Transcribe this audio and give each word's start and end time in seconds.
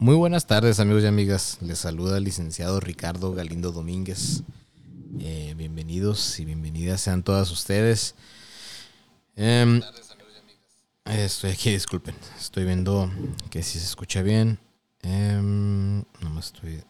Muy 0.00 0.16
buenas 0.16 0.46
tardes 0.46 0.80
amigos 0.80 1.02
y 1.02 1.06
amigas. 1.08 1.58
Les 1.60 1.80
saluda 1.80 2.16
el 2.16 2.24
licenciado 2.24 2.80
Ricardo 2.80 3.34
Galindo 3.34 3.70
Domínguez. 3.70 4.44
Eh, 5.18 5.52
bienvenidos 5.58 6.40
y 6.40 6.46
bienvenidas 6.46 7.02
sean 7.02 7.22
todas 7.22 7.50
ustedes. 7.50 8.14
Em, 9.36 9.82
estoy 11.04 11.50
aquí, 11.50 11.70
disculpen. 11.70 12.14
Estoy 12.38 12.64
viendo 12.64 13.10
que 13.50 13.62
si 13.62 13.78
se 13.78 13.84
escucha 13.84 14.22
bien. 14.22 14.58
Um, 15.04 15.98
no 15.98 16.30
me 16.32 16.40
estoy. 16.40 16.82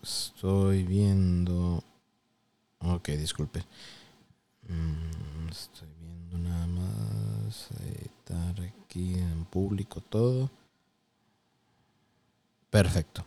Estoy 0.00 0.84
viendo. 0.84 1.82
Ok, 2.78 3.08
disculpen. 3.08 3.64
Mm, 4.68 5.48
estoy 5.50 5.88
viendo 5.98 6.38
nada 6.38 6.68
más. 6.68 7.70
Estar 8.04 8.54
aquí 8.60 9.14
en 9.14 9.46
público 9.46 10.00
todo. 10.00 10.48
Perfecto. 12.72 13.22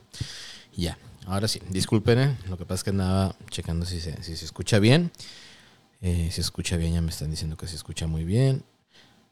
Ya, 0.75 0.97
ahora 1.27 1.47
sí, 1.47 1.61
disculpen, 1.69 2.17
¿eh? 2.17 2.37
lo 2.49 2.57
que 2.57 2.65
pasa 2.65 2.79
es 2.79 2.83
que 2.83 2.89
andaba 2.89 3.35
checando 3.51 3.85
si 3.85 4.01
se, 4.01 4.23
si 4.23 4.35
se 4.35 4.43
escucha 4.43 4.79
bien. 4.79 5.11
Eh, 6.01 6.29
si 6.29 6.37
se 6.37 6.41
escucha 6.41 6.77
bien, 6.77 6.95
ya 6.95 7.01
me 7.01 7.11
están 7.11 7.29
diciendo 7.29 7.55
que 7.55 7.67
se 7.67 7.75
escucha 7.75 8.07
muy 8.07 8.23
bien. 8.23 8.63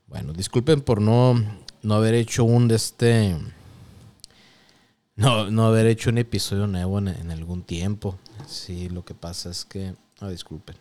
Bueno, 0.05 0.31
disculpen 0.33 0.81
por 0.81 1.01
no, 1.01 1.43
no 1.81 1.95
haber 1.95 2.13
hecho 2.13 2.43
un 2.43 2.67
de 2.67 2.75
este. 2.75 3.35
No, 5.15 5.49
no 5.49 5.65
haber 5.65 5.87
hecho 5.87 6.11
un 6.11 6.19
episodio 6.19 6.67
nuevo 6.67 6.99
en, 6.99 7.31
algún 7.31 7.63
tiempo. 7.63 8.19
Sí, 8.47 8.89
lo 8.89 9.03
que 9.03 9.15
pasa 9.15 9.49
es 9.49 9.65
que. 9.65 9.95
Ah, 10.19 10.29
disculpen. 10.29 10.75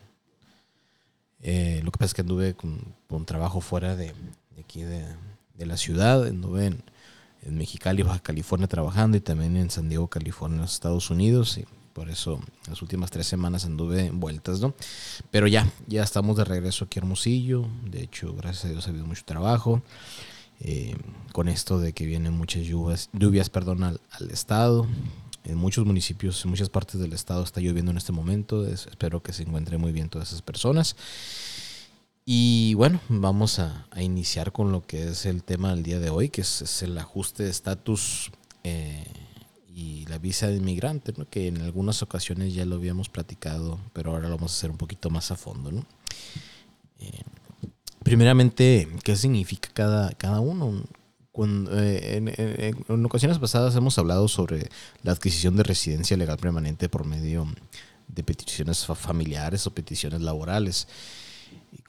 Eh, 1.41 1.81
lo 1.83 1.91
que 1.91 1.97
pasa 1.97 2.09
es 2.09 2.13
que 2.13 2.21
anduve 2.21 2.53
con, 2.53 2.93
con 3.09 3.25
trabajo 3.25 3.61
fuera 3.61 3.95
de, 3.95 4.13
de 4.55 4.61
aquí 4.61 4.83
de, 4.83 5.03
de, 5.55 5.65
la 5.65 5.77
ciudad. 5.77 6.23
Anduve 6.23 6.67
en, 6.67 6.83
en 7.45 7.57
Mexicali, 7.57 8.03
Baja 8.03 8.19
California 8.19 8.67
trabajando 8.67 9.17
y 9.17 9.21
también 9.21 9.57
en 9.57 9.69
San 9.69 9.89
Diego, 9.89 10.07
California, 10.07 10.63
Estados 10.63 11.09
Unidos. 11.09 11.57
Y 11.57 11.65
por 11.93 12.09
eso 12.09 12.39
las 12.67 12.81
últimas 12.81 13.11
tres 13.11 13.27
semanas 13.27 13.65
anduve 13.65 14.07
en 14.07 14.19
vueltas, 14.19 14.59
¿no? 14.59 14.73
Pero 15.31 15.47
ya, 15.47 15.69
ya 15.87 16.03
estamos 16.03 16.37
de 16.37 16.45
regreso 16.45 16.85
aquí 16.85 16.99
a 16.99 17.01
Hermosillo. 17.01 17.67
De 17.85 18.03
hecho, 18.03 18.33
gracias 18.35 18.65
a 18.65 18.69
Dios 18.69 18.87
ha 18.87 18.89
habido 18.89 19.05
mucho 19.05 19.23
trabajo. 19.25 19.81
Eh, 20.59 20.95
con 21.33 21.49
esto 21.49 21.79
de 21.79 21.93
que 21.93 22.05
vienen 22.05 22.33
muchas 22.33 22.63
lluvias, 22.63 23.09
lluvias 23.11 23.49
perdón, 23.49 23.83
al, 23.83 23.99
estado. 24.31 24.87
En 25.43 25.57
muchos 25.57 25.85
municipios, 25.85 26.43
en 26.45 26.51
muchas 26.51 26.69
partes 26.69 27.01
del 27.01 27.11
estado 27.11 27.43
está 27.43 27.59
lloviendo 27.59 27.91
en 27.91 27.97
este 27.97 28.13
momento. 28.13 28.65
espero 28.65 29.21
que 29.21 29.33
se 29.33 29.43
encuentren 29.43 29.81
muy 29.81 29.91
bien 29.91 30.09
todas 30.09 30.29
esas 30.29 30.41
personas. 30.41 30.95
Y 32.25 32.73
bueno, 32.75 33.01
vamos 33.09 33.59
a, 33.59 33.85
iniciar 33.99 34.53
con 34.53 34.71
lo 34.71 34.81
que 34.81 35.09
es 35.09 35.25
el 35.25 35.43
tema 35.43 35.71
del 35.71 35.83
día 35.83 35.99
de 35.99 36.09
hoy, 36.09 36.29
que 36.29 36.41
es, 36.41 36.81
el 36.81 36.97
ajuste 36.97 37.43
de 37.43 37.49
estatus 37.49 38.31
eh, 38.63 39.05
y 39.67 40.05
la 40.05 40.19
visa 40.19 40.47
de 40.47 40.55
inmigrante, 40.55 41.13
que 41.29 41.47
en 41.47 41.61
algunas 41.61 42.01
ocasiones 42.01 42.53
ya 42.53 42.65
lo 42.65 42.75
habíamos 42.75 43.09
platicado, 43.09 43.77
pero 43.91 44.11
ahora 44.11 44.29
lo 44.29 44.37
vamos 44.37 44.53
a 44.53 44.55
hacer 44.57 44.71
un 44.71 44.77
poquito 44.77 45.09
más 45.09 45.31
a 45.31 45.35
fondo. 45.35 45.71
¿no? 45.71 45.85
Eh, 46.99 47.23
primeramente, 48.03 48.87
¿qué 49.03 49.17
significa 49.17 49.69
cada, 49.73 50.11
cada 50.11 50.39
uno? 50.39 50.81
Eh, 51.35 52.21
en, 52.87 53.05
ocasiones 53.05 53.39
pasadas 53.39 53.75
hemos 53.75 53.97
hablado 53.97 54.27
sobre 54.29 54.69
la 55.01 55.11
adquisición 55.11 55.57
de 55.57 55.63
residencia 55.63 56.15
legal 56.15 56.37
permanente 56.37 56.87
por 56.87 57.05
medio 57.05 57.47
de 58.07 58.23
peticiones 58.23 58.85
familiares 58.85 59.65
o 59.67 59.71
peticiones 59.73 60.21
laborales 60.21 60.87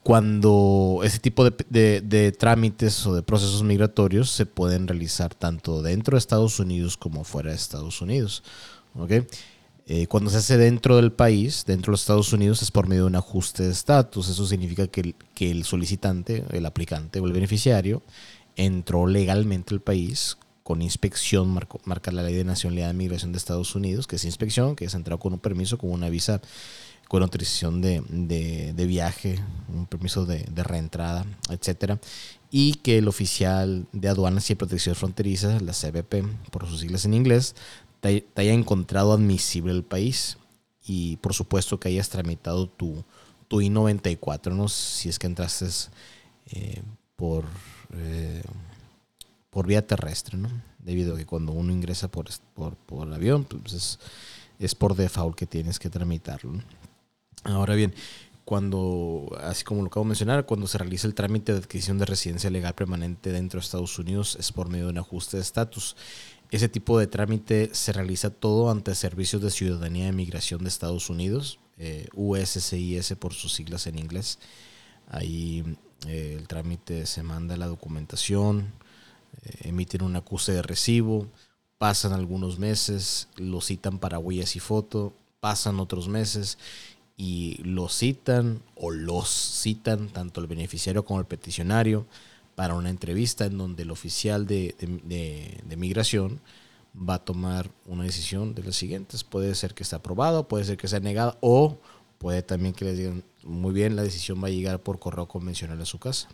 cuando 0.03 1.01
ese 1.03 1.19
tipo 1.19 1.49
de, 1.49 2.37
trámites 2.39 3.07
o 3.07 3.15
de 3.15 3.23
procesos 3.23 3.63
migratorios 3.63 4.31
se 4.31 4.47
pueden 4.47 4.87
realizar 4.87 5.35
tanto 5.35 5.83
dentro 5.83 6.17
de 6.17 6.19
Estados 6.19 6.61
Unidos 6.61 6.97
como 6.97 7.25
fuera 7.25 7.51
de 7.51 7.57
Estados 7.57 8.03
Unidos. 8.03 8.43
Eh, 9.87 10.07
cuando 10.07 10.31
se 10.31 10.39
hace 10.39 10.57
dentro 10.57 10.97
del 10.97 11.13
país, 11.13 11.65
dentro 11.67 11.91
de 11.91 11.93
los 11.93 12.03
Estados 12.03 12.33
Unidos, 12.33 12.63
es 12.63 12.71
por 12.71 12.87
medio 12.87 13.03
de 13.03 13.09
un 13.09 13.17
ajuste 13.17 13.63
de 13.65 13.71
estatus. 13.71 14.29
Eso 14.29 14.47
significa 14.47 14.87
que 14.87 15.01
el, 15.01 15.15
que 15.35 15.51
el 15.51 15.65
solicitante, 15.65 16.45
el 16.51 16.67
aplicante 16.67 17.21
o 17.21 17.27
el 17.27 17.33
beneficiario 17.33 18.03
entró 18.57 19.07
legalmente 19.07 19.75
al 19.75 19.81
país 19.81 20.39
con 20.63 20.81
inspección, 20.81 21.53
marca 21.85 22.11
la 22.11 22.23
ley 22.23 22.35
de 22.35 22.45
nacionalidad 22.45 22.89
de 22.89 22.95
migración 22.95 23.33
de 23.33 23.39
Estados 23.39 23.75
Unidos, 23.75 24.07
que 24.07 24.17
es 24.17 24.25
inspección, 24.25 24.75
que 24.77 24.87
es 24.87 24.95
entrado 24.95 25.19
con 25.19 25.35
un 25.35 25.39
permiso, 25.39 25.77
con 25.77 25.91
una 25.91 26.09
visa 26.09 26.41
con 27.15 27.23
autorización 27.23 27.81
de, 27.81 28.03
de, 28.75 28.87
viaje, 28.87 29.39
un 29.73 29.87
permiso 29.87 30.27
de, 30.27 30.45
reentrada, 30.65 31.25
etcétera, 31.49 32.01
y 32.51 32.75
que 32.75 32.99
el 32.99 33.07
oficial 33.07 33.87
de 33.93 34.09
aduanas 34.09 34.51
y 34.51 34.57
protección 34.57 34.97
fronteriza, 34.97 35.61
la 35.61 35.73
CBP, 35.73 36.27
por 36.51 36.67
sus 36.67 36.81
siglas 36.81 37.05
en 37.05 37.15
inglés, 37.15 37.55
te, 38.01 38.27
haya 38.35 38.53
encontrado 38.53 39.13
admisible 39.13 39.71
el 39.71 39.85
país 39.85 40.39
y 40.85 41.19
por 41.19 41.35
supuesto 41.35 41.79
que 41.79 41.87
hayas 41.89 42.09
tramitado 42.09 42.67
tu, 42.67 43.05
tu 43.47 43.61
I-94, 43.61 44.53
¿no? 44.53 44.67
si 44.67 45.09
es 45.09 45.21
que 45.21 45.29
entraste 45.29 45.67
eh, 46.47 46.83
por, 47.15 47.45
eh, 47.93 48.43
por 49.51 49.69
vía 49.69 49.87
terrestre, 49.87 50.37
¿no? 50.37 50.51
debido 50.81 51.15
a 51.15 51.19
que 51.19 51.27
cuando 51.27 51.53
uno 51.53 51.73
ingresa 51.73 52.09
por, 52.09 52.27
por, 52.55 52.75
por 52.75 53.15
avión, 53.15 53.45
pues 53.45 54.01
es, 54.59 54.75
por 54.75 54.97
default 54.97 55.37
que 55.37 55.47
tienes 55.47 55.79
que 55.79 55.89
tramitarlo. 55.89 56.55
Ahora 57.45 57.75
bien, 57.75 57.95
cuando, 58.45 59.27
así 59.41 59.65
como 59.65 59.81
lo 59.81 59.87
acabo 59.87 60.05
de 60.05 60.11
mencionar, 60.11 60.47
cuando 60.47 60.67
se 60.67 60.79
realiza 60.79 61.07
el 61.07 61.15
trámite 61.15 61.53
de 61.53 61.59
adquisición 61.59 61.99
de 61.99 62.05
residencia 62.05 62.51
legal 62.51 62.75
permanente 62.75 63.33
dentro 63.33 63.59
de 63.59 63.65
Estados 63.65 63.99
Unidos 63.99 64.37
es 64.39 64.53
por 64.53 64.69
medio 64.69 64.87
de 64.87 64.93
un 64.93 64.99
ajuste 64.99 65.39
de 65.39 65.43
estatus. 65.43 65.97
Ese 66.51 66.69
tipo 66.69 66.99
de 66.99 67.07
trámite 67.07 67.71
se 67.73 67.93
realiza 67.93 68.31
todo 68.31 68.71
ante 68.71 68.95
Servicios 68.95 69.43
de 69.43 69.51
Ciudadanía 69.51 70.09
e 70.09 70.13
Migración 70.13 70.63
de 70.63 70.69
Estados 70.69 71.09
Unidos, 71.09 71.59
eh, 71.79 72.09
USCIS 72.15 73.15
por 73.19 73.33
sus 73.33 73.55
siglas 73.55 73.87
en 73.87 73.99
inglés. 73.99 74.39
Ahí 75.09 75.65
eh, 76.07 76.37
el 76.39 76.47
trámite 76.47 77.07
se 77.07 77.23
manda 77.23 77.57
la 77.57 77.67
documentación, 77.67 78.73
eh, 79.43 79.69
emiten 79.69 80.03
un 80.03 80.17
acuse 80.17 80.53
de 80.53 80.63
recibo, 80.63 81.29
pasan 81.79 82.13
algunos 82.13 82.59
meses, 82.59 83.29
lo 83.37 83.61
citan 83.61 83.99
para 83.99 84.19
huellas 84.19 84.55
y 84.55 84.61
foto, 84.61 85.15
pasan 85.41 85.81
otros 85.81 86.09
meses 86.09 86.59
y 87.17 87.63
lo 87.63 87.89
citan 87.89 88.63
o 88.75 88.91
los 88.91 89.29
citan 89.29 90.09
tanto 90.09 90.41
el 90.41 90.47
beneficiario 90.47 91.05
como 91.05 91.21
el 91.21 91.27
peticionario 91.27 92.07
para 92.55 92.75
una 92.75 92.91
entrevista 92.91 93.47
en 93.47 93.59
donde 93.59 93.83
el 93.83 93.91
oficial 93.91 94.47
de, 94.47 94.75
migración 95.77 96.41
va 96.97 97.15
a 97.15 97.25
tomar 97.25 97.71
una 97.87 98.05
decisión 98.05 98.55
de 98.55 98.63
las 98.63 98.77
siguientes. 98.77 99.25
Puede 99.25 99.55
ser 99.55 99.75
que 99.75 99.83
esté 99.83 99.97
aprobado, 99.97 100.47
puede 100.49 100.65
ser 100.65 100.77
que 100.77 100.89
sea 100.89 101.01
negado 101.01 101.37
o 101.41 101.79
puede 102.19 102.43
también 102.43 102.75
que 102.75 102.85
les 102.85 102.99
digan, 102.99 103.25
muy 103.43 103.73
bien, 103.73 103.97
la 103.97 104.03
decisión 104.03 104.43
va 104.43 104.49
a 104.49 104.51
llegar 104.53 104.81
por 104.81 104.99
correo 104.99 105.27
convencional 105.27 105.81
a 105.81 105.87
su 105.87 105.99
casa. 105.99 106.29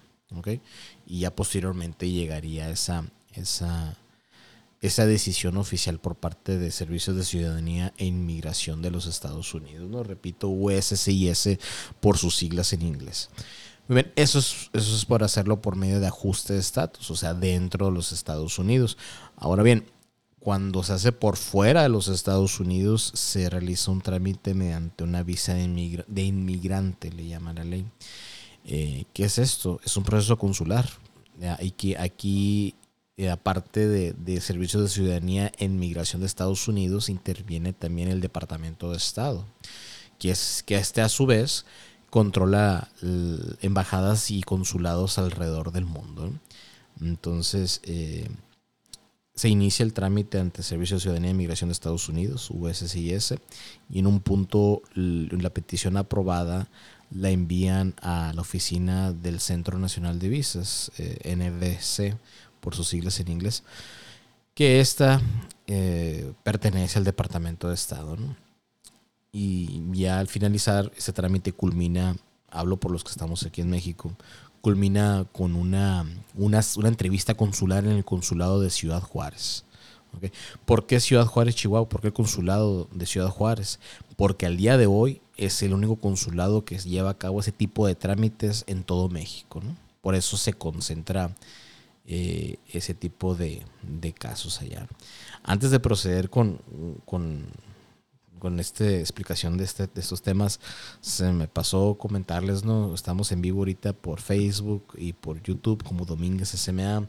Y 1.07 1.21
ya 1.21 1.35
posteriormente 1.35 2.09
llegaría 2.09 2.71
esa, 2.71 3.05
esa, 3.35 3.97
esa 4.81 5.07
decisión 5.07 5.57
oficial 5.57 5.99
por 5.99 6.17
parte 6.17 6.59
de 6.59 6.71
Servicios 6.71 7.17
de 7.17 7.25
Ciudadanía 7.25 7.93
e 7.99 8.07
Inmigración 8.07 8.81
de 8.81 8.91
los 8.91 9.07
Estados 9.07 9.53
Unidos. 9.55 9.89
No 9.91 10.03
repito, 10.03 10.49
USCIS 10.49 11.59
por 12.01 12.17
sus 12.17 12.37
siglas 12.37 12.73
en 12.73 12.83
inglés. 12.83 13.29
Bien, 13.89 14.11
eso 14.17 14.39
es, 14.39 14.71
eso 14.73 14.97
es 14.97 15.05
por 15.05 15.25
hacerlo 15.25 15.61
por 15.61 15.77
medio 15.77 16.01
de 16.01 16.07
ajuste 16.07 16.55
de 16.55 16.61
estatus, 16.61 17.11
o 17.11 17.17
sea, 17.17 17.35
dentro 17.35 17.87
de 17.87 17.93
los 17.93 18.13
Estados 18.13 18.59
Unidos. 18.59 18.97
Ahora 19.37 19.63
bien, 19.63 19.85
cuando 20.39 20.83
se 20.83 20.95
hace 20.95 21.13
por 21.13 21.37
fuera 21.37 21.83
de 21.83 21.91
los 21.91 22.09
Estados 22.09 22.61
Unidos, 22.61 23.13
se 23.15 23.51
realiza 23.51 23.91
un 23.91 24.01
trámite 24.01 24.55
mediante 24.55 25.05
una 25.05 25.23
visa 25.23 25.55
de, 25.55 26.23
inmigrante, 26.23 27.13
le 27.13 27.27
llama 27.27 27.53
la 27.53 27.65
ley. 27.65 27.85
Eh, 28.65 29.05
¿Qué 29.13 29.25
es 29.25 29.39
esto? 29.39 29.81
Es 29.85 29.97
un 29.99 30.05
proceso 30.05 30.39
consular. 30.39 30.89
Aquí, 31.59 31.95
aquí 31.95 32.69
eh, 32.69 32.90
aparte 33.29 33.89
de, 33.89 34.41
servicios 34.41 34.83
de 34.83 34.89
ciudadanía 34.89 35.53
en 35.59 35.79
migración 35.79 36.21
de 36.21 36.27
Estados 36.27 36.69
Unidos, 36.69 37.09
interviene 37.09 37.73
también 37.73 38.09
el 38.09 38.21
Departamento 38.21 38.91
de 38.91 38.97
Estado, 38.97 39.45
que, 40.19 40.31
es, 40.31 40.63
que 40.65 40.77
este 40.77 41.03
a 41.03 41.09
su 41.09 41.27
vez 41.27 41.67
controla 42.09 42.89
embajadas 43.61 44.31
y 44.31 44.43
consulados 44.43 45.19
alrededor 45.19 45.73
del 45.73 45.85
mundo. 45.85 46.33
Entonces, 47.01 47.81
eh, 47.85 48.29
se 49.35 49.49
inicia 49.49 49.85
el 49.85 49.95
trámite 49.95 50.39
ante 50.39 50.63
Servicio 50.63 50.97
de 50.97 51.01
Ciudadanía 51.01 51.31
y 51.31 51.35
Migración 51.35 51.69
de 51.69 51.73
Estados 51.73 52.09
Unidos, 52.09 52.51
USCIS, 52.51 53.35
y 53.89 53.99
en 53.99 54.07
un 54.07 54.21
punto 54.21 54.83
la 54.95 55.51
petición 55.51 55.97
aprobada 55.97 56.69
la 57.11 57.31
envían 57.31 57.95
a 58.03 58.33
la 58.35 58.43
oficina 58.43 59.13
del 59.13 59.41
Centro 59.41 59.79
Nacional 59.79 60.19
de 60.19 60.29
Visas, 60.29 60.93
eh, 60.99 61.19
por 62.61 62.75
sus 62.75 62.89
siglas 62.89 63.19
en 63.21 63.29
inglés, 63.29 63.63
que 64.55 64.81
esta 64.81 65.21
eh, 65.67 66.33
pertenece 66.43 66.99
al 66.99 67.05
Departamento 67.05 67.69
de 67.69 67.75
Estado. 67.75 68.17
Y 69.33 69.83
ya 69.93 70.19
al 70.19 70.27
finalizar, 70.27 70.91
ese 70.97 71.13
trámite 71.13 71.53
culmina, 71.53 72.17
hablo 72.51 72.79
por 72.79 72.91
los 72.91 73.05
que 73.05 73.11
estamos 73.11 73.45
aquí 73.45 73.61
en 73.61 73.71
México, 73.71 74.13
culmina 74.61 75.27
con 75.33 75.55
una, 75.55 76.05
una, 76.35 76.61
una 76.77 76.89
entrevista 76.89 77.35
consular 77.35 77.85
en 77.85 77.93
el 77.93 78.05
consulado 78.05 78.61
de 78.61 78.71
Ciudad 78.71 79.01
Juárez. 79.01 79.65
¿Por 80.65 80.87
qué 80.87 81.01
Ciudad 81.01 81.27
Juárez, 81.27 81.55
Chihuahua? 81.55 81.89
¿Por 81.89 82.01
qué 82.01 82.09
el 82.09 82.13
consulado 82.13 82.89
de 82.93 83.07
Ciudad 83.07 83.29
Juárez? 83.29 83.79
Porque 84.17 84.47
al 84.47 84.57
día 84.57 84.77
de 84.77 84.87
hoy 84.87 85.21
es 85.37 85.63
el 85.63 85.73
único 85.73 85.97
consulado 85.97 86.65
que 86.65 86.79
lleva 86.79 87.11
a 87.11 87.19
cabo 87.19 87.41
ese 87.41 87.53
tipo 87.53 87.87
de 87.87 87.95
trámites 87.95 88.65
en 88.67 88.83
todo 88.83 89.09
México. 89.09 89.63
Por 90.01 90.15
eso 90.15 90.37
se 90.37 90.53
concentra 90.53 91.35
eh, 92.13 92.57
ese 92.73 92.93
tipo 92.93 93.37
de, 93.37 93.63
casos 94.19 94.61
allá. 94.61 94.89
Antes 95.45 95.71
de 95.71 95.79
proceder 95.79 96.29
con, 96.29 96.59
con, 97.05 98.59
esta 98.59 98.91
explicación 98.91 99.57
de, 99.57 99.63
este, 99.63 99.87
de, 99.87 100.01
estos 100.01 100.21
temas, 100.21 100.59
se 101.01 101.33
me 101.33 101.47
pasó 101.47 101.95
comentarles, 101.97 102.65
¿no? 102.65 102.93
Estamos 102.95 103.31
en 103.31 103.43
vivo 103.43 103.61
ahorita 103.61 103.93
por 103.93 104.21
Facebook 104.21 104.93
y 104.99 105.13
por 105.13 105.41
YouTube 105.41 105.85
como 105.85 106.05
Domínguez 106.05 106.49
SMA, 106.49 107.09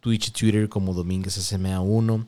Twitch 0.00 0.28
y 0.28 0.30
Twitter 0.30 0.70
como 0.70 0.94
Domínguez 0.94 1.34
SMA 1.34 1.78
1. 1.80 2.26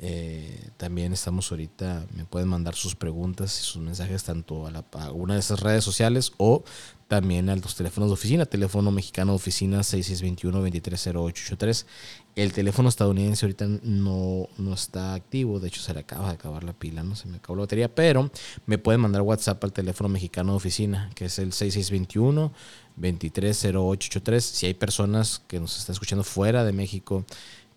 Eh, 0.00 0.70
también 0.76 1.12
estamos 1.12 1.52
ahorita, 1.52 2.04
me 2.16 2.24
pueden 2.24 2.48
mandar 2.48 2.74
sus 2.74 2.96
preguntas 2.96 3.60
y 3.60 3.62
sus 3.62 3.80
mensajes 3.80 4.24
tanto 4.24 4.66
a, 4.66 4.72
la, 4.72 4.84
una 5.12 5.34
de 5.34 5.40
esas 5.40 5.60
redes 5.60 5.84
sociales 5.84 6.32
o 6.36 6.64
también 7.06 7.48
a 7.48 7.54
los 7.54 7.76
teléfonos 7.76 8.08
de 8.08 8.14
oficina, 8.14 8.44
teléfono 8.44 8.90
mexicano 8.90 9.30
de 9.32 9.36
oficina 9.36 9.78
6621-230883. 9.80 11.86
El 12.34 12.52
teléfono 12.52 12.88
estadounidense 12.88 13.46
ahorita 13.46 13.68
no, 13.82 14.48
no 14.58 14.74
está 14.74 15.14
activo, 15.14 15.60
de 15.60 15.68
hecho 15.68 15.80
se 15.80 15.94
le 15.94 16.00
acaba 16.00 16.26
de 16.28 16.34
acabar 16.34 16.64
la 16.64 16.72
pila, 16.72 17.04
no 17.04 17.14
se 17.14 17.28
me 17.28 17.36
acabó 17.36 17.54
la 17.56 17.62
batería, 17.62 17.94
pero 17.94 18.32
me 18.66 18.78
pueden 18.78 19.00
mandar 19.00 19.22
WhatsApp 19.22 19.62
al 19.62 19.72
teléfono 19.72 20.08
mexicano 20.08 20.50
de 20.52 20.56
oficina, 20.56 21.10
que 21.14 21.26
es 21.26 21.38
el 21.38 21.52
6621 21.52 22.52
230883. 22.96 24.44
Si 24.44 24.66
hay 24.66 24.74
personas 24.74 25.40
que 25.46 25.60
nos 25.60 25.78
están 25.78 25.92
escuchando 25.94 26.24
fuera 26.24 26.64
de 26.64 26.72
México, 26.72 27.24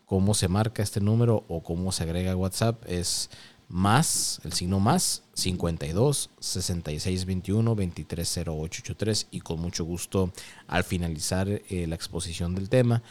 cómo 0.07 0.33
se 0.33 0.48
marca 0.48 0.81
este 0.81 1.01
número 1.01 1.44
o 1.48 1.62
cómo 1.62 1.92
se 1.92 2.04
agrega 2.04 2.36
WhatsApp 2.36 2.83
es 2.88 3.30
más, 3.69 4.39
el 4.44 4.54
signo 4.54 4.80
más, 4.80 5.24
52 5.33 6.31
66 6.39 7.25
21 7.25 7.75
23 7.75 8.38
0883 8.38 9.27
y 9.30 9.42
con 9.42 9.59
mucho 9.59 9.83
gusto 9.83 10.31
al 10.68 10.83
finalizar 10.83 11.48
eh, 11.50 11.86
la 11.88 11.95
exposición 11.95 12.56
del 12.56 12.69
tema 12.69 13.04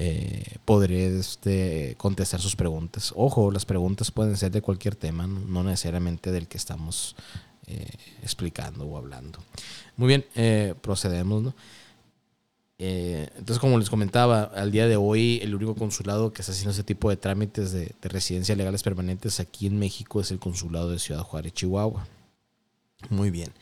eh, 0.00 0.58
podré 0.64 1.18
este, 1.18 1.96
contestar 1.98 2.40
sus 2.40 2.54
preguntas. 2.54 3.12
Ojo, 3.16 3.50
las 3.50 3.66
preguntas 3.66 4.12
pueden 4.12 4.36
ser 4.36 4.52
de 4.52 4.62
cualquier 4.62 4.94
tema, 4.94 5.26
no 5.26 5.64
necesariamente 5.64 6.30
del 6.30 6.46
que 6.46 6.56
estamos 6.56 7.16
eh, 7.66 7.90
explicando 8.22 8.86
o 8.86 8.96
hablando. 8.96 9.40
Muy 9.96 10.06
bien, 10.06 10.24
eh, 10.36 10.74
procedemos. 10.80 11.42
¿no? 11.42 11.54
Eh, 12.80 13.28
entonces, 13.36 13.58
como 13.58 13.76
les 13.76 13.90
comentaba, 13.90 14.44
al 14.44 14.70
día 14.70 14.86
de 14.86 14.96
hoy 14.96 15.40
el 15.42 15.54
único 15.54 15.74
consulado 15.74 16.32
que 16.32 16.42
está 16.42 16.52
haciendo 16.52 16.70
ese 16.70 16.84
tipo 16.84 17.10
de 17.10 17.16
trámites 17.16 17.72
de, 17.72 17.92
residencia 18.02 18.54
legales 18.54 18.84
permanentes 18.84 19.40
aquí 19.40 19.66
en 19.66 19.78
México 19.78 20.20
es 20.20 20.30
el 20.30 20.38
consulado 20.38 20.90
de 20.90 21.00
Ciudad 21.00 21.22
Juárez, 21.22 21.52
Chihuahua. 21.54 22.06
Muy 23.10 23.30
bien. 23.30 23.52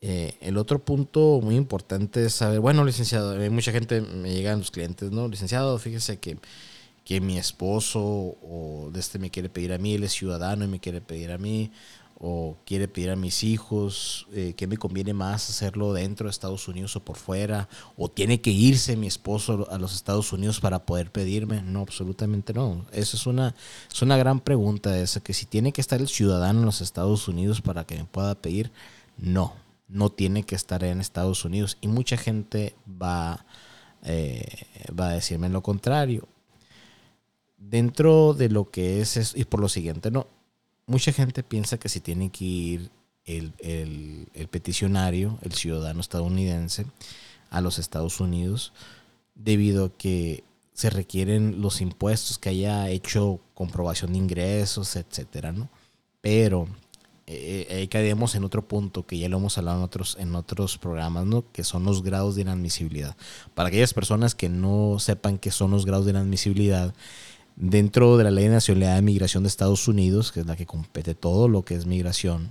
Eh, 0.00 0.36
el 0.40 0.58
otro 0.58 0.78
punto 0.78 1.40
muy 1.42 1.56
importante 1.56 2.26
es 2.26 2.34
saber, 2.34 2.60
bueno, 2.60 2.84
licenciado, 2.84 3.32
hay 3.32 3.50
mucha 3.50 3.72
gente, 3.72 4.00
me 4.02 4.32
llegan 4.32 4.58
los 4.58 4.70
clientes, 4.70 5.10
¿no? 5.10 5.26
Licenciado, 5.26 5.78
fíjese 5.78 6.18
que, 6.18 6.38
que 7.04 7.20
mi 7.20 7.38
esposo 7.38 8.00
o 8.00 8.90
de 8.92 9.00
este 9.00 9.18
me 9.18 9.30
quiere 9.30 9.48
pedir 9.48 9.72
a 9.72 9.78
mí, 9.78 9.94
él 9.94 10.04
es 10.04 10.12
ciudadano 10.12 10.64
y 10.64 10.68
me 10.68 10.80
quiere 10.80 11.00
pedir 11.00 11.32
a 11.32 11.38
mí, 11.38 11.72
o 12.20 12.56
quiere 12.64 12.88
pedir 12.88 13.10
a 13.10 13.16
mis 13.16 13.44
hijos, 13.44 14.26
eh, 14.32 14.54
¿qué 14.56 14.66
me 14.66 14.76
conviene 14.76 15.14
más 15.14 15.48
hacerlo 15.50 15.92
dentro 15.92 16.26
de 16.26 16.32
Estados 16.32 16.66
Unidos 16.66 16.96
o 16.96 17.04
por 17.04 17.16
fuera? 17.16 17.68
¿O 17.96 18.08
tiene 18.08 18.40
que 18.40 18.50
irse 18.50 18.96
mi 18.96 19.06
esposo 19.06 19.68
a 19.70 19.78
los 19.78 19.94
Estados 19.94 20.32
Unidos 20.32 20.58
para 20.58 20.84
poder 20.84 21.12
pedirme? 21.12 21.62
No, 21.62 21.80
absolutamente 21.80 22.52
no. 22.52 22.84
Esa 22.92 23.16
es 23.16 23.26
una, 23.26 23.54
es 23.92 24.02
una 24.02 24.16
gran 24.16 24.40
pregunta 24.40 24.98
esa, 24.98 25.20
que 25.20 25.32
si 25.32 25.46
tiene 25.46 25.72
que 25.72 25.80
estar 25.80 26.00
el 26.00 26.08
ciudadano 26.08 26.58
en 26.58 26.66
los 26.66 26.80
Estados 26.80 27.28
Unidos 27.28 27.60
para 27.60 27.84
que 27.84 27.96
me 27.96 28.04
pueda 28.04 28.34
pedir, 28.34 28.72
no, 29.16 29.54
no 29.86 30.10
tiene 30.10 30.42
que 30.42 30.56
estar 30.56 30.82
en 30.82 31.00
Estados 31.00 31.44
Unidos. 31.44 31.78
Y 31.80 31.86
mucha 31.86 32.16
gente 32.16 32.74
va, 33.00 33.46
eh, 34.02 34.66
va 34.98 35.10
a 35.10 35.12
decirme 35.12 35.48
lo 35.50 35.62
contrario. 35.62 36.26
Dentro 37.58 38.34
de 38.34 38.48
lo 38.48 38.70
que 38.70 39.00
es, 39.00 39.34
y 39.36 39.44
por 39.44 39.60
lo 39.60 39.68
siguiente, 39.68 40.10
no, 40.10 40.26
mucha 40.88 41.12
gente 41.12 41.44
piensa 41.44 41.78
que 41.78 41.88
si 41.88 42.00
tiene 42.00 42.30
que 42.30 42.44
ir 42.44 42.90
el, 43.24 44.48
peticionario, 44.50 45.38
el 45.42 45.52
ciudadano 45.52 46.00
estadounidense, 46.00 46.86
a 47.50 47.60
los 47.60 47.78
Estados 47.78 48.20
Unidos, 48.20 48.72
debido 49.34 49.86
a 49.86 49.96
que 49.96 50.44
se 50.72 50.90
requieren 50.90 51.60
los 51.60 51.80
impuestos, 51.80 52.38
que 52.38 52.48
haya 52.50 52.88
hecho 52.88 53.40
comprobación 53.54 54.12
de 54.12 54.18
ingresos, 54.18 54.96
etcétera, 54.96 55.52
¿no? 55.52 55.68
Pero 56.20 56.68
eh, 57.26 57.66
eh 57.68 57.88
caemos 57.88 58.34
en 58.34 58.44
otro 58.44 58.66
punto 58.66 59.06
que 59.06 59.18
ya 59.18 59.28
lo 59.28 59.38
hemos 59.38 59.58
hablado 59.58 59.78
en 59.78 59.84
otros, 59.84 60.16
en 60.18 60.34
otros 60.34 60.78
programas, 60.78 61.26
¿no? 61.26 61.44
Que 61.52 61.64
son 61.64 61.84
los 61.84 62.02
grados 62.02 62.34
de 62.34 62.42
inadmisibilidad. 62.42 63.16
Para 63.54 63.68
aquellas 63.68 63.92
personas 63.92 64.34
que 64.34 64.48
no 64.48 64.98
sepan 64.98 65.38
qué 65.38 65.50
son 65.50 65.70
los 65.70 65.84
grados 65.84 66.06
de 66.06 66.12
inadmisibilidad, 66.12 66.94
Dentro 67.60 68.16
de 68.16 68.22
la 68.22 68.30
Ley 68.30 68.44
de 68.44 68.50
Nacionalidad 68.50 68.94
de 68.94 69.02
Migración 69.02 69.42
de 69.42 69.48
Estados 69.48 69.88
Unidos, 69.88 70.30
que 70.30 70.38
es 70.38 70.46
la 70.46 70.54
que 70.54 70.64
compete 70.64 71.16
todo 71.16 71.48
lo 71.48 71.64
que 71.64 71.74
es 71.74 71.86
migración, 71.86 72.50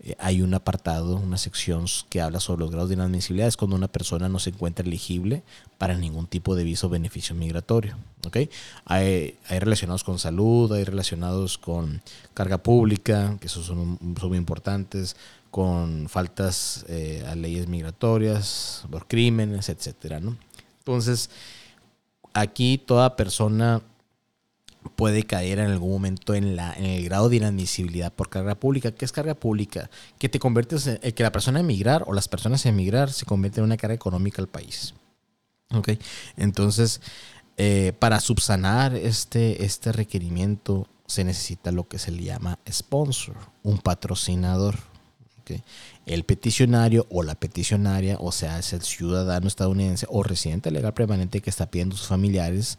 eh, 0.00 0.16
hay 0.18 0.42
un 0.42 0.52
apartado, 0.52 1.16
una 1.16 1.38
sección 1.38 1.86
que 2.10 2.20
habla 2.20 2.40
sobre 2.40 2.60
los 2.60 2.70
grados 2.70 2.90
de 2.90 2.96
inadmisibilidad. 2.96 3.48
Es 3.48 3.56
cuando 3.56 3.74
una 3.74 3.88
persona 3.88 4.28
no 4.28 4.38
se 4.38 4.50
encuentra 4.50 4.84
elegible 4.84 5.42
para 5.78 5.96
ningún 5.96 6.26
tipo 6.26 6.54
de 6.54 6.62
viso 6.62 6.88
o 6.88 6.90
beneficio 6.90 7.34
migratorio. 7.34 7.96
¿okay? 8.26 8.50
Hay, 8.84 9.34
relacionados 9.48 10.04
con 10.04 10.18
salud, 10.18 10.70
hay 10.74 10.84
relacionados 10.84 11.56
con 11.56 12.02
carga 12.34 12.58
pública, 12.58 13.38
que 13.40 13.46
esos 13.46 13.64
son, 13.64 13.98
muy 13.98 14.36
importantes, 14.36 15.16
con 15.50 16.06
faltas 16.10 16.84
eh, 16.90 17.24
a 17.26 17.34
leyes 17.34 17.66
migratorias, 17.66 18.84
por 18.90 19.06
crímenes, 19.06 19.70
etc. 19.70 20.20
¿no? 20.20 20.36
Entonces, 20.80 21.30
aquí 22.34 22.76
toda 22.76 23.16
persona 23.16 23.80
puede 24.96 25.24
caer 25.24 25.58
en 25.58 25.70
algún 25.70 25.90
momento 25.90 26.34
en, 26.34 26.56
la, 26.56 26.72
en 26.74 26.84
el 26.84 27.04
grado 27.04 27.28
de 27.28 27.36
inadmisibilidad 27.36 28.12
por 28.12 28.28
carga 28.28 28.54
pública. 28.54 28.92
¿Qué 28.92 29.04
es 29.04 29.12
carga 29.12 29.34
pública? 29.34 29.90
Que 30.18 30.28
te 30.28 30.38
conviertes 30.38 30.86
en 30.86 31.12
que 31.12 31.22
la 31.22 31.32
persona 31.32 31.60
emigrar 31.60 32.04
o 32.06 32.12
las 32.12 32.28
personas 32.28 32.66
emigrar 32.66 33.12
se 33.12 33.26
convierten 33.26 33.62
en 33.62 33.66
una 33.66 33.76
carga 33.76 33.94
económica 33.94 34.42
al 34.42 34.48
país. 34.48 34.94
¿Ok? 35.72 35.90
Entonces, 36.36 37.00
eh, 37.56 37.92
para 37.98 38.20
subsanar 38.20 38.94
este, 38.94 39.64
este 39.64 39.92
requerimiento 39.92 40.86
se 41.06 41.24
necesita 41.24 41.70
lo 41.70 41.86
que 41.86 41.98
se 41.98 42.10
le 42.10 42.24
llama 42.24 42.58
sponsor, 42.70 43.36
un 43.62 43.78
patrocinador. 43.78 44.76
El 46.06 46.24
peticionario 46.24 47.06
o 47.10 47.22
la 47.22 47.34
peticionaria, 47.34 48.18
o 48.20 48.30
sea, 48.32 48.58
es 48.58 48.72
el 48.72 48.82
ciudadano 48.82 49.48
estadounidense 49.48 50.06
o 50.10 50.22
residente 50.22 50.70
legal 50.70 50.92
permanente 50.94 51.40
que 51.40 51.50
está 51.50 51.70
pidiendo 51.70 51.94
a 51.94 51.98
sus 51.98 52.08
familiares, 52.08 52.78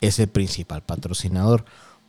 es 0.00 0.18
el 0.18 0.28
principal 0.28 0.82
patrocinador. 0.82 1.64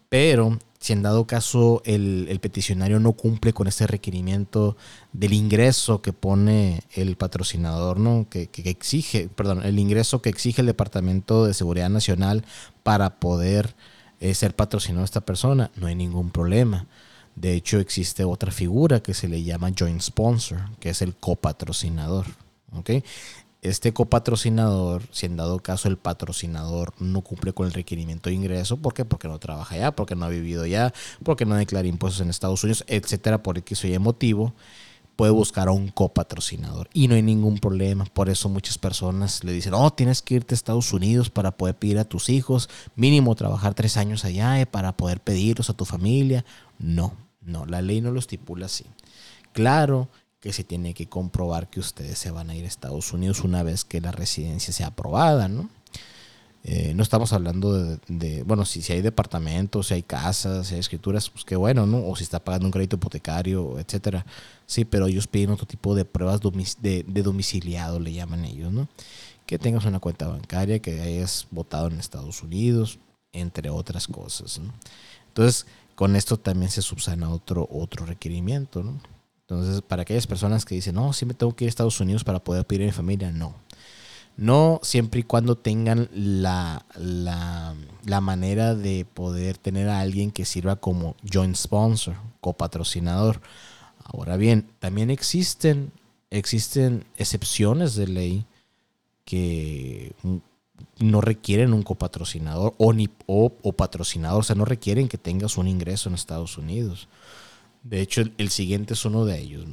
Pero 0.10 0.60
si 0.80 0.94
en 0.94 1.02
dado 1.02 1.26
caso 1.26 1.82
el, 1.84 2.40
peticionario 2.42 3.00
no 3.00 3.14
cumple 3.14 3.54
con 3.54 3.68
este 3.68 3.88
requerimiento 3.88 4.78
del 5.14 5.34
ingreso 5.34 6.02
que 6.02 6.14
pone 6.14 6.84
el 6.94 7.16
patrocinador, 7.16 8.00
¿no? 8.00 8.28
Que, 8.30 8.50
exige, 8.66 9.28
perdón, 9.28 9.64
el 9.66 9.80
ingreso 9.80 10.22
que 10.22 10.30
exige 10.30 10.62
el 10.62 10.68
Departamento 10.68 11.46
de 11.46 11.56
Seguridad 11.56 11.90
Nacional 11.90 12.46
para 12.84 13.20
poder 13.20 13.76
eh, 14.20 14.36
ser 14.36 14.56
patrocinado 14.56 15.02
a 15.02 15.06
esta 15.06 15.22
persona, 15.22 15.72
no 15.76 15.88
hay 15.88 15.96
ningún 15.96 16.30
problema. 16.30 16.86
De 17.36 17.54
hecho, 17.54 17.80
existe 17.80 18.24
otra 18.24 18.52
figura 18.52 19.02
que 19.02 19.14
se 19.14 19.28
le 19.28 19.44
llama 19.44 19.72
joint 19.78 20.02
sponsor, 20.02 20.70
que 20.80 20.90
es 20.90 21.02
el 21.02 21.16
copatrocinador. 21.16 22.26
Este 23.62 23.94
copatrocinador, 23.94 25.02
si 25.12 25.26
en 25.26 25.38
dado 25.38 25.60
caso 25.60 25.88
el 25.88 25.98
patrocinador 25.98 26.94
no 27.00 27.22
cumple 27.22 27.52
con 27.52 27.66
el 27.66 27.74
requerimiento 27.74 28.30
de 28.30 28.36
ingreso, 28.36 28.78
¿por 28.78 28.94
qué? 28.94 29.06
Porque 29.06 29.28
no 29.28 29.40
trabaja 29.40 29.76
allá, 29.76 29.92
porque 29.92 30.16
no 30.16 30.26
ha 30.26 30.30
vivido 30.30 30.64
allá, 30.64 30.94
porque 31.24 31.46
no 31.46 31.56
declara 31.56 31.88
impuestos 31.88 32.22
en 32.22 32.30
Estados 32.30 32.64
Unidos, 32.64 32.84
etcétera, 32.88 33.42
por 33.42 33.58
X 33.58 33.84
o 33.84 33.88
Y 33.88 33.98
motivo, 33.98 34.54
puede 35.16 35.32
buscar 35.32 35.68
a 35.68 35.72
un 35.72 35.88
copatrocinador 35.88 36.90
y 36.94 37.08
no 37.08 37.16
hay 37.16 37.24
ningún 37.24 37.58
problema. 37.58 38.06
Por 38.06 38.30
eso 38.30 38.50
muchas 38.50 38.78
personas 38.78 39.44
le 39.44 39.52
dicen, 39.52 39.74
oh, 39.74 39.92
tienes 39.92 40.22
que 40.22 40.36
irte 40.36 40.54
a 40.54 40.58
Estados 40.58 40.94
Unidos 40.94 41.30
para 41.30 41.52
poder 41.52 41.76
pedir 41.76 41.98
a 41.98 42.06
tus 42.06 42.30
hijos, 42.30 42.70
mínimo 42.96 43.34
trabajar 43.36 43.74
tres 43.74 43.98
años 43.98 44.26
allá 44.26 44.60
eh, 44.62 44.68
para 44.68 44.96
poder 44.96 45.22
pedirlos 45.22 45.70
a 45.70 45.74
tu 45.74 45.86
familia. 45.86 46.46
No, 46.78 47.14
no, 47.46 47.66
la 47.66 47.82
ley 47.82 48.02
no 48.02 48.12
lo 48.12 48.20
estipula 48.20 48.66
así. 48.66 48.86
Claro 49.54 50.10
que 50.40 50.54
se 50.54 50.64
tiene 50.64 50.94
que 50.94 51.08
comprobar 51.08 51.70
que 51.70 51.80
ustedes 51.80 52.20
se 52.20 52.32
van 52.32 52.50
a 52.50 52.56
ir 52.56 52.66
a 52.66 52.68
Estados 52.68 53.12
Unidos 53.14 53.42
una 53.42 53.64
vez 53.64 53.84
que 53.84 54.02
la 54.02 54.12
residencia 54.12 54.74
sea 54.74 54.88
aprobada, 54.88 55.48
¿no? 55.48 55.70
Eh, 56.68 56.94
no 56.96 57.04
estamos 57.04 57.32
hablando 57.32 57.74
de, 58.08 58.44
bueno, 58.44 58.66
si, 58.66 58.82
si, 58.82 58.92
hay 58.92 59.02
departamentos, 59.02 59.88
si 59.88 59.94
hay 59.94 60.02
casas, 60.02 60.66
si 60.66 60.74
hay 60.74 60.80
escrituras, 60.80 61.30
pues 61.30 61.46
qué 61.46 61.56
bueno, 61.56 61.86
¿no? 61.86 62.08
O 62.08 62.16
si 62.16 62.24
está 62.24 62.44
pagando 62.44 62.66
un 62.66 62.72
crédito 62.72 62.96
hipotecario, 62.96 63.78
etcétera. 63.78 64.26
Sí, 64.66 64.84
pero 64.84 65.06
ellos 65.06 65.28
piden 65.28 65.52
otro 65.52 65.68
tipo 65.68 65.94
de 65.94 66.06
pruebas 66.06 66.40
de, 66.80 67.06
de 67.08 67.24
domiciliado, 67.24 68.00
le 68.00 68.14
llaman 68.14 68.46
ellos, 68.46 68.72
¿no? 68.72 68.88
Que 69.46 69.60
tengas 69.60 69.86
una 69.86 70.00
cuenta 70.00 70.28
bancaria, 70.28 70.80
que 70.80 71.02
hayas 71.02 71.48
votado 71.52 71.88
en 71.88 72.00
Estados 72.00 72.42
Unidos, 72.42 72.98
entre 73.32 73.70
otras 73.70 74.08
cosas, 74.08 74.58
¿no? 74.58 74.74
Entonces, 75.28 75.68
con 75.96 76.16
esto 76.16 76.38
también 76.38 76.70
se 76.70 76.82
subsana 76.82 77.30
otro, 77.30 77.68
otro 77.72 78.06
requerimiento. 78.06 78.84
Entonces, 79.42 79.82
para 79.82 80.02
aquellas 80.02 80.28
personas 80.28 80.66
que 80.66 80.76
dicen, 80.76 80.96
no, 80.96 81.12
me 81.26 81.34
tengo 81.34 81.56
que 81.56 81.64
ir 81.64 81.68
a 81.68 81.70
Estados 81.70 82.00
Unidos 82.00 82.24
para 82.24 82.44
poder 82.44 82.66
pedir 82.66 82.84
a 82.84 82.86
mi 82.86 82.92
familia, 82.92 83.32
no. 83.32 83.56
No 84.38 84.82
siempre 84.84 85.22
y 85.22 85.24
cuando 85.24 85.56
tengan 85.56 86.10
la, 86.14 86.86
la, 86.98 88.22
manera 88.22 88.76
de 88.76 89.06
poder 89.06 89.58
tener 89.58 89.88
a 89.88 90.02
alguien 90.02 90.32
que 90.32 90.44
sirva 90.44 90.76
como 90.76 91.16
joint 91.32 91.56
sponsor, 91.56 92.16
copatrocinador. 92.42 93.40
Ahora 94.04 94.36
bien, 94.36 94.68
también 94.80 95.10
existen, 95.10 95.94
existen 96.32 97.06
excepciones 97.16 97.96
de 97.96 98.08
ley 98.08 98.46
que 99.24 100.14
no 101.00 101.22
requieren 101.22 101.74
un 101.74 101.84
copatrocinador 101.84 102.74
o, 102.78 102.94
ni, 102.94 103.10
o, 103.28 103.50
patrocinador, 103.74 104.42
o 104.42 104.44
sea, 104.44 104.56
no 104.56 104.66
requieren 104.66 105.08
que 105.08 105.18
tengas 105.18 105.58
un 105.58 105.68
ingreso 105.68 106.10
en 106.10 106.16
Estados 106.16 106.58
Unidos. 106.58 107.08
De 107.84 108.02
hecho, 108.02 108.24
el, 108.38 108.50
siguiente 108.50 108.94
es 108.94 109.06
uno 109.06 109.26
de 109.26 109.40
ellos. 109.40 109.66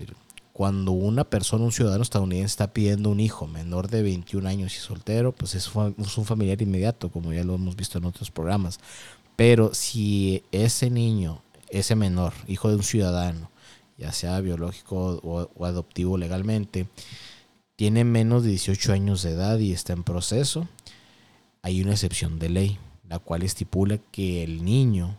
Cuando 0.53 0.93
una 0.93 1.25
persona, 1.25 1.65
un 1.65 1.73
ciudadano 1.73 2.03
estadounidense, 2.03 2.53
está 2.53 2.73
pidiendo 2.73 3.09
un 3.11 3.21
hijo 3.21 3.47
menor 3.47 3.89
de 3.89 4.03
21 4.03 4.49
años 4.49 4.77
y 4.77 4.81
soltero, 4.81 5.33
pues 5.33 5.55
es, 5.55 5.71
un 5.75 6.25
familiar 6.25 6.61
inmediato, 6.61 7.11
como 7.11 7.33
ya 7.33 7.45
lo 7.45 7.55
hemos 7.55 7.77
visto 7.77 7.99
en 7.99 8.05
otros 8.05 8.31
programas. 8.31 8.81
Pero 9.37 9.73
si 9.73 10.43
ese 10.53 10.91
niño, 10.91 11.43
ese 11.71 11.95
menor, 11.97 12.35
hijo 12.49 12.69
de 12.69 12.77
un 12.77 12.83
ciudadano, 12.83 13.51
ya 13.97 14.13
sea 14.13 14.41
biológico 14.41 15.21
o, 15.23 15.49
o 15.55 15.65
adoptivo 15.65 16.19
legalmente, 16.19 16.87
tiene 17.77 18.05
menos 18.05 18.43
de 18.43 18.51
18 18.51 18.93
años 18.93 19.23
de 19.23 19.31
edad 19.31 19.59
y 19.59 19.73
está 19.73 19.95
en 19.95 20.03
proceso, 20.03 20.69
hay 21.63 21.81
una 21.81 21.93
excepción 21.93 22.39
de 22.39 22.49
ley, 22.49 22.79
la 23.09 23.19
cual 23.19 23.43
estipula 23.43 23.99
que 24.11 24.43
el 24.43 24.65
niño 24.65 25.17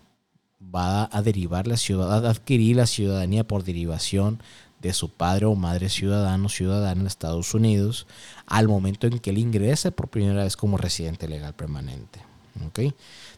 va 0.73 1.09
a 1.11 1.21
derivar 1.21 1.67
la 1.67 1.77
ciudad, 1.77 2.25
adquirir 2.25 2.75
la 2.75 2.85
ciudadanía 2.85 3.45
por 3.45 3.63
derivación 3.63 4.41
de 4.81 4.93
su 4.93 5.09
padre 5.09 5.45
o 5.45 5.55
madre 5.55 5.87
ciudadano 5.87 6.49
ciudadana 6.49 7.01
en 7.01 7.07
Estados 7.07 7.53
Unidos 7.53 8.05
al 8.45 8.67
momento 8.67 9.07
en 9.07 9.19
que 9.19 9.29
él 9.29 9.37
ingrese 9.37 9.91
por 9.91 10.09
primera 10.09 10.43
vez 10.43 10.57
como 10.57 10.77
residente 10.77 11.29
legal 11.29 11.53
permanente. 11.53 12.19
¿ok? 12.67 12.93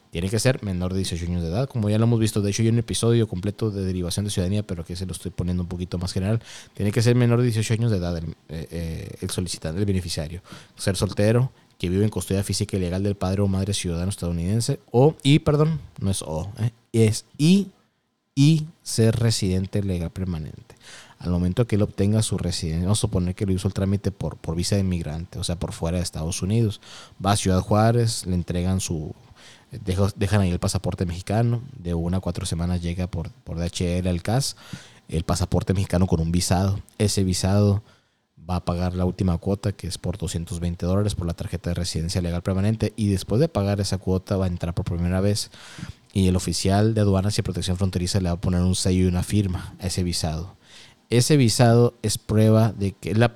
Tiene 0.09 0.29
que 0.29 0.39
ser 0.39 0.63
menor 0.63 0.93
de 0.93 0.99
18 0.99 1.25
años 1.25 1.43
de 1.43 1.49
edad, 1.49 1.67
como 1.67 1.89
ya 1.89 1.97
lo 1.97 2.05
hemos 2.05 2.19
visto. 2.19 2.41
De 2.41 2.49
hecho, 2.49 2.61
hay 2.61 2.69
un 2.69 2.79
episodio 2.79 3.27
completo 3.27 3.69
de 3.69 3.83
derivación 3.83 4.23
de 4.23 4.31
ciudadanía, 4.31 4.63
pero 4.63 4.85
que 4.85 4.95
se 4.95 5.05
lo 5.05 5.11
estoy 5.11 5.29
poniendo 5.29 5.61
un 5.61 5.67
poquito 5.67 5.97
más 5.97 6.13
general. 6.13 6.41
Tiene 6.73 6.93
que 6.93 7.01
ser 7.01 7.15
menor 7.15 7.39
de 7.39 7.45
18 7.45 7.73
años 7.73 7.91
de 7.91 7.97
edad 7.97 8.17
eh, 8.17 8.23
eh, 8.49 9.17
el 9.19 9.29
solicitante, 9.29 9.77
el 9.77 9.85
beneficiario. 9.85 10.41
Ser 10.77 10.95
soltero, 10.95 11.51
que 11.85 11.89
vive 11.91 12.03
en 12.03 12.09
custodia 12.09 12.43
física 12.43 12.77
y 12.77 12.79
legal 12.79 13.03
del 13.03 13.13
padre 13.13 13.43
o 13.43 13.47
madre 13.47 13.75
ciudadano 13.75 14.09
estadounidense, 14.09 14.79
o, 14.89 15.13
y, 15.21 15.37
perdón, 15.37 15.79
no 15.99 16.09
es 16.09 16.23
o, 16.23 16.51
eh, 16.57 16.71
es 16.93 17.25
y, 17.37 17.67
y 18.33 18.65
ser 18.81 19.17
residente 19.17 19.83
legal 19.83 20.09
permanente. 20.09 20.75
Al 21.19 21.29
momento 21.29 21.67
que 21.67 21.75
él 21.75 21.83
obtenga 21.83 22.23
su 22.23 22.39
residencia, 22.39 22.85
vamos 22.85 22.97
a 22.97 23.01
suponer 23.01 23.35
que 23.35 23.45
lo 23.45 23.53
hizo 23.53 23.67
el 23.67 23.75
trámite 23.75 24.09
por, 24.09 24.35
por 24.37 24.55
visa 24.55 24.73
de 24.73 24.81
inmigrante, 24.81 25.37
o 25.37 25.43
sea, 25.43 25.57
por 25.57 25.73
fuera 25.73 25.97
de 25.97 26.03
Estados 26.03 26.41
Unidos, 26.41 26.81
va 27.23 27.33
a 27.33 27.37
Ciudad 27.37 27.61
Juárez, 27.61 28.25
le 28.25 28.33
entregan 28.33 28.79
su, 28.79 29.13
dejan 30.15 30.41
ahí 30.41 30.49
el 30.49 30.57
pasaporte 30.57 31.05
mexicano, 31.05 31.61
de 31.77 31.93
una 31.93 32.17
a 32.17 32.19
cuatro 32.19 32.47
semanas 32.47 32.81
llega 32.81 33.05
por, 33.05 33.29
por 33.43 33.59
DHL 33.59 34.07
al 34.07 34.23
CAS, 34.23 34.55
el 35.07 35.23
pasaporte 35.23 35.75
mexicano 35.75 36.07
con 36.07 36.19
un 36.19 36.31
visado, 36.31 36.79
ese 36.97 37.23
visado 37.23 37.83
va 38.49 38.57
a 38.57 38.65
pagar 38.65 38.93
la 38.93 39.05
última 39.05 39.37
cuota, 39.37 39.71
que 39.71 39.87
es 39.87 39.97
por 39.97 40.17
220 40.17 40.85
dólares 40.85 41.15
por 41.15 41.27
la 41.27 41.33
tarjeta 41.33 41.71
de 41.71 41.73
residencia 41.73 42.21
legal 42.21 42.43
permanente, 42.43 42.93
y 42.95 43.07
después 43.07 43.41
de 43.41 43.47
pagar 43.47 43.79
esa 43.79 43.97
cuota 43.97 44.37
va 44.37 44.45
a 44.45 44.49
entrar 44.49 44.73
por 44.73 44.85
primera 44.85 45.21
vez 45.21 45.51
y 46.15 46.29
el 46.29 46.37
oficial 46.37 46.93
de 46.93 47.01
aduanas 47.01 47.37
y 47.37 47.41
protección 47.41 47.75
fronteriza 47.75 48.21
le 48.21 48.29
va 48.29 48.35
a 48.35 48.41
poner 48.41 48.61
un 48.61 48.73
sello 48.73 49.03
y 49.03 49.07
una 49.07 49.21
firma 49.21 49.75
a 49.81 49.87
ese 49.87 50.01
visado. 50.01 50.55
Ese 51.09 51.35
visado 51.35 51.93
es 52.01 52.17
prueba 52.17 52.71
de 52.71 52.93
que, 52.93 53.13
la, 53.13 53.35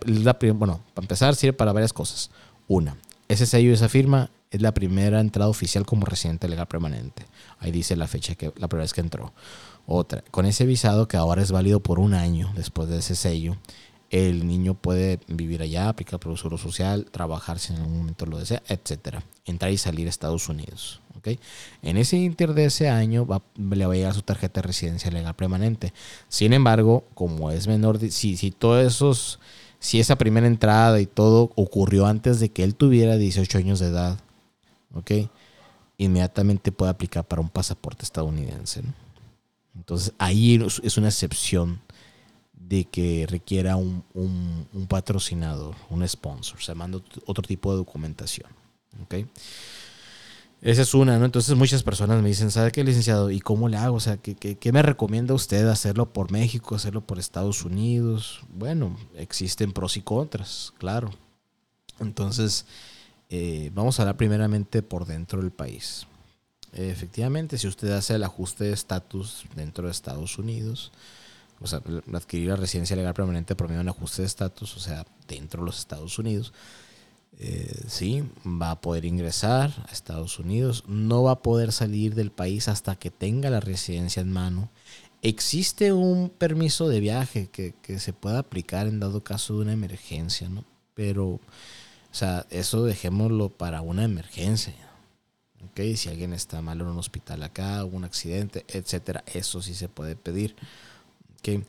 bueno, 0.53 0.81
para 0.93 1.03
empezar 1.03 1.35
sirve 1.35 1.53
para 1.53 1.73
varias 1.73 1.91
cosas. 1.91 2.31
Una, 2.69 2.97
ese 3.27 3.45
sello 3.45 3.69
y 3.69 3.73
esa 3.73 3.89
firma 3.89 4.31
es 4.49 4.61
la 4.61 4.73
primera 4.73 5.19
entrada 5.19 5.49
oficial 5.49 5.85
como 5.85 6.05
residente 6.05 6.47
legal 6.47 6.67
permanente. 6.67 7.25
Ahí 7.59 7.71
dice 7.71 7.97
la 7.97 8.07
fecha 8.07 8.35
que 8.35 8.53
la 8.55 8.69
primera 8.69 8.85
vez 8.85 8.93
que 8.93 9.01
entró. 9.01 9.33
Otra, 9.85 10.23
con 10.31 10.45
ese 10.45 10.65
visado 10.65 11.07
que 11.09 11.17
ahora 11.17 11.41
es 11.41 11.51
válido 11.51 11.81
por 11.81 11.99
un 11.99 12.13
año 12.13 12.51
después 12.55 12.87
de 12.87 12.99
ese 12.99 13.15
sello, 13.15 13.57
el 14.09 14.47
niño 14.47 14.73
puede 14.73 15.19
vivir 15.27 15.61
allá, 15.61 15.89
aplicar 15.89 16.19
por 16.19 16.37
seguro 16.37 16.57
social, 16.57 17.05
trabajar 17.11 17.59
si 17.59 17.73
en 17.73 17.79
algún 17.79 17.99
momento 17.99 18.25
lo 18.25 18.37
desea, 18.37 18.63
etcétera. 18.67 19.23
Entrar 19.45 19.71
y 19.71 19.77
salir 19.77 20.07
a 20.07 20.09
Estados 20.09 20.49
Unidos. 20.49 21.01
En 21.81 21.97
ese 21.97 22.17
inter 22.17 22.53
de 22.53 22.65
ese 22.65 22.89
año 22.89 23.27
le 23.57 23.85
va 23.85 23.93
a 23.93 23.95
llegar 23.95 24.13
su 24.13 24.21
tarjeta 24.21 24.61
de 24.61 24.67
residencia 24.67 25.11
legal 25.11 25.35
permanente. 25.35 25.93
Sin 26.27 26.53
embargo, 26.53 27.03
como 27.13 27.51
es 27.51 27.67
menor, 27.67 27.99
si, 28.11 28.37
si 28.37 28.51
todos 28.51 28.85
esos, 28.85 29.39
si 29.79 29.99
esa 29.99 30.17
primera 30.17 30.47
entrada 30.47 30.99
y 30.99 31.05
todo 31.05 31.51
ocurrió 31.55 32.05
antes 32.05 32.39
de 32.39 32.49
que 32.49 32.63
él 32.63 32.75
tuviera 32.75 33.17
18 33.17 33.57
años 33.57 33.79
de 33.79 33.87
edad, 33.87 34.19
¿ok? 34.93 35.11
Inmediatamente 35.97 36.71
puede 36.71 36.91
aplicar 36.91 37.25
para 37.25 37.41
un 37.41 37.49
pasaporte 37.49 38.03
estadounidense. 38.03 38.81
Entonces 39.75 40.13
ahí 40.17 40.63
es 40.83 40.97
una 40.97 41.09
excepción 41.09 41.81
de 42.59 42.85
que 42.85 43.25
requiera 43.27 43.77
un, 43.77 44.03
un, 44.13 44.87
patrocinador, 44.87 45.75
un 45.89 46.07
sponsor, 46.07 46.61
se 46.61 46.75
manda 46.75 46.99
otro 47.25 47.41
tipo 47.41 47.71
de 47.71 47.77
documentación. 47.77 48.47
¿okay? 49.03 49.25
Esa 50.61 50.81
es 50.81 50.93
una, 50.93 51.17
¿no? 51.17 51.25
Entonces 51.25 51.55
muchas 51.55 51.83
personas 51.83 52.21
me 52.21 52.27
dicen, 52.27 52.51
¿sabe 52.51 52.71
qué, 52.71 52.83
licenciado? 52.83 53.31
¿Y 53.31 53.39
cómo 53.39 53.69
le 53.69 53.77
hago? 53.77 53.95
O 53.95 53.99
sea, 54.01 54.17
¿qué, 54.17 54.71
me 54.73 54.81
recomienda 54.81 55.33
usted? 55.33 55.65
¿Hacerlo 55.67 56.11
por 56.11 56.31
México? 56.31 56.75
¿Hacerlo 56.75 57.01
por 57.01 57.17
Estados 57.17 57.63
Unidos? 57.63 58.41
Bueno, 58.53 58.97
existen 59.15 59.71
pros 59.71 59.95
y 59.95 60.01
contras, 60.01 60.73
claro. 60.77 61.11
Entonces, 61.99 62.65
eh, 63.29 63.71
vamos 63.73 63.99
a 63.99 64.03
hablar 64.03 64.17
primeramente 64.17 64.81
por 64.81 65.05
dentro 65.05 65.41
del 65.41 65.51
país. 65.51 66.05
efectivamente, 66.73 67.57
si 67.57 67.67
usted 67.67 67.91
hace 67.91 68.15
el 68.15 68.23
ajuste 68.23 68.65
de 68.65 68.73
estatus 68.73 69.45
dentro 69.55 69.85
de 69.85 69.91
Estados 69.91 70.37
Unidos, 70.37 70.91
o 71.61 71.67
sea, 71.67 71.81
adquirir 72.13 72.49
la 72.49 72.55
residencia 72.55 72.95
legal 72.95 73.13
permanente 73.13 73.55
por 73.55 73.67
medio 73.67 73.79
de 73.79 73.83
un 73.83 73.89
ajuste 73.89 74.21
de 74.21 74.27
estatus, 74.27 74.75
o 74.77 74.79
sea, 74.79 75.05
dentro 75.27 75.61
de 75.61 75.65
los 75.65 75.79
Estados 75.79 76.17
Unidos, 76.19 76.53
eh, 77.37 77.83
sí, 77.87 78.23
va 78.45 78.71
a 78.71 78.81
poder 78.81 79.05
ingresar 79.05 79.71
a 79.87 79.91
Estados 79.91 80.39
Unidos, 80.39 80.83
no 80.87 81.23
va 81.23 81.31
a 81.31 81.41
poder 81.41 81.71
salir 81.71 82.15
del 82.15 82.31
país 82.31 82.67
hasta 82.67 82.95
que 82.95 83.11
tenga 83.11 83.49
la 83.49 83.59
residencia 83.59 84.21
en 84.21 84.31
mano. 84.31 84.69
Existe 85.21 85.93
un 85.93 86.29
permiso 86.29 86.87
de 86.89 86.99
viaje 86.99 87.47
que, 87.47 87.73
que 87.81 87.99
se 87.99 88.13
pueda 88.13 88.39
aplicar 88.39 88.87
en 88.87 88.99
dado 88.99 89.23
caso 89.23 89.55
de 89.55 89.61
una 89.61 89.73
emergencia, 89.73 90.49
¿no? 90.49 90.63
Pero, 90.95 91.27
o 91.27 91.41
sea, 92.11 92.45
eso 92.49 92.83
dejémoslo 92.83 93.49
para 93.49 93.81
una 93.81 94.03
emergencia. 94.03 94.75
¿ok? 95.65 95.95
Si 95.95 96.09
alguien 96.09 96.33
está 96.33 96.61
mal 96.61 96.81
en 96.81 96.87
un 96.87 96.97
hospital 96.97 97.43
acá, 97.43 97.83
un 97.85 98.03
accidente, 98.03 98.65
etcétera, 98.67 99.23
eso 99.27 99.61
sí 99.61 99.73
se 99.73 99.89
puede 99.89 100.15
pedir 100.15 100.55
que 101.39 101.63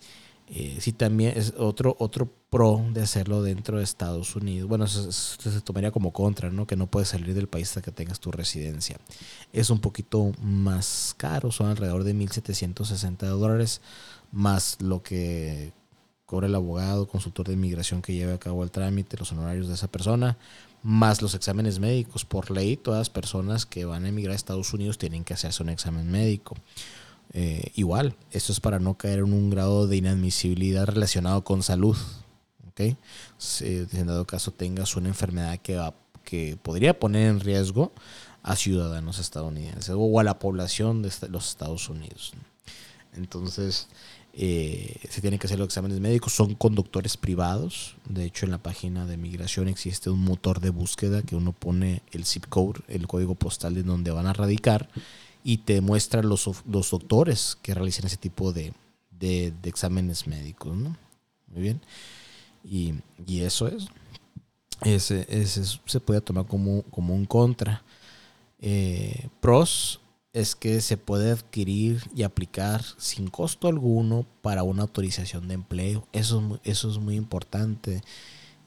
eh, 0.53 0.79
sí 0.81 0.93
también 0.93 1.35
es 1.37 1.55
otro, 1.57 1.95
otro 2.01 2.29
pro 2.51 2.85
de 2.93 3.03
hacerlo 3.03 3.41
dentro 3.41 3.79
de 3.79 3.85
Estados 3.85 4.35
Unidos. 4.35 4.69
Bueno, 4.69 4.89
se, 4.89 5.61
tomaría 5.61 5.93
como 5.93 6.13
contra, 6.13 6.51
¿no? 6.51 6.67
Que 6.67 6.75
no 6.75 6.89
puedes 6.89 7.11
salir 7.11 7.35
del 7.35 7.47
país 7.47 7.69
hasta 7.69 7.83
que 7.83 7.93
tengas 7.93 8.19
tu 8.19 8.33
residencia. 8.33 8.97
Es 9.53 9.71
un 9.71 9.79
poquito 9.79 10.33
más 10.43 11.15
caro, 11.17 11.53
son 11.53 11.69
alrededor 11.69 12.03
de 12.03 12.15
1.760 12.15 13.27
dólares, 13.27 13.81
más 14.33 14.77
lo 14.81 15.05
que 15.05 15.73
cobra 16.27 16.49
el 16.49 16.55
abogado, 16.57 17.07
consultor 17.07 17.47
de 17.47 17.55
inmigración 17.55 18.03
que 18.03 18.15
lleve 18.15 18.33
a 18.33 18.39
cabo 18.39 18.65
el 18.65 18.73
trámite, 18.73 19.17
los 19.17 19.31
honorarios 19.31 19.69
de 19.69 19.75
esa 19.75 19.89
persona, 19.89 20.37
más 20.83 21.23
los 21.23 21.35
exámenes 21.35 21.79
médicos. 21.79 22.25
Por 22.25 22.51
ley, 22.51 22.77
todas 22.77 22.99
las 22.99 23.11
personas 23.11 23.67
que 23.67 23.85
van 23.85 24.05
a 24.05 24.09
emigrar 24.09 24.33
a 24.33 24.37
Estados 24.37 24.73
Unidos 24.73 24.99
tienen 24.99 25.23
que 25.23 25.35
hacerse 25.35 25.63
un 25.63 25.69
examen 25.69 26.11
médico. 26.11 26.57
Eh, 27.33 27.71
igual, 27.77 28.17
esto 28.33 28.53
es 28.53 28.61
para 28.61 28.79
no 28.79 28.95
caer 28.95 29.21
en 29.21 29.33
un 29.33 29.51
grado 29.51 29.87
de 29.87 29.97
inadmisibilidad 29.97 30.87
relacionado 30.87 31.45
con 31.45 31.63
salud. 31.63 31.97
¿okay? 32.71 32.97
Si 33.39 33.87
en 33.93 34.07
dado 34.07 34.27
caso 34.27 34.51
tengas 34.51 34.97
una 34.97 35.09
enfermedad 35.09 35.59
que, 35.59 35.81
que 36.25 36.59
podría 36.63 36.99
poner 36.99 37.29
en 37.29 37.41
riesgo 37.41 37.93
a 38.43 38.57
ciudadanos 38.57 39.19
estadounidenses 39.19 39.95
o 39.97 40.21
a 40.21 40.25
la 40.25 40.39
población 40.39 41.03
de 41.03 41.11
los 41.29 41.49
Estados 41.49 41.89
Unidos. 41.89 42.33
Entonces, 43.15 43.89
eh, 44.33 44.97
se 45.11 45.21
tienen 45.21 45.39
que 45.39 45.47
hacer 45.47 45.59
los 45.59 45.67
exámenes 45.67 46.01
médicos, 46.01 46.33
son 46.33 46.55
conductores 46.55 47.17
privados. 47.17 47.97
De 48.09 48.25
hecho, 48.25 48.47
en 48.47 48.53
la 48.53 48.63
página 48.63 49.05
de 49.07 49.17
migración 49.17 49.69
existe 49.69 50.11
un 50.11 50.21
motor 50.21 50.61
de 50.61 50.71
búsqueda 50.71 51.23
que 51.23 51.37
uno 51.37 51.53
pone 51.53 52.03
el 52.13 52.25
zip 52.25 52.47
code, 52.49 52.81
el 52.89 53.07
código 53.07 53.35
postal 53.35 53.75
de 53.75 53.83
donde 53.83 54.11
van 54.11 54.27
a 54.27 54.33
radicar 54.33 54.89
y 55.43 55.59
te 55.59 55.81
muestra 55.81 56.23
los, 56.23 56.49
los 56.67 56.91
doctores 56.91 57.59
que 57.63 57.75
realizan 57.75 58.07
ese 58.07 58.17
tipo 58.17 58.53
de, 58.53 58.73
de, 59.11 59.53
exámenes 59.65 60.27
médicos, 60.27 60.77
¿no? 60.77 60.97
Muy 61.49 61.63
bien. 61.63 61.81
Y, 62.65 62.95
y 63.27 63.41
eso 63.41 63.69
es. 63.69 63.87
Ese, 64.83 65.27
ese, 65.29 65.63
se 65.65 66.01
puede 66.01 66.21
tomar 66.21 66.47
como, 66.47 66.83
como 66.85 67.15
un 67.15 67.27
contra. 67.27 67.83
Eh, 68.61 69.29
pros, 69.41 70.01
es 70.33 70.55
que 70.55 70.81
se 70.81 70.97
puede 70.97 71.33
adquirir 71.33 72.03
y 72.15 72.23
aplicar 72.23 72.83
sin 72.99 73.29
costo 73.29 73.69
alguno 73.69 74.27
para 74.43 74.63
una 74.63 74.83
autorización 74.83 75.49
de 75.49 75.55
empleo. 75.55 76.07
Eso 76.13 76.61
eso 76.65 76.91
es 76.91 76.99
muy 76.99 77.17
importante 77.17 78.03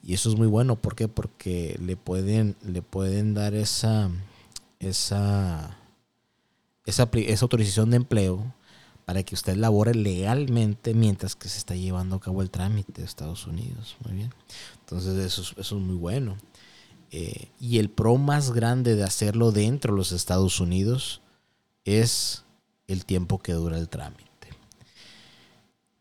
y 0.04 0.14
eso 0.14 0.30
es 0.30 0.36
muy 0.36 0.48
bueno. 0.48 0.76
¿Por 0.76 0.96
qué? 0.96 1.08
Porque 1.08 1.80
le 1.82 1.96
pueden, 1.96 2.56
le 2.62 2.82
pueden 2.82 3.34
dar 3.34 3.56
esa, 3.56 4.10
esa, 4.80 5.78
esa, 6.86 7.10
esa 7.14 7.46
autorización 7.46 7.90
de 7.92 7.98
empleo 7.98 8.54
para 9.06 9.24
que 9.24 9.36
usted 9.36 9.56
labore 9.56 9.94
legalmente 9.96 10.94
mientras 10.94 11.36
que 11.36 11.50
se 11.50 11.58
está 11.58 11.76
llevando 11.76 12.16
a 12.16 12.22
cabo 12.22 12.42
el 12.42 12.50
trámite 12.50 13.02
de 13.02 13.06
Estados 13.06 13.48
Unidos. 13.48 13.98
Muy 14.06 14.14
bien. 14.16 14.34
Entonces 14.80 15.18
eso 15.18 15.42
es, 15.42 15.52
eso 15.58 15.78
es 15.78 15.82
muy 15.82 15.96
bueno. 15.96 16.38
Eh, 17.12 17.50
y 17.60 17.78
el 17.78 17.90
pro 17.90 18.18
más 18.18 18.52
grande 18.52 18.96
de 18.96 19.04
hacerlo 19.04 19.52
dentro 19.52 19.94
de 19.94 19.98
los 19.98 20.12
Estados 20.12 20.60
Unidos 20.60 21.22
es 21.86 22.44
el 22.88 23.06
tiempo 23.06 23.40
que 23.40 23.54
dura 23.54 23.78
el 23.78 23.90
trámite. 23.90 24.24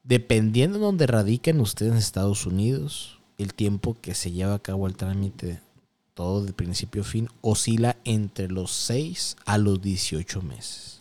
Dependiendo 0.04 0.78
de 0.78 0.84
donde 0.84 1.06
radiquen 1.06 1.60
ustedes 1.60 1.92
en 1.92 1.98
Estados 1.98 2.46
Unidos, 2.46 3.18
el 3.38 3.54
tiempo 3.54 3.96
que 4.00 4.14
se 4.14 4.30
lleva 4.30 4.54
a 4.54 4.58
cabo 4.58 4.86
el 4.86 4.96
trámite, 4.96 5.60
todo 6.14 6.44
de 6.44 6.52
principio 6.52 7.02
a 7.02 7.04
fin, 7.04 7.28
oscila 7.40 7.96
entre 8.04 8.48
los 8.48 8.72
6 8.72 9.36
a 9.44 9.58
los 9.58 9.80
18 9.80 10.42
meses. 10.42 11.00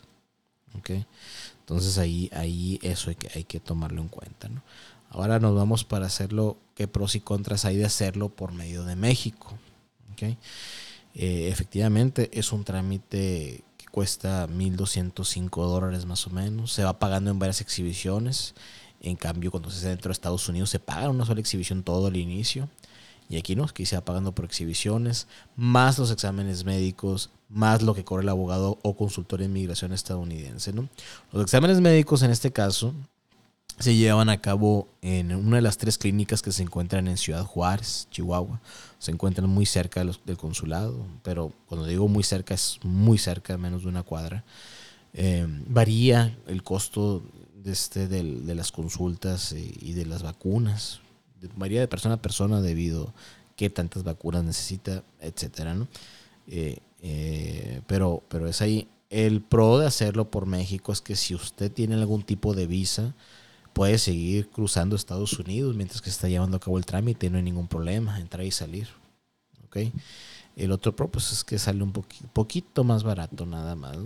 Entonces 1.60 1.98
ahí, 1.98 2.30
ahí 2.34 2.80
eso 2.82 3.10
hay 3.10 3.16
que, 3.16 3.30
hay 3.36 3.44
que 3.44 3.60
tomarlo 3.60 4.02
en 4.02 4.08
cuenta. 4.08 4.50
Ahora 5.10 5.40
nos 5.40 5.56
vamos 5.56 5.84
para 5.84 6.06
hacerlo, 6.06 6.58
qué 6.76 6.88
pros 6.88 7.16
y 7.16 7.20
contras 7.20 7.66
hay 7.66 7.78
de 7.78 7.86
hacerlo 7.86 8.30
por 8.30 8.54
medio 8.54 8.84
de 8.86 8.96
México. 8.96 9.58
Eh, 11.14 11.50
efectivamente 11.50 12.30
es 12.34 12.52
un 12.52 12.64
trámite 12.64 13.64
cuesta 13.92 14.48
1.205 14.48 15.50
dólares 15.68 16.06
más 16.06 16.26
o 16.28 16.30
menos. 16.30 16.72
Se 16.72 16.84
va 16.84 16.98
pagando 16.98 17.30
en 17.30 17.40
varias 17.40 17.62
exhibiciones. 17.62 18.56
En 19.02 19.16
cambio, 19.16 19.52
cuando 19.52 19.70
se 19.70 19.78
hace 19.78 19.90
dentro 19.90 20.10
de 20.10 20.14
Estados 20.14 20.48
Unidos, 20.48 20.70
se 20.70 20.80
paga 20.80 21.10
una 21.10 21.26
sola 21.26 21.40
exhibición 21.40 21.84
todo 21.84 22.08
el 22.08 22.18
inicio. 22.18 22.70
Y 23.32 23.38
aquí 23.38 23.56
no, 23.56 23.64
aquí 23.64 23.86
se 23.86 23.96
va 23.96 24.04
pagando 24.04 24.34
por 24.34 24.44
exhibiciones, 24.44 25.26
más 25.56 25.98
los 25.98 26.12
exámenes 26.12 26.66
médicos, 26.66 27.30
más 27.48 27.82
lo 27.82 27.94
que 27.96 28.04
cobra 28.04 28.24
el 28.24 28.30
abogado 28.30 28.78
o 28.82 28.98
consultor 28.98 29.40
de 29.40 29.46
inmigración 29.46 29.94
estadounidense. 29.94 30.74
¿no? 30.74 30.90
Los 31.32 31.44
exámenes 31.44 31.80
médicos 31.80 32.24
en 32.24 32.32
este 32.32 32.52
caso 32.52 32.94
se 33.80 33.96
llevan 33.96 34.28
a 34.28 34.42
cabo 34.42 34.90
en 35.02 35.34
una 35.34 35.56
de 35.56 35.62
las 35.62 35.78
tres 35.78 35.98
clínicas 35.98 36.42
que 36.42 36.52
se 36.52 36.62
encuentran 36.62 37.08
en 37.08 37.16
Ciudad 37.16 37.46
Juárez, 37.46 38.10
Chihuahua. 38.12 38.60
Se 39.00 39.12
encuentran 39.12 39.50
muy 39.50 39.66
cerca 39.66 40.04
del 40.04 40.38
consulado, 40.38 41.06
pero 41.24 41.54
cuando 41.68 41.88
digo 41.88 42.10
muy 42.10 42.24
cerca 42.24 42.54
es 42.54 42.80
muy 42.84 43.18
cerca, 43.18 43.58
menos 43.58 43.84
de 43.84 43.88
una 43.88 44.04
cuadra. 44.04 44.44
Eh, 45.14 45.48
varía 45.68 46.38
el 46.48 46.64
costo 46.64 47.24
de, 47.64 47.72
este, 47.72 48.10
de, 48.10 48.56
las 48.56 48.74
consultas 48.74 49.54
y 49.54 49.94
de 49.94 50.06
las 50.06 50.22
vacunas. 50.22 51.00
Varía 51.56 51.80
de 51.80 51.88
persona 51.88 52.16
a 52.16 52.22
persona 52.22 52.62
debido 52.62 53.08
a 53.08 53.14
qué 53.56 53.70
tantas 53.70 54.04
vacunas 54.04 54.44
necesita, 54.44 55.04
etcétera, 55.20 55.74
¿no? 55.74 55.88
Eh, 56.48 56.80
eh, 57.02 57.82
pero, 57.88 58.24
pero 58.28 58.48
es 58.48 58.62
ahí. 58.62 58.88
El 59.10 59.42
pro 59.42 59.78
de 59.78 59.88
hacerlo 59.88 60.32
por 60.32 60.46
México 60.46 60.92
es 60.92 61.02
que 61.02 61.16
si 61.16 61.36
usted 61.36 61.72
tiene 61.72 61.96
algún 61.96 62.24
tipo 62.24 62.54
de 62.54 62.66
visa, 62.66 63.14
puede 63.74 63.98
seguir 63.98 64.50
cruzando 64.50 64.96
Estados 64.96 65.38
Unidos 65.40 65.76
mientras 65.76 66.02
que 66.02 66.10
está 66.10 66.28
llevando 66.28 66.58
a 66.58 66.60
cabo 66.60 66.78
el 66.78 66.86
trámite 66.86 67.30
no 67.30 67.38
hay 67.38 67.44
ningún 67.44 67.68
problema, 67.68 68.20
entrar 68.20 68.46
y 68.46 68.52
salir. 68.52 68.88
¿okay? 69.66 69.92
El 70.56 70.72
otro 70.72 70.96
pro 70.96 71.10
pues, 71.10 71.32
es 71.32 71.44
que 71.44 71.58
sale 71.58 71.84
un 71.84 71.92
poquito 71.92 72.84
más 72.84 73.04
barato 73.04 73.46
nada 73.46 73.76
más. 73.76 73.98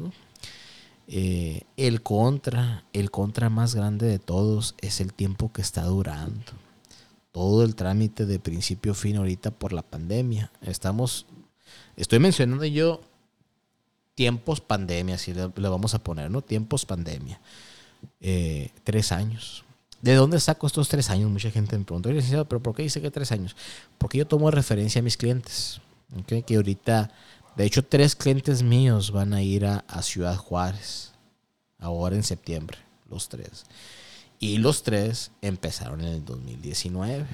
Eh, 1.08 1.62
el 1.77 2.01
contra, 2.01 2.84
el 2.94 3.12
contra 3.12 3.50
más 3.50 3.75
grande 3.75 4.08
de 4.08 4.20
todos 4.20 4.75
es 4.80 5.01
el 5.01 5.13
tiempo 5.13 5.51
que 5.51 5.62
está 5.62 5.84
durando. 5.84 6.52
Todo 7.36 7.65
el 7.65 7.76
trámite 7.76 8.26
de 8.26 8.39
principio 8.39 8.93
a 8.93 8.95
fin 8.95 9.17
ahorita 9.17 9.52
por 9.52 9.74
la 9.74 9.82
pandemia. 9.82 10.54
Estamos, 10.62 11.26
estoy 11.98 12.19
mencionando 12.19 12.63
yo 12.63 13.02
tiempos 14.13 14.62
pandemia, 14.62 15.15
así 15.15 15.34
le, 15.34 15.52
le 15.54 15.67
vamos 15.67 15.93
a 15.93 16.00
poner, 16.00 16.32
¿no? 16.32 16.41
Tiempos 16.41 16.86
pandemia. 16.86 17.41
Eh, 18.21 18.69
tres 18.86 19.12
años. 19.12 19.65
¿De 20.02 20.13
dónde 20.13 20.39
saco 20.39 20.65
estos 20.65 20.88
tres 20.88 21.10
años? 21.10 21.30
Mucha 21.30 21.52
gente 21.52 21.78
me 21.78 21.84
pregunta, 21.84 22.10
pero 22.48 22.63
¿por 22.63 22.74
qué 22.74 22.84
dice 22.84 23.02
que 23.02 23.12
tres 23.12 23.34
años? 23.34 23.54
Porque 23.98 24.17
yo 24.17 24.26
tomo 24.26 24.50
referencia 24.50 25.00
a 25.00 25.04
mis 25.04 25.17
clientes. 25.17 25.82
Que 26.26 26.56
ahorita, 26.56 27.12
de 27.58 27.65
hecho, 27.65 27.84
tres 27.84 28.15
clientes 28.15 28.63
míos 28.63 29.12
van 29.12 29.34
a 29.34 29.41
ir 29.41 29.65
a, 29.65 29.84
Ciudad 30.02 30.38
Juárez, 30.38 31.12
ahora 31.80 32.15
en 32.15 32.24
septiembre, 32.24 32.78
los 33.10 33.28
tres. 33.28 33.65
Y 34.39 34.58
los 34.58 34.84
tres 34.84 35.32
empezaron 35.41 36.02
en 36.02 36.08
el 36.08 36.26
2019. 36.26 37.26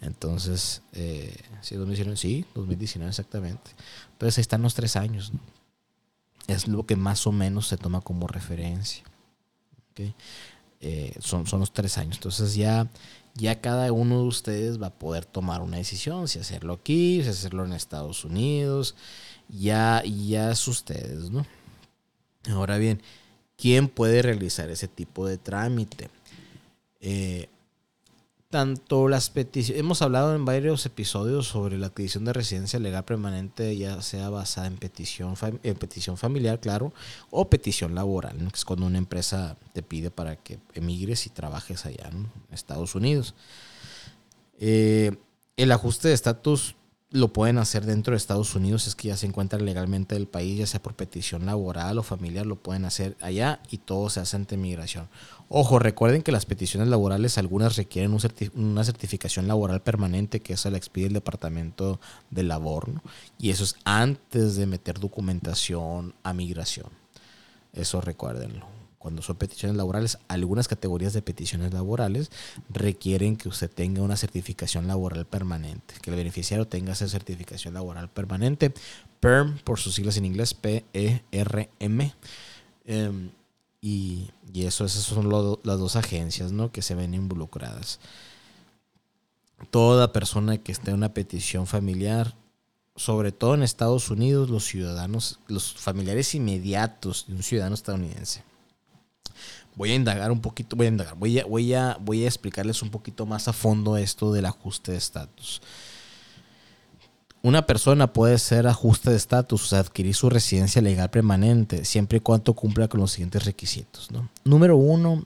Entonces, 0.00 0.80
eh, 0.94 1.36
¿sí, 1.60 1.74
2019? 1.74 2.16
sí, 2.16 2.46
2019 2.54 3.10
exactamente. 3.10 3.72
Entonces 4.12 4.38
ahí 4.38 4.42
están 4.42 4.62
los 4.62 4.74
tres 4.74 4.96
años 4.96 5.32
es 6.48 6.66
lo 6.66 6.84
que 6.86 6.96
más 6.96 7.26
o 7.26 7.32
menos 7.32 7.68
se 7.68 7.76
toma 7.76 8.00
como 8.00 8.26
referencia. 8.26 9.04
Eh, 10.80 11.14
son, 11.20 11.46
son 11.46 11.60
los 11.60 11.72
tres 11.72 11.98
años. 11.98 12.16
Entonces 12.16 12.54
ya, 12.54 12.88
ya 13.34 13.60
cada 13.60 13.92
uno 13.92 14.22
de 14.22 14.28
ustedes 14.28 14.80
va 14.80 14.88
a 14.88 14.98
poder 14.98 15.26
tomar 15.26 15.60
una 15.60 15.76
decisión, 15.76 16.26
si 16.26 16.38
hacerlo 16.38 16.74
aquí, 16.74 17.22
si 17.22 17.28
hacerlo 17.28 17.64
en 17.64 17.74
Estados 17.74 18.24
Unidos. 18.24 18.96
Ya, 19.48 20.02
ya 20.04 20.52
es 20.52 20.66
ustedes, 20.66 21.30
¿no? 21.30 21.46
Ahora 22.50 22.78
bien, 22.78 23.02
¿quién 23.58 23.88
puede 23.88 24.22
realizar 24.22 24.70
ese 24.70 24.88
tipo 24.88 25.26
de 25.26 25.36
trámite? 25.36 26.08
Eh, 27.00 27.48
tanto 28.48 29.08
las 29.08 29.28
peticiones, 29.28 29.80
hemos 29.80 30.00
hablado 30.00 30.34
en 30.34 30.46
varios 30.46 30.86
episodios 30.86 31.48
sobre 31.48 31.76
la 31.76 31.88
adquisición 31.88 32.24
de 32.24 32.32
residencia 32.32 32.78
legal 32.78 33.04
permanente, 33.04 33.76
ya 33.76 34.00
sea 34.00 34.30
basada 34.30 34.68
en 34.68 34.78
petición, 34.78 35.34
en 35.62 35.76
petición 35.76 36.16
familiar, 36.16 36.58
claro, 36.60 36.94
o 37.30 37.50
petición 37.50 37.94
laboral, 37.94 38.38
que 38.38 38.56
es 38.56 38.64
cuando 38.64 38.86
una 38.86 38.96
empresa 38.96 39.58
te 39.74 39.82
pide 39.82 40.10
para 40.10 40.36
que 40.36 40.58
emigres 40.72 41.26
y 41.26 41.30
trabajes 41.30 41.84
allá 41.84 42.08
en 42.10 42.30
Estados 42.50 42.94
Unidos. 42.94 43.34
Eh, 44.58 45.14
el 45.56 45.72
ajuste 45.72 46.08
de 46.08 46.14
estatus 46.14 46.74
lo 47.10 47.28
pueden 47.28 47.56
hacer 47.56 47.86
dentro 47.86 48.12
de 48.12 48.18
Estados 48.18 48.54
Unidos, 48.54 48.86
es 48.86 48.94
que 48.94 49.08
ya 49.08 49.16
se 49.16 49.26
encuentran 49.26 49.64
legalmente 49.64 50.14
del 50.14 50.26
país, 50.26 50.58
ya 50.58 50.66
sea 50.66 50.82
por 50.82 50.94
petición 50.94 51.46
laboral 51.46 51.98
o 51.98 52.02
familiar, 52.02 52.44
lo 52.44 52.56
pueden 52.56 52.84
hacer 52.84 53.16
allá 53.20 53.60
y 53.70 53.78
todo 53.78 54.10
se 54.10 54.20
hace 54.20 54.36
ante 54.36 54.58
migración. 54.58 55.08
Ojo, 55.48 55.78
recuerden 55.78 56.22
que 56.22 56.32
las 56.32 56.44
peticiones 56.44 56.88
laborales 56.88 57.38
algunas 57.38 57.76
requieren 57.76 58.16
una 58.54 58.84
certificación 58.84 59.48
laboral 59.48 59.80
permanente 59.80 60.40
que 60.40 60.52
esa 60.52 60.70
la 60.70 60.76
expide 60.76 61.06
el 61.06 61.14
Departamento 61.14 61.98
de 62.30 62.42
Labor, 62.42 62.90
y 63.38 63.50
eso 63.50 63.64
es 63.64 63.76
antes 63.84 64.56
de 64.56 64.66
meter 64.66 65.00
documentación 65.00 66.14
a 66.22 66.34
migración. 66.34 66.88
Eso 67.72 68.00
recuérdenlo 68.02 68.77
cuando 68.98 69.22
son 69.22 69.36
peticiones 69.36 69.76
laborales, 69.76 70.18
algunas 70.26 70.66
categorías 70.66 71.12
de 71.12 71.22
peticiones 71.22 71.72
laborales 71.72 72.30
requieren 72.68 73.36
que 73.36 73.48
usted 73.48 73.70
tenga 73.70 74.02
una 74.02 74.16
certificación 74.16 74.88
laboral 74.88 75.24
permanente, 75.24 75.94
que 76.02 76.10
el 76.10 76.16
beneficiario 76.16 76.66
tenga 76.66 76.92
esa 76.92 77.08
certificación 77.08 77.74
laboral 77.74 78.10
permanente, 78.10 78.74
PERM 79.20 79.58
por 79.58 79.78
sus 79.78 79.94
siglas 79.94 80.16
en 80.16 80.24
inglés, 80.24 80.52
P-E-R-M. 80.54 82.14
Em, 82.84 83.30
y, 83.80 84.30
eso, 84.54 84.84
esas 84.84 85.04
son 85.04 85.28
las 85.62 85.78
dos 85.78 85.94
agencias 85.94 86.50
¿no? 86.50 86.72
que 86.72 86.82
se 86.82 86.96
ven 86.96 87.14
involucradas. 87.14 88.00
Toda 89.70 90.12
persona 90.12 90.58
que 90.58 90.72
esté 90.72 90.90
en 90.90 90.96
una 90.96 91.14
petición 91.14 91.66
familiar 91.66 92.34
sobre 92.96 93.30
todo 93.30 93.54
en 93.54 93.62
Estados 93.62 94.10
Unidos, 94.10 94.50
los 94.50 94.64
ciudadanos, 94.64 95.38
los 95.46 95.72
familiares 95.74 96.34
inmediatos 96.34 97.26
de 97.28 97.36
un 97.36 97.44
ciudadano 97.44 97.76
estadounidense 97.76 98.42
voy 99.74 99.92
a 99.92 99.94
indagar 99.94 100.32
un 100.32 100.40
poquito, 100.40 100.76
voy 100.76 100.86
a 100.86 100.88
indagar, 100.90 101.16
voy 101.16 101.38
a, 101.38 101.44
voy 101.46 101.74
a, 101.74 101.96
voy 102.00 102.24
a 102.24 102.26
explicarles 102.26 102.82
un 102.82 102.90
poquito 102.90 103.26
más 103.26 103.48
a 103.48 103.52
fondo 103.52 103.96
esto 103.96 104.32
del 104.32 104.46
ajuste 104.46 104.92
de 104.92 104.98
estatus. 104.98 105.62
Una 107.42 107.66
persona 107.66 108.12
puede 108.12 108.38
ser 108.38 108.66
ajuste 108.66 109.10
de 109.10 109.16
estatus, 109.16 109.62
o 109.62 109.66
sea, 109.66 109.78
adquirir 109.78 110.14
su 110.14 110.28
residencia 110.28 110.82
legal 110.82 111.08
permanente, 111.10 111.84
siempre 111.84 112.18
y 112.18 112.20
cuando 112.20 112.52
cumpla 112.54 112.88
con 112.88 113.00
los 113.00 113.12
siguientes 113.12 113.44
requisitos. 113.44 114.08
Número 114.44 114.76
uno, 114.76 115.24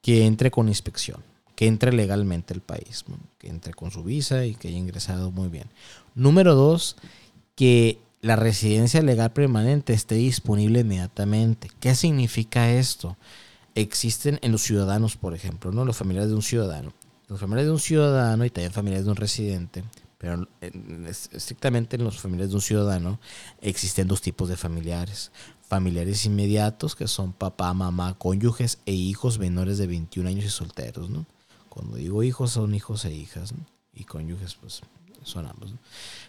que 0.00 0.24
entre 0.24 0.52
con 0.52 0.68
inspección, 0.68 1.22
que 1.56 1.66
entre 1.66 1.92
legalmente 1.92 2.54
al 2.54 2.60
país, 2.60 3.04
que 3.38 3.48
entre 3.48 3.74
con 3.74 3.90
su 3.90 4.04
visa 4.04 4.46
y 4.46 4.54
que 4.54 4.68
haya 4.68 4.78
ingresado 4.78 5.32
muy 5.32 5.48
bien. 5.48 5.68
Número 6.14 6.54
dos, 6.54 6.96
que 7.56 7.98
la 8.22 8.36
residencia 8.36 9.00
legal 9.02 9.32
permanente 9.32 9.92
esté 9.92 10.16
disponible 10.16 10.80
inmediatamente. 10.80 11.70
¿Qué 11.80 11.94
significa 11.94 12.70
esto? 12.70 13.16
Existen 13.74 14.38
en 14.42 14.52
los 14.52 14.62
ciudadanos, 14.62 15.16
por 15.16 15.34
ejemplo, 15.34 15.72
¿no? 15.72 15.84
Los 15.84 15.96
familiares 15.96 16.30
de 16.30 16.36
un 16.36 16.42
ciudadano. 16.42 16.92
Los 17.28 17.40
familiares 17.40 17.68
de 17.68 17.72
un 17.72 17.80
ciudadano 17.80 18.44
y 18.44 18.50
también 18.50 18.72
familiares 18.72 19.04
de 19.04 19.10
un 19.12 19.16
residente 19.16 19.84
Pero 20.18 20.48
estrictamente 21.32 21.96
en 21.96 22.04
los 22.04 22.20
familiares 22.20 22.50
de 22.50 22.56
un 22.56 22.62
ciudadano 22.62 23.20
existen 23.60 24.08
dos 24.08 24.20
tipos 24.20 24.48
de 24.48 24.56
familiares. 24.56 25.32
Familiares 25.62 26.26
inmediatos, 26.26 26.96
que 26.96 27.06
son 27.06 27.32
papá, 27.32 27.72
mamá, 27.72 28.18
cónyuges 28.18 28.78
e 28.84 28.92
hijos 28.92 29.38
menores 29.38 29.78
de 29.78 29.86
21 29.86 30.28
años 30.28 30.44
y 30.44 30.50
solteros. 30.50 31.08
¿no? 31.08 31.24
Cuando 31.68 31.96
digo 31.96 32.22
hijos, 32.22 32.50
son 32.50 32.74
hijos 32.74 33.04
e 33.06 33.14
hijas. 33.14 33.54
Y 33.94 34.04
cónyuges, 34.04 34.56
pues 34.56 34.82
son 35.22 35.46
ambos. 35.46 35.72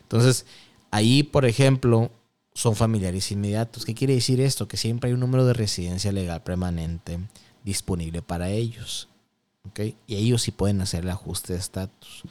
Entonces, 0.04 0.46
ahí, 0.92 1.24
por 1.24 1.46
ejemplo, 1.46 2.12
son 2.54 2.76
familiares 2.76 3.32
inmediatos. 3.32 3.86
¿Qué 3.86 3.96
quiere 3.96 4.14
decir 4.14 4.42
esto? 4.42 4.68
Que 4.68 4.78
siempre 4.78 5.08
hay 5.08 5.14
un 5.14 5.22
número 5.22 5.46
de 5.46 5.54
residencia 5.54 6.12
legal 6.12 6.44
permanente 6.44 7.20
disponible 7.64 8.22
para 8.22 8.50
ellos. 8.50 9.08
Y 10.08 10.16
ellos 10.16 10.42
sí 10.42 10.52
pueden 10.52 10.82
hacer 10.82 11.04
el 11.04 11.10
ajuste 11.10 11.54
de 11.54 11.60
estatus. 11.60 12.24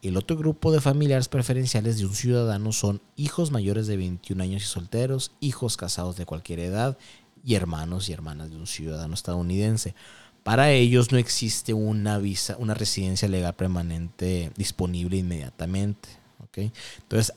El 0.00 0.16
otro 0.16 0.36
grupo 0.36 0.70
de 0.70 0.80
familiares 0.80 1.28
preferenciales 1.28 1.98
de 1.98 2.06
un 2.06 2.14
ciudadano 2.14 2.72
son 2.72 3.02
hijos 3.16 3.50
mayores 3.50 3.88
de 3.88 3.96
21 3.96 4.42
años 4.42 4.62
y 4.62 4.66
solteros, 4.66 5.32
hijos 5.40 5.76
casados 5.76 6.16
de 6.16 6.24
cualquier 6.24 6.60
edad 6.60 6.96
y 7.44 7.56
hermanos 7.56 8.08
y 8.08 8.12
hermanas 8.12 8.50
de 8.50 8.56
un 8.56 8.68
ciudadano 8.68 9.14
estadounidense. 9.14 9.96
Para 10.44 10.70
ellos 10.70 11.10
no 11.10 11.18
existe 11.18 11.74
una 11.74 12.18
visa, 12.18 12.56
una 12.58 12.74
residencia 12.74 13.28
legal 13.28 13.54
permanente 13.56 14.52
disponible 14.56 15.16
inmediatamente. 15.16 16.08
Entonces 16.54 17.32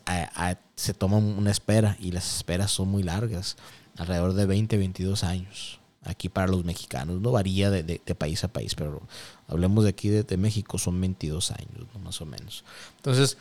se 0.76 0.94
toma 0.94 1.18
una 1.18 1.52
espera 1.52 1.98
y 2.00 2.12
las 2.12 2.38
esperas 2.38 2.72
son 2.72 2.90
muy 2.90 3.04
largas, 3.04 3.58
alrededor 3.98 4.34
de 4.34 4.46
20, 4.46 4.78
22 4.78 5.24
años 5.24 5.80
aquí 6.04 6.30
para 6.30 6.48
los 6.48 6.66
mexicanos. 6.66 7.22
No 7.22 7.32
varía 7.32 7.70
de, 7.70 8.00
país 8.16 8.44
a 8.44 8.48
país, 8.48 8.76
pero 8.76 9.02
hablemos 9.48 9.84
de 9.84 9.92
aquí 9.92 10.10
de, 10.10 10.38
México, 10.38 10.78
son 10.78 11.00
22 11.00 11.52
años, 11.52 11.88
más 12.04 12.22
o 12.22 12.26
menos. 12.26 12.64
Entonces, 12.98 13.38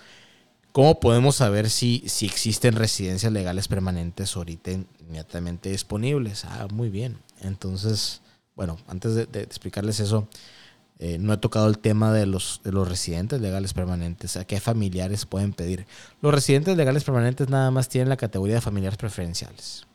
¿cómo 0.73 1.01
podemos 1.01 1.37
saber 1.37 1.71
si, 1.71 2.05
si 2.07 2.27
existen 2.27 2.75
residencias 2.75 3.33
legales 3.33 3.69
permanentes 3.69 4.37
ahorita 4.37 4.73
inmediatamente 5.01 5.71
disponibles? 5.71 6.45
Ah, 6.45 6.69
muy 6.71 6.91
bien. 6.91 7.19
Entonces, 7.41 8.21
bueno, 8.55 8.79
antes 8.89 9.15
de, 9.15 9.41
explicarles 9.41 10.01
eso, 10.01 10.29
eh, 11.03 11.17
no 11.19 11.33
he 11.33 11.39
tocado 11.39 11.67
el 11.67 11.79
tema 11.79 12.13
de 12.13 12.27
los, 12.27 12.61
de 12.63 12.73
los 12.73 12.87
residentes 12.87 13.41
legales 13.41 13.73
permanentes. 13.73 14.37
¿A 14.37 14.45
qué 14.45 14.61
familiares 14.61 15.25
pueden 15.25 15.55
pedir? 15.55 15.87
Los 16.21 16.33
residentes 16.35 16.77
legales 16.77 17.05
permanentes 17.05 17.49
nada 17.49 17.71
más 17.71 17.89
tienen 17.89 18.11
la 18.11 18.19
categoría 18.19 18.57
de 18.57 18.61
familiares 18.61 18.99
preferenciales. 18.99 19.87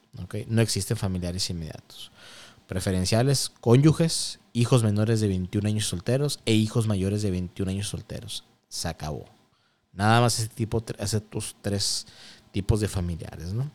No 0.47 0.61
existen 0.61 0.97
familiares 0.97 1.49
inmediatos 1.49 2.11
preferenciales, 2.67 3.51
cónyuges, 3.61 4.39
hijos 4.53 4.83
menores 4.83 5.21
de 5.21 5.27
21 5.27 5.67
años 5.67 5.85
solteros 5.85 6.39
e 6.45 6.53
hijos 6.53 6.87
mayores 6.87 7.21
de 7.21 7.31
21 7.31 7.71
años 7.71 7.87
solteros. 7.87 8.43
Se 8.67 8.87
acabó. 8.87 9.25
Nada 9.93 10.21
más 10.21 10.39
ese 10.39 10.49
tipo, 10.49 10.83
estos 10.97 11.55
tres 11.61 12.07
tipos 12.51 12.79
de 12.79 12.87
familiares, 12.87 13.53
¿no? 13.53 13.71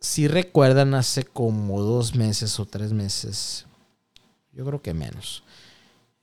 Si 0.00 0.28
recuerdan, 0.28 0.94
hace 0.94 1.24
como 1.24 1.82
dos 1.82 2.14
meses 2.14 2.60
o 2.60 2.66
tres 2.66 2.92
meses, 2.92 3.66
yo 4.52 4.64
creo 4.64 4.80
que 4.80 4.94
menos, 4.94 5.42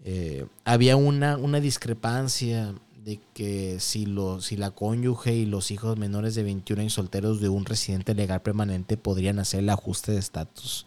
eh, 0.07 0.45
había 0.65 0.97
una, 0.97 1.35
una 1.35 1.59
discrepancia 1.59 2.75
de 3.03 3.19
que 3.33 3.79
si, 3.79 4.05
lo, 4.05 4.39
si 4.39 4.55
la 4.55 4.69
cónyuge 4.69 5.33
y 5.33 5.47
los 5.47 5.71
hijos 5.71 5.97
menores 5.97 6.35
de 6.35 6.43
21 6.43 6.81
años 6.81 6.93
solteros 6.93 7.41
de 7.41 7.49
un 7.49 7.65
residente 7.65 8.13
legal 8.13 8.43
permanente 8.43 8.97
podrían 8.97 9.39
hacer 9.39 9.61
el 9.61 9.69
ajuste 9.69 10.11
de 10.11 10.19
estatus 10.19 10.85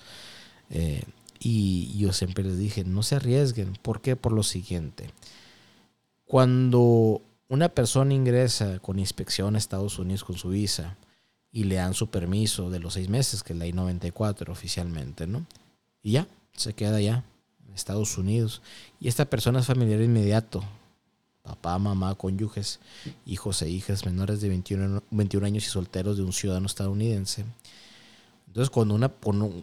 eh, 0.70 1.02
y 1.40 1.98
yo 1.98 2.12
siempre 2.12 2.44
les 2.44 2.58
dije, 2.58 2.84
no 2.84 3.02
se 3.02 3.16
arriesguen. 3.16 3.72
¿Por 3.82 4.00
qué? 4.00 4.14
Por 4.14 4.32
lo 4.32 4.44
siguiente. 4.44 5.10
Cuando 6.24 7.20
una 7.48 7.70
persona 7.70 8.14
ingresa 8.14 8.78
con 8.78 9.00
inspección 9.00 9.56
a 9.56 9.58
Estados 9.58 9.98
Unidos 9.98 10.22
con 10.22 10.36
su 10.36 10.50
visa 10.50 10.96
y 11.50 11.64
le 11.64 11.76
dan 11.76 11.94
su 11.94 12.08
permiso 12.08 12.70
de 12.70 12.78
los 12.78 12.94
seis 12.94 13.08
meses, 13.08 13.42
que 13.42 13.52
es 13.52 13.58
la 13.58 13.66
I-94 13.66 14.48
oficialmente, 14.50 15.26
¿no? 15.26 15.44
Y 16.04 16.12
ya, 16.12 16.28
se 16.52 16.72
queda 16.74 17.00
ya 17.00 17.24
Estados 17.78 18.18
Unidos. 18.18 18.62
Y 19.00 19.08
esta 19.08 19.24
persona 19.24 19.60
es 19.60 19.66
familiar 19.66 20.00
inmediato. 20.02 20.62
Papá, 21.42 21.78
mamá, 21.78 22.14
cónyuges, 22.14 22.80
hijos 23.24 23.62
e 23.62 23.70
hijas 23.70 24.04
menores 24.04 24.40
de 24.40 24.50
21, 24.50 25.02
21 25.10 25.46
años 25.46 25.66
y 25.66 25.70
solteros 25.70 26.18
de 26.18 26.22
un 26.22 26.32
ciudadano 26.32 26.66
estadounidense 26.66 27.44
entonces, 28.48 28.70
cuando, 28.70 28.94
una, 28.94 29.12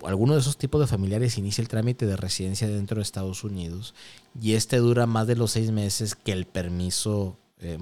alguno 0.06 0.36
de 0.36 0.39
esos 0.39 0.58
tipos 0.58 0.80
de 0.80 0.88
familiares 0.88 1.38
inicia 1.38 1.62
el 1.62 1.67
trámite 1.67 2.06
de 2.06 2.15
residencia 2.15 2.67
dentro 2.67 2.97
de 2.97 3.01
Estados 3.01 3.43
Unidos 3.43 3.95
y 4.39 4.54
este 4.54 4.78
dura 4.78 5.08
más 5.08 5.25
de 5.25 5.36
los 5.36 5.51
seis 5.51 5.71
meses 5.71 6.13
que 6.13 6.32
el 6.32 6.45
permiso, 6.45 7.36
eh, 7.60 7.80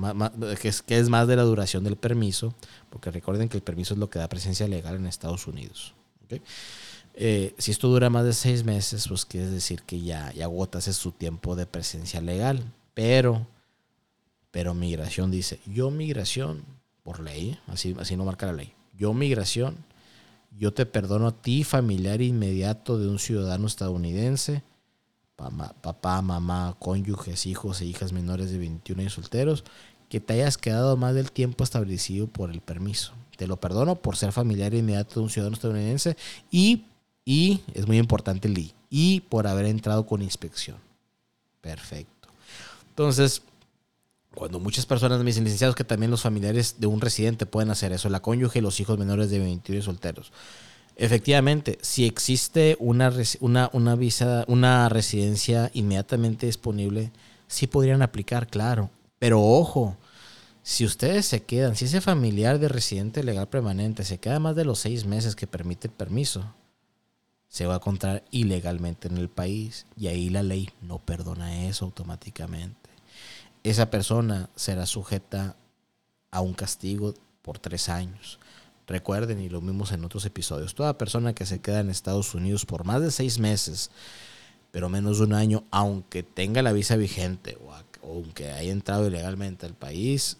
que, 0.61 0.69
es, 0.69 0.81
que, 0.81 0.97
es, 0.97 1.09
más 1.09 1.27
de 1.27 1.35
la 1.35 1.43
duración 1.43 1.83
del 1.83 1.97
permiso, 1.97 2.55
porque 2.89 3.11
recuerden 3.11 3.49
que 3.49 3.57
el 3.57 3.63
permiso 3.63 3.93
es 3.93 3.99
lo 3.99 4.09
que 4.09 4.17
da 4.17 4.29
presencia 4.29 4.67
legal 4.67 4.95
en 4.95 5.05
Estados 5.05 5.45
Unidos. 5.45 5.93
Eh, 7.15 7.53
si 7.57 7.71
esto 7.71 7.87
dura 7.89 8.09
más 8.09 8.25
de 8.25 8.33
seis 8.33 8.63
meses, 8.63 9.07
pues 9.07 9.25
quiere 9.25 9.47
decir 9.49 9.83
que 9.83 10.01
ya, 10.01 10.31
ya 10.33 10.45
agotas 10.45 10.85
su 10.85 11.11
tiempo 11.11 11.55
de 11.55 11.65
presencia 11.65 12.21
legal. 12.21 12.63
Pero, 12.93 13.47
pero 14.51 14.73
migración 14.73 15.31
dice, 15.31 15.59
yo 15.65 15.91
migración, 15.91 16.63
por 17.03 17.19
ley, 17.19 17.59
así, 17.67 17.95
así 17.99 18.15
no 18.15 18.25
marca 18.25 18.45
la 18.45 18.53
ley, 18.53 18.73
yo 18.97 19.13
migración 19.13 19.77
yo 20.57 20.73
te 20.73 20.85
perdono 20.85 21.27
a 21.27 21.41
ti, 21.41 21.63
familiar 21.63 22.21
inmediato 22.21 22.97
de 22.97 23.07
un 23.07 23.19
ciudadano 23.19 23.67
estadounidense, 23.67 24.63
papá, 25.35 26.21
mamá, 26.21 26.75
cónyuges, 26.79 27.45
hijos 27.47 27.81
e 27.81 27.85
hijas 27.85 28.13
menores 28.13 28.51
de 28.51 28.59
21 28.59 29.01
años 29.01 29.13
solteros, 29.13 29.63
que 30.09 30.19
te 30.19 30.33
hayas 30.33 30.57
quedado 30.57 30.95
más 30.95 31.15
del 31.15 31.31
tiempo 31.31 31.63
establecido 31.63 32.27
por 32.27 32.51
el 32.51 32.61
permiso. 32.61 33.13
Te 33.35 33.47
lo 33.47 33.57
perdono 33.57 33.95
por 33.95 34.15
ser 34.15 34.31
familiar 34.31 34.75
inmediato 34.75 35.15
de 35.15 35.21
un 35.21 35.29
ciudadano 35.31 35.55
estadounidense 35.55 36.15
y, 36.51 36.85
y 37.25 37.61
es 37.73 37.87
muy 37.87 37.97
importante 37.97 38.47
el 38.47 38.57
I, 38.57 38.73
y 38.89 39.21
por 39.21 39.47
haber 39.47 39.65
entrado 39.65 40.05
con 40.05 40.21
inspección. 40.21 40.77
Perfecto. 41.61 42.29
Entonces, 42.89 43.41
cuando 44.35 44.59
muchas 44.59 44.85
personas 44.85 45.19
me 45.19 45.25
dicen, 45.25 45.43
licenciados, 45.43 45.75
que 45.75 45.83
también 45.83 46.11
los 46.11 46.21
familiares 46.21 46.75
de 46.79 46.87
un 46.87 47.01
residente 47.01 47.45
pueden 47.45 47.69
hacer 47.69 47.91
eso, 47.91 48.09
la 48.09 48.21
cónyuge 48.21 48.59
y 48.59 48.61
los 48.61 48.79
hijos 48.79 48.97
menores 48.97 49.29
de 49.29 49.39
21 49.39 49.81
solteros. 49.81 50.31
Efectivamente, 50.95 51.79
si 51.81 52.05
existe 52.05 52.75
una, 52.79 53.11
una, 53.39 53.69
una, 53.73 53.95
visa, 53.95 54.45
una 54.47 54.89
residencia 54.89 55.71
inmediatamente 55.73 56.45
disponible, 56.45 57.11
sí 57.47 57.67
podrían 57.67 58.01
aplicar, 58.01 58.47
claro. 58.47 58.89
Pero 59.17 59.41
ojo, 59.41 59.97
si 60.61 60.85
ustedes 60.85 61.25
se 61.25 61.43
quedan, 61.43 61.75
si 61.75 61.85
ese 61.85 62.01
familiar 62.01 62.59
de 62.59 62.67
residente 62.67 63.23
legal 63.23 63.47
permanente 63.49 64.03
se 64.03 64.19
queda 64.19 64.39
más 64.39 64.55
de 64.55 64.65
los 64.65 64.79
seis 64.79 65.05
meses 65.05 65.35
que 65.35 65.47
permite 65.47 65.87
el 65.87 65.93
permiso, 65.93 66.45
se 67.53 67.67
va 67.67 67.75
a 67.75 67.77
encontrar 67.77 68.23
ilegalmente 68.31 69.07
en 69.07 69.17
el 69.17 69.29
país 69.29 69.85
y 69.95 70.07
ahí 70.07 70.31
la 70.31 70.41
ley 70.41 70.71
no 70.81 70.97
perdona 70.97 71.67
eso 71.67 71.85
automáticamente 71.85 72.83
esa 73.63 73.89
persona 73.89 74.49
será 74.55 74.85
sujeta 74.85 75.55
a 76.31 76.41
un 76.41 76.53
castigo 76.53 77.13
por 77.41 77.59
tres 77.59 77.89
años. 77.89 78.39
Recuerden, 78.85 79.39
y 79.39 79.49
lo 79.49 79.61
vimos 79.61 79.93
en 79.93 80.03
otros 80.03 80.25
episodios, 80.25 80.75
toda 80.75 80.97
persona 80.97 81.33
que 81.33 81.45
se 81.45 81.61
queda 81.61 81.79
en 81.79 81.89
Estados 81.89 82.35
Unidos 82.35 82.65
por 82.65 82.83
más 82.83 83.01
de 83.01 83.11
seis 83.11 83.39
meses, 83.39 83.89
pero 84.71 84.89
menos 84.89 85.19
de 85.19 85.23
un 85.23 85.33
año, 85.33 85.63
aunque 85.71 86.23
tenga 86.23 86.61
la 86.61 86.73
visa 86.73 86.97
vigente 86.97 87.57
o, 87.65 87.73
aunque 88.05 88.51
haya 88.51 88.71
entrado 88.71 89.07
ilegalmente 89.07 89.65
al 89.65 89.73
país, 89.73 90.37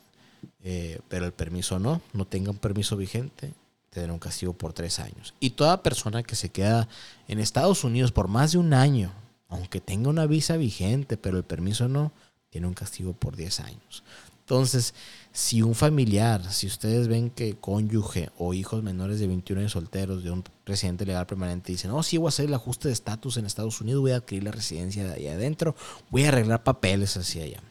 eh, 0.63 0.99
pero 1.07 1.25
el 1.25 1.31
permiso 1.31 1.79
no, 1.79 2.01
no 2.11 2.25
tenga 2.25 2.51
un 2.51 2.57
permiso 2.57 2.97
vigente, 2.97 3.53
tendrá 3.93 4.13
un 4.13 4.19
castigo 4.19 4.53
por 4.53 4.73
tres 4.73 4.99
años. 4.99 5.33
Y 5.39 5.51
toda 5.51 5.83
persona 5.83 6.23
que 6.23 6.35
se 6.35 6.49
queda 6.49 6.87
en 7.27 7.39
Estados 7.39 7.83
Unidos 7.83 8.11
por 8.11 8.27
más 8.27 8.51
de 8.51 8.57
un 8.57 8.73
año, 8.73 9.11
aunque 9.49 9.81
tenga 9.81 10.09
una 10.09 10.25
visa 10.25 10.57
vigente, 10.57 11.17
pero 11.17 11.37
el 11.37 11.43
permiso 11.43 11.87
no, 11.87 12.11
tiene 12.49 12.67
un 12.67 12.73
castigo 12.73 13.13
por 13.13 13.35
10 13.35 13.61
años. 13.61 14.03
Entonces, 14.41 14.93
si 15.31 15.61
un 15.61 15.73
familiar, 15.73 16.51
si 16.51 16.67
ustedes 16.67 17.07
ven 17.07 17.29
que 17.29 17.55
cónyuge 17.55 18.29
o 18.37 18.53
hijos 18.53 18.83
menores 18.83 19.19
de 19.19 19.27
21 19.27 19.61
años 19.61 19.71
solteros 19.71 20.23
de 20.23 20.29
un 20.29 20.43
residente 20.65 21.05
legal 21.05 21.25
permanente 21.25 21.71
dicen, 21.71 21.89
no, 21.89 22.03
sí 22.03 22.17
voy 22.17 22.27
a 22.27 22.29
hacer 22.29 22.45
el 22.45 22.53
ajuste 22.53 22.89
de 22.89 22.93
estatus 22.93 23.37
en 23.37 23.45
Estados 23.45 23.79
Unidos, 23.81 24.01
voy 24.01 24.11
a 24.11 24.17
adquirir 24.17 24.43
la 24.43 24.51
residencia 24.51 25.05
de 25.05 25.13
ahí 25.13 25.27
adentro, 25.27 25.75
voy 26.11 26.25
a 26.25 26.27
arreglar 26.27 26.61
papeles 26.63 27.17
hacia 27.17 27.43
allá. 27.43 27.63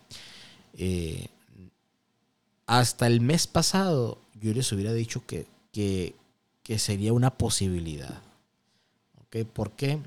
Eh, 0.74 1.28
hasta 2.66 3.06
el 3.06 3.20
mes 3.20 3.46
pasado 3.46 4.18
yo 4.40 4.52
les 4.52 4.72
hubiera 4.72 4.92
dicho 4.92 5.24
que, 5.26 5.46
que, 5.72 6.14
que 6.62 6.78
sería 6.78 7.12
una 7.12 7.30
posibilidad. 7.36 8.22
¿Okay? 9.26 9.44
¿Por 9.44 9.72
qué? 9.72 9.98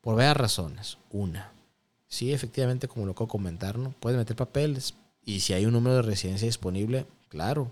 Por 0.00 0.16
varias 0.16 0.36
razones. 0.36 0.98
Una, 1.10 1.52
sí, 2.08 2.32
efectivamente, 2.32 2.88
como 2.88 3.06
lo 3.06 3.12
acabo 3.12 3.26
de 3.26 3.32
comentar, 3.32 3.78
¿no? 3.78 3.90
Puedes 4.00 4.18
meter 4.18 4.36
papeles 4.36 4.94
y 5.24 5.40
si 5.40 5.54
hay 5.54 5.64
un 5.64 5.72
número 5.72 5.96
de 5.96 6.02
residencia 6.02 6.46
disponible, 6.46 7.06
claro, 7.28 7.70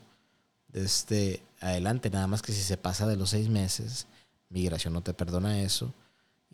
desde 0.69 1.43
adelante, 1.61 2.09
nada 2.11 2.27
más 2.27 2.41
que 2.41 2.53
si 2.53 2.63
se 2.63 2.79
pasa 2.79 3.07
de 3.07 3.17
los 3.17 3.31
seis 3.31 3.49
meses, 3.49 4.07
migración 4.49 4.95
no 4.95 5.03
te 5.03 5.13
perdona 5.13 5.61
eso. 5.63 5.93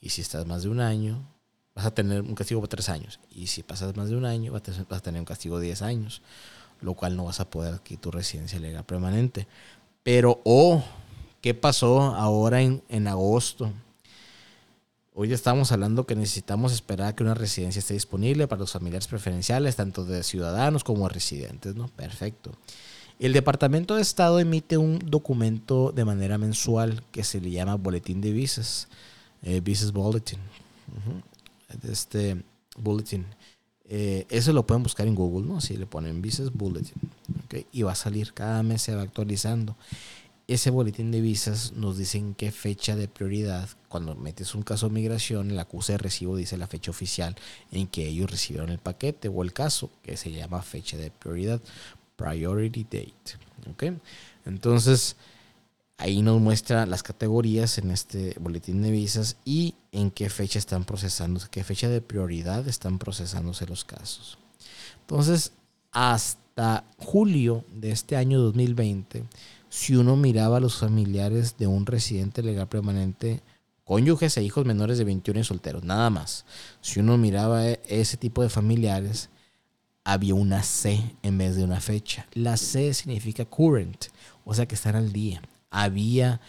Y 0.01 0.11
si 0.11 0.21
estás 0.23 0.47
más 0.47 0.65
de 0.65 0.69
un 0.69 0.81
año, 0.81 1.25
vas 1.75 1.87
a 1.87 1.93
tener 1.93 2.23
un 2.23 2.35
castigo 2.35 2.61
por 2.61 2.69
tres 2.69 2.89
años. 2.89 3.21
Y 3.31 3.47
si 3.47 3.63
pasas 3.63 3.97
más 3.97 4.09
de 4.09 4.17
un 4.17 4.25
año, 4.25 4.53
vas 4.53 4.63
a 4.91 5.01
tener 5.01 5.21
un 5.21 5.25
castigo 5.25 5.59
de 5.59 5.67
diez 5.67 5.83
años. 5.83 6.23
lo 6.81 6.95
cual 6.95 7.17
no 7.17 7.25
vas 7.25 7.41
a 7.41 7.51
poder 7.51 7.75
adquirir 7.75 8.01
tu 8.01 8.11
residencia 8.11 8.59
legal 8.61 8.85
permanente. 8.85 9.49
Pero, 10.11 10.41
oh, 10.45 10.83
¿qué 11.43 11.53
pasó 11.53 12.01
ahora 12.01 12.63
en, 12.63 12.83
en 12.89 13.09
agosto? 13.09 13.71
Hoy 15.13 15.35
estamos 15.35 15.71
hablando 15.71 16.07
que 16.07 16.17
necesitamos 16.17 16.73
esperar 16.73 17.15
que 17.15 17.23
una 17.23 17.35
residencia 17.35 17.81
esté 17.81 17.93
disponible 17.93 18.49
para 18.49 18.61
los 18.61 18.73
familiares 18.73 19.07
preferenciales, 19.07 19.77
tanto 19.77 20.07
de 20.07 20.23
ciudadanos 20.23 20.83
como 20.83 21.07
de 21.07 21.13
residentes, 21.13 21.75
¿no? 21.75 21.89
Perfecto. 21.89 22.53
El 23.19 23.35
Departamento 23.35 23.97
de 23.97 24.01
Estado 24.01 24.41
emite 24.41 24.79
un 24.79 24.99
documento 24.99 25.93
de 25.93 26.07
manera 26.07 26.39
mensual 26.39 27.03
que 27.13 27.23
se 27.23 27.43
le 27.43 27.51
llama 27.51 27.75
Boletín 27.75 28.23
de 28.23 28.33
Visas, 28.33 28.89
eh, 29.43 29.61
Visas 29.61 29.93
Bulletin. 29.93 30.39
Este 31.87 32.43
Bulletin. 32.79 33.27
Eh, 33.89 34.27
eso 34.29 34.53
lo 34.53 34.67
pueden 34.67 34.83
buscar 34.83 35.07
en 35.07 35.15
Google, 35.15 35.47
¿no? 35.47 35.61
Si 35.61 35.77
le 35.77 35.87
ponen 35.87 36.21
Visas 36.23 36.53
Bulletin. 36.53 36.95
Y 37.73 37.83
va 37.83 37.93
a 37.93 37.95
salir, 37.95 38.35
cada 38.35 38.63
mes 38.63 38.83
se 38.83 38.95
va 38.95 39.03
actualizando 39.03 39.77
ese 40.49 40.71
boletín 40.71 41.11
de 41.11 41.21
visas 41.21 41.73
nos 41.75 41.99
dice 41.99 42.17
en 42.17 42.35
qué 42.35 42.51
fecha 42.51 42.97
de 42.97 43.07
prioridad, 43.07 43.69
cuando 43.89 44.15
metes 44.15 44.55
un 44.55 44.63
caso 44.63 44.89
de 44.89 44.95
migración, 44.95 45.51
el 45.51 45.59
acuse 45.59 45.93
de 45.93 45.99
recibo 45.99 46.37
dice 46.37 46.57
la 46.57 46.67
fecha 46.67 46.91
oficial 46.91 47.37
en 47.71 47.87
que 47.87 48.09
ellos 48.09 48.31
recibieron 48.31 48.71
el 48.71 48.79
paquete 48.79 49.29
o 49.29 49.43
el 49.43 49.53
caso, 49.53 49.91
que 50.03 50.17
se 50.17 50.33
llama 50.33 50.63
fecha 50.63 50.97
de 50.97 51.11
prioridad, 51.11 51.61
priority 52.17 52.85
date. 52.85 53.93
Entonces, 54.47 55.17
ahí 55.99 56.23
nos 56.23 56.41
muestra 56.41 56.87
las 56.87 57.03
categorías 57.03 57.77
en 57.79 57.91
este 57.91 58.35
boletín 58.41 58.81
de 58.83 58.93
visas 58.93 59.37
y 59.45 59.75
en 59.93 60.11
qué 60.11 60.31
fecha 60.31 60.59
están 60.59 60.85
procesándose, 60.85 61.49
qué 61.51 61.65
fecha 61.65 61.89
de 61.89 62.01
prioridad 62.01 62.67
están 62.69 62.99
procesándose 62.99 63.67
los 63.67 63.85
casos. 63.85 64.39
Entonces, 65.01 65.53
hasta 65.91 66.85
julio 66.99 67.65
de 67.75 67.91
este 67.91 68.17
año 68.17 68.39
2020, 68.41 69.25
si 69.69 69.97
uno 69.97 70.17
miraba 70.17 70.59
a 70.59 70.61
los 70.61 70.77
familiares 70.77 71.57
de 71.59 71.67
un 71.67 71.85
residente 71.85 72.43
legal 72.43 72.69
permanente, 72.69 73.43
cónyuges 73.85 74.37
e 74.37 74.43
hijos 74.45 74.65
menores 74.65 74.99
de 74.99 75.05
21 75.05 75.41
y 75.41 75.45
solteros, 75.45 75.83
nada 75.83 76.11
más. 76.11 76.45
Si 76.81 77.01
uno 77.01 77.19
miraba 77.19 77.67
e, 77.67 77.81
ese 77.89 78.17
tipo 78.17 78.43
de 78.43 78.51
familiares, 78.51 79.31
había 80.05 80.35
una 80.35 80.63
C 80.63 81.17
en 81.23 81.39
vez 81.39 81.57
de 81.57 81.65
una 81.65 81.81
fecha. 81.81 82.27
La 82.35 82.57
C 82.57 82.95
significa 82.95 83.45
current, 83.45 84.07
o 84.45 84.55
sea 84.55 84.67
que 84.67 84.77
están 84.77 84.95
al 84.95 85.13
día. 85.13 85.43
Había, 85.71 86.41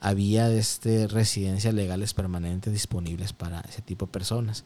había 0.00 0.50
este, 0.50 1.06
residencias 1.06 1.74
legales 1.74 2.14
permanentes 2.14 2.72
disponibles 2.72 3.32
para 3.32 3.60
ese 3.60 3.82
tipo 3.82 4.06
de 4.06 4.12
personas. 4.12 4.64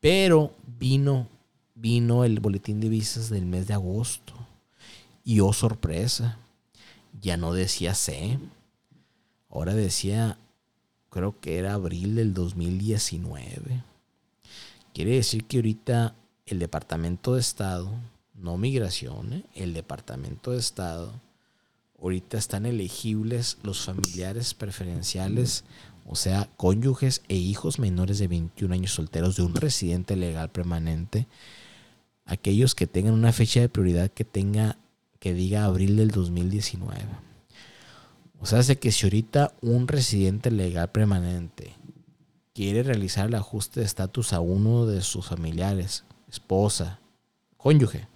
Pero 0.00 0.54
vino, 0.78 1.28
vino 1.74 2.24
el 2.24 2.40
boletín 2.40 2.80
de 2.80 2.88
visas 2.88 3.30
del 3.30 3.46
mes 3.46 3.66
de 3.66 3.74
agosto. 3.74 4.34
Y 5.24 5.40
oh 5.40 5.52
sorpresa, 5.52 6.38
ya 7.20 7.36
no 7.36 7.52
decía 7.52 7.94
C. 7.94 8.38
Ahora 9.50 9.74
decía, 9.74 10.38
creo 11.10 11.38
que 11.40 11.58
era 11.58 11.74
abril 11.74 12.16
del 12.16 12.34
2019. 12.34 13.84
Quiere 14.94 15.12
decir 15.12 15.44
que 15.44 15.58
ahorita 15.58 16.14
el 16.46 16.58
Departamento 16.58 17.34
de 17.34 17.40
Estado, 17.40 17.90
no 18.34 18.58
migración, 18.58 19.32
¿eh? 19.32 19.44
el 19.54 19.74
Departamento 19.74 20.50
de 20.50 20.58
Estado, 20.58 21.12
ahorita 22.02 22.36
están 22.36 22.66
elegibles 22.66 23.58
los 23.62 23.84
familiares 23.84 24.54
preferenciales, 24.54 25.64
o 26.04 26.16
sea, 26.16 26.48
cónyuges 26.56 27.22
e 27.28 27.36
hijos 27.36 27.78
menores 27.78 28.18
de 28.18 28.26
21 28.26 28.74
años 28.74 28.92
solteros 28.92 29.36
de 29.36 29.42
un 29.42 29.54
residente 29.54 30.16
legal 30.16 30.50
permanente, 30.50 31.28
aquellos 32.24 32.74
que 32.74 32.88
tengan 32.88 33.14
una 33.14 33.32
fecha 33.32 33.60
de 33.60 33.68
prioridad 33.68 34.10
que 34.10 34.24
tenga 34.24 34.76
que 35.20 35.34
diga 35.34 35.64
abril 35.64 35.96
del 35.96 36.10
2019. 36.10 36.98
O 38.40 38.46
sea, 38.46 38.58
hace 38.58 38.76
que 38.80 38.90
si 38.90 39.06
ahorita 39.06 39.54
un 39.60 39.86
residente 39.86 40.50
legal 40.50 40.90
permanente 40.90 41.76
quiere 42.52 42.82
realizar 42.82 43.28
el 43.28 43.36
ajuste 43.36 43.78
de 43.78 43.86
estatus 43.86 44.32
a 44.32 44.40
uno 44.40 44.84
de 44.86 45.00
sus 45.02 45.26
familiares, 45.26 46.04
esposa, 46.28 46.98
cónyuge, 47.56 48.08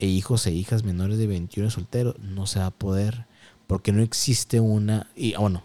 e 0.00 0.06
hijos 0.06 0.46
e 0.46 0.52
hijas 0.52 0.82
menores 0.82 1.18
de 1.18 1.26
21 1.26 1.70
solteros, 1.70 2.18
no 2.18 2.46
se 2.46 2.58
va 2.58 2.66
a 2.66 2.70
poder, 2.70 3.26
porque 3.66 3.92
no 3.92 4.02
existe 4.02 4.58
una... 4.58 5.06
Y 5.14 5.34
bueno, 5.34 5.62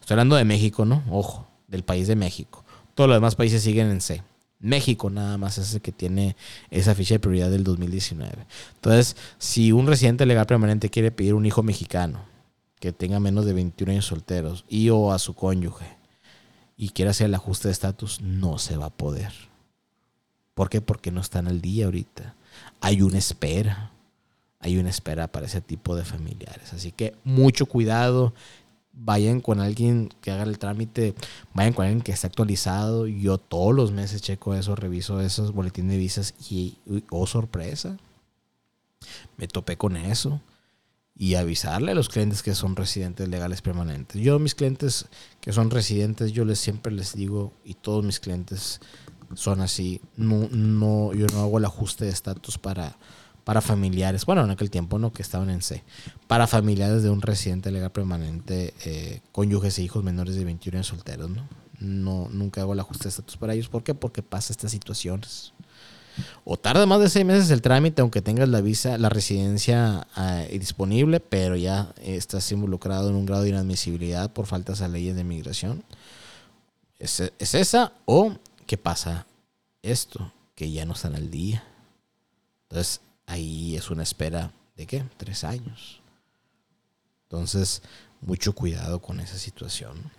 estoy 0.00 0.14
hablando 0.14 0.36
de 0.36 0.44
México, 0.44 0.84
¿no? 0.84 1.02
Ojo, 1.10 1.48
del 1.68 1.84
país 1.84 2.08
de 2.08 2.16
México. 2.16 2.64
Todos 2.94 3.08
los 3.08 3.16
demás 3.16 3.36
países 3.36 3.62
siguen 3.62 3.88
en 3.88 4.00
C. 4.00 4.22
México 4.58 5.10
nada 5.10 5.38
más 5.38 5.58
es 5.58 5.74
el 5.74 5.80
que 5.80 5.92
tiene 5.92 6.36
esa 6.70 6.94
ficha 6.94 7.14
de 7.14 7.20
prioridad 7.20 7.50
del 7.50 7.64
2019. 7.64 8.46
Entonces, 8.74 9.16
si 9.38 9.72
un 9.72 9.86
residente 9.86 10.26
legal 10.26 10.46
permanente 10.46 10.90
quiere 10.90 11.10
pedir 11.10 11.34
un 11.34 11.46
hijo 11.46 11.62
mexicano 11.62 12.24
que 12.80 12.92
tenga 12.92 13.20
menos 13.20 13.44
de 13.44 13.52
21 13.52 13.92
años 13.92 14.06
solteros 14.06 14.64
y 14.68 14.90
o 14.90 15.12
a 15.12 15.18
su 15.18 15.34
cónyuge 15.34 15.86
y 16.76 16.90
quiere 16.90 17.10
hacer 17.10 17.26
el 17.26 17.34
ajuste 17.34 17.68
de 17.68 17.72
estatus, 17.72 18.20
no 18.20 18.58
se 18.58 18.76
va 18.76 18.86
a 18.86 18.90
poder. 18.90 19.32
¿Por 20.56 20.70
qué? 20.70 20.80
Porque 20.80 21.10
no 21.10 21.20
están 21.20 21.48
al 21.48 21.60
día 21.60 21.84
ahorita. 21.84 22.34
Hay 22.80 23.02
una 23.02 23.18
espera. 23.18 23.90
Hay 24.58 24.78
una 24.78 24.88
espera 24.88 25.28
para 25.28 25.44
ese 25.44 25.60
tipo 25.60 25.94
de 25.94 26.02
familiares. 26.02 26.72
Así 26.72 26.92
que 26.92 27.14
mucho 27.24 27.66
cuidado 27.66 28.32
vayan 28.94 29.42
con 29.42 29.60
alguien 29.60 30.08
que 30.22 30.30
haga 30.30 30.44
el 30.44 30.58
trámite, 30.58 31.14
vayan 31.52 31.74
con 31.74 31.84
alguien 31.84 32.00
que 32.00 32.12
esté 32.12 32.26
actualizado. 32.26 33.06
Yo 33.06 33.36
todos 33.36 33.74
los 33.74 33.92
meses 33.92 34.22
checo 34.22 34.54
eso, 34.54 34.74
reviso 34.74 35.20
esos 35.20 35.52
boletines 35.52 35.90
de 35.90 35.98
visas 35.98 36.34
y, 36.48 36.78
oh 37.10 37.26
sorpresa, 37.26 37.98
me 39.36 39.48
topé 39.48 39.76
con 39.76 39.98
eso. 39.98 40.40
Y 41.18 41.34
avisarle 41.34 41.92
a 41.92 41.94
los 41.94 42.08
clientes 42.08 42.42
que 42.42 42.54
son 42.54 42.76
residentes 42.76 43.28
legales 43.28 43.60
permanentes. 43.60 44.22
Yo 44.22 44.38
mis 44.38 44.54
clientes 44.54 45.06
que 45.42 45.52
son 45.52 45.70
residentes, 45.70 46.32
yo 46.32 46.46
les 46.46 46.58
siempre 46.58 46.92
les 46.92 47.14
digo, 47.14 47.52
y 47.62 47.74
todos 47.74 48.02
mis 48.04 48.20
clientes 48.20 48.80
son 49.34 49.60
así, 49.60 50.00
no, 50.16 50.48
no, 50.50 51.12
yo 51.14 51.26
no 51.32 51.40
hago 51.40 51.58
el 51.58 51.64
ajuste 51.64 52.04
de 52.04 52.10
estatus 52.10 52.58
para 52.58 52.96
para 53.46 53.60
familiares, 53.60 54.26
bueno, 54.26 54.42
en 54.42 54.50
aquel 54.50 54.70
tiempo 54.70 54.98
no, 54.98 55.12
que 55.12 55.22
estaban 55.22 55.50
en 55.50 55.62
C, 55.62 55.84
para 56.26 56.48
familiares 56.48 57.04
de 57.04 57.10
un 57.10 57.22
residente 57.22 57.70
legal 57.70 57.92
permanente, 57.92 58.74
eh, 58.84 59.20
cónyuges 59.30 59.78
e 59.78 59.84
hijos 59.84 60.02
menores 60.02 60.34
de 60.34 60.44
21 60.44 60.78
años 60.78 60.88
solteros, 60.88 61.30
¿no? 61.30 61.46
No, 61.78 62.28
nunca 62.32 62.62
hago 62.62 62.72
el 62.72 62.80
ajuste 62.80 63.04
de 63.04 63.10
estatus 63.10 63.36
para 63.36 63.54
ellos. 63.54 63.68
¿Por 63.68 63.84
qué? 63.84 63.94
Porque 63.94 64.20
pasa 64.20 64.52
estas 64.52 64.72
situaciones. 64.72 65.52
O 66.44 66.56
tarda 66.56 66.86
más 66.86 66.98
de 66.98 67.08
seis 67.08 67.24
meses 67.24 67.48
el 67.52 67.62
trámite, 67.62 68.02
aunque 68.02 68.20
tengas 68.20 68.48
la 68.48 68.60
visa, 68.60 68.98
la 68.98 69.10
residencia 69.10 70.08
eh, 70.16 70.58
disponible, 70.58 71.20
pero 71.20 71.54
ya 71.54 71.94
estás 72.02 72.50
involucrado 72.50 73.10
en 73.10 73.14
un 73.14 73.26
grado 73.26 73.44
de 73.44 73.50
inadmisibilidad 73.50 74.32
por 74.32 74.46
faltas 74.46 74.80
a 74.82 74.88
leyes 74.88 75.14
de 75.14 75.22
migración. 75.22 75.84
¿Es, 76.98 77.20
es 77.20 77.54
esa? 77.54 77.92
¿O 78.06 78.32
qué 78.66 78.76
pasa? 78.76 79.26
Esto, 79.82 80.32
que 80.54 80.70
ya 80.70 80.84
no 80.84 80.94
están 80.94 81.14
al 81.14 81.30
día. 81.30 81.64
Entonces, 82.64 83.00
ahí 83.26 83.76
es 83.76 83.90
una 83.90 84.02
espera 84.02 84.52
de 84.76 84.86
qué? 84.86 85.04
Tres 85.16 85.44
años. 85.44 86.00
Entonces, 87.24 87.82
mucho 88.20 88.54
cuidado 88.54 89.00
con 89.00 89.20
esa 89.20 89.38
situación. 89.38 90.10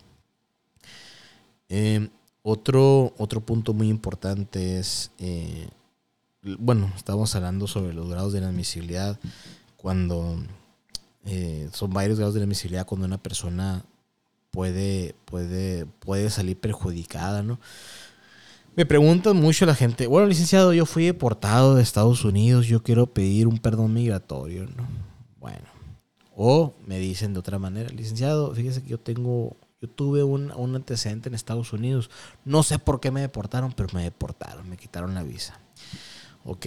Em, 1.68 2.08
otro, 2.42 3.14
otro 3.18 3.40
punto 3.40 3.74
muy 3.74 3.88
importante 3.88 4.78
es, 4.78 5.10
eh, 5.18 5.68
bueno, 6.42 6.90
estamos 6.96 7.34
hablando 7.34 7.66
sobre 7.66 7.92
los 7.92 8.08
grados 8.08 8.32
de 8.32 8.38
inadmisibilidad 8.38 9.18
cuando 9.76 10.42
eh, 11.26 11.68
son 11.72 11.92
varios 11.92 12.18
grados 12.18 12.34
de 12.34 12.40
inadmisibilidad 12.40 12.86
cuando 12.86 13.06
una 13.06 13.18
persona 13.18 13.84
puede, 14.50 15.14
puede, 15.24 15.86
puede 15.86 16.30
salir 16.30 16.58
perjudicada, 16.58 17.42
¿no? 17.42 17.58
Me 18.78 18.86
preguntan 18.86 19.36
mucho 19.36 19.66
la 19.66 19.74
gente, 19.74 20.06
bueno, 20.06 20.28
licenciado, 20.28 20.72
yo 20.72 20.86
fui 20.86 21.04
deportado 21.04 21.74
de 21.74 21.82
Estados 21.82 22.24
Unidos, 22.24 22.68
yo 22.68 22.80
quiero 22.80 23.08
pedir 23.08 23.48
un 23.48 23.58
perdón 23.58 23.92
migratorio, 23.92 24.66
¿no? 24.66 24.86
Bueno. 25.40 25.66
O 26.36 26.74
me 26.86 27.00
dicen 27.00 27.32
de 27.32 27.40
otra 27.40 27.58
manera, 27.58 27.90
licenciado, 27.90 28.54
fíjese 28.54 28.84
que 28.84 28.90
yo 28.90 29.00
tengo, 29.00 29.56
yo 29.82 29.88
tuve 29.88 30.22
un, 30.22 30.52
antecedente 30.76 31.28
en 31.28 31.34
Estados 31.34 31.72
Unidos, 31.72 32.08
no 32.44 32.62
sé 32.62 32.78
por 32.78 33.00
qué 33.00 33.10
me 33.10 33.20
deportaron, 33.20 33.72
pero 33.72 33.88
me 33.94 34.04
deportaron, 34.04 34.70
me 34.70 34.76
quitaron 34.76 35.12
la 35.12 35.24
visa. 35.24 35.58
Ok. 36.44 36.66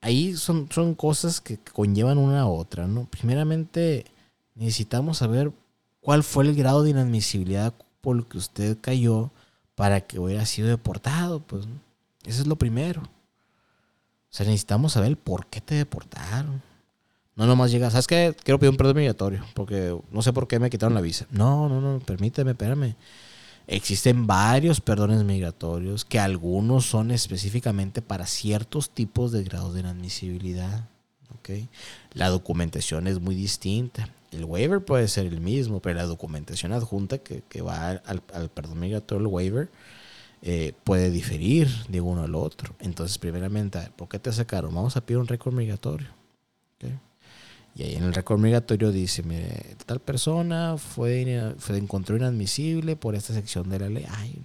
Ahí 0.00 0.34
son, 0.34 0.66
son 0.72 0.94
cosas 0.94 1.42
que 1.42 1.58
conllevan 1.58 2.16
una 2.16 2.40
a 2.40 2.46
otra, 2.46 2.86
¿no? 2.86 3.04
Primeramente, 3.04 4.06
necesitamos 4.54 5.18
saber 5.18 5.52
cuál 6.00 6.22
fue 6.22 6.44
el 6.44 6.54
grado 6.54 6.84
de 6.84 6.88
inadmisibilidad 6.92 7.74
por 8.00 8.16
el 8.16 8.24
que 8.24 8.38
usted 8.38 8.78
cayó 8.80 9.30
para 9.78 10.00
que 10.00 10.18
hubiera 10.18 10.44
sido 10.44 10.66
deportado, 10.66 11.38
pues 11.38 11.64
eso 12.24 12.42
es 12.42 12.48
lo 12.48 12.56
primero. 12.56 13.00
O 13.02 14.28
sea, 14.28 14.44
necesitamos 14.44 14.94
saber 14.94 15.16
por 15.16 15.46
qué 15.46 15.60
te 15.60 15.76
deportaron. 15.76 16.60
No 17.36 17.46
nomás 17.46 17.70
llegas, 17.70 17.92
¿sabes 17.92 18.08
qué? 18.08 18.34
Quiero 18.42 18.58
pedir 18.58 18.72
un 18.72 18.76
perdón 18.76 18.96
migratorio 18.96 19.44
porque 19.54 19.96
no 20.10 20.22
sé 20.22 20.32
por 20.32 20.48
qué 20.48 20.58
me 20.58 20.68
quitaron 20.68 20.94
la 20.94 21.00
visa. 21.00 21.26
No, 21.30 21.68
no, 21.68 21.80
no, 21.80 22.00
permíteme, 22.00 22.50
espérame. 22.50 22.96
Existen 23.68 24.26
varios 24.26 24.80
perdones 24.80 25.22
migratorios 25.22 26.04
que 26.04 26.18
algunos 26.18 26.84
son 26.84 27.12
específicamente 27.12 28.02
para 28.02 28.26
ciertos 28.26 28.90
tipos 28.90 29.30
de 29.30 29.44
grados 29.44 29.74
de 29.74 29.80
inadmisibilidad. 29.80 30.88
¿ok? 31.38 31.50
La 32.14 32.30
documentación 32.30 33.06
es 33.06 33.20
muy 33.20 33.36
distinta. 33.36 34.08
El 34.30 34.44
waiver 34.44 34.84
puede 34.84 35.08
ser 35.08 35.26
el 35.26 35.40
mismo, 35.40 35.80
pero 35.80 35.96
la 35.96 36.04
documentación 36.04 36.72
adjunta 36.72 37.18
que, 37.18 37.62
va 37.62 37.90
al, 37.90 38.22
al, 38.32 38.50
perdón 38.50 38.80
migratorio, 38.80 39.26
el 39.26 39.32
waiver, 39.32 39.68
eh, 40.42 40.72
puede 40.84 41.10
diferir 41.10 41.68
de 41.88 42.00
uno 42.00 42.22
al 42.22 42.34
otro. 42.34 42.74
Entonces, 42.80 43.18
primeramente, 43.18 43.90
¿por 43.96 44.08
qué 44.08 44.18
te 44.18 44.32
sacaron? 44.32 44.74
Vamos 44.74 44.96
a 44.96 45.00
pedir 45.00 45.18
un 45.18 45.26
récord 45.26 45.54
migratorio. 45.54 46.08
Y 47.74 47.82
ahí 47.84 47.94
en 47.94 48.02
el 48.02 48.12
récord 48.12 48.40
migratorio 48.40 48.90
dice, 48.90 49.22
mire, 49.22 49.76
tal 49.86 50.00
persona 50.00 50.76
fue, 50.78 51.54
fue 51.58 51.78
encontró 51.78 52.16
inadmisible 52.16 52.96
por 52.96 53.14
esta 53.14 53.32
sección 53.32 53.68
de 53.68 53.78
la 53.78 53.88
ley. 53.88 54.04
Ay, 54.10 54.42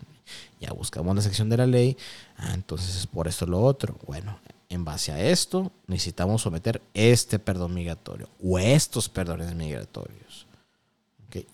ya 0.59 0.71
buscamos 0.71 1.15
la 1.15 1.21
sección 1.23 1.49
de 1.49 1.57
la 1.57 1.65
ley. 1.65 1.97
Ah, 2.37 2.51
entonces 2.53 2.95
es 2.95 3.07
por 3.07 3.27
esto 3.27 3.47
lo 3.47 3.59
otro. 3.59 3.97
Bueno, 4.05 4.37
en 4.73 4.85
base 4.85 5.11
a 5.11 5.19
esto 5.19 5.71
necesitamos 5.87 6.41
someter 6.41 6.81
este 6.93 7.39
perdón 7.39 7.73
migratorio 7.73 8.29
o 8.43 8.59
estos 8.59 9.09
perdones 9.09 9.53
migratorios. 9.55 10.47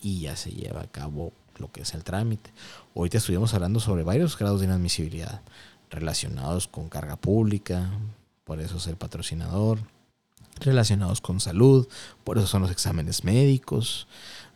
Y 0.02 0.20
ya 0.20 0.36
se 0.36 0.50
lleva 0.50 0.82
a 0.82 0.86
cabo 0.86 1.32
lo 1.56 1.72
que 1.72 1.82
es 1.82 1.94
el 1.94 2.04
trámite. 2.04 2.50
Hoy 2.92 3.08
te 3.08 3.18
estuvimos 3.18 3.54
hablando 3.54 3.80
sobre 3.80 4.02
varios 4.02 4.36
grados 4.36 4.60
de 4.60 4.66
inadmisibilidad 4.66 5.40
relacionados 5.90 6.68
con 6.68 6.88
carga 6.88 7.16
pública, 7.16 7.90
por 8.44 8.60
eso 8.60 8.76
es 8.76 8.86
el 8.86 8.96
patrocinador, 8.96 9.78
relacionados 10.60 11.20
con 11.20 11.40
salud, 11.40 11.88
por 12.24 12.38
eso 12.38 12.46
son 12.46 12.62
los 12.62 12.70
exámenes 12.70 13.24
médicos, 13.24 14.06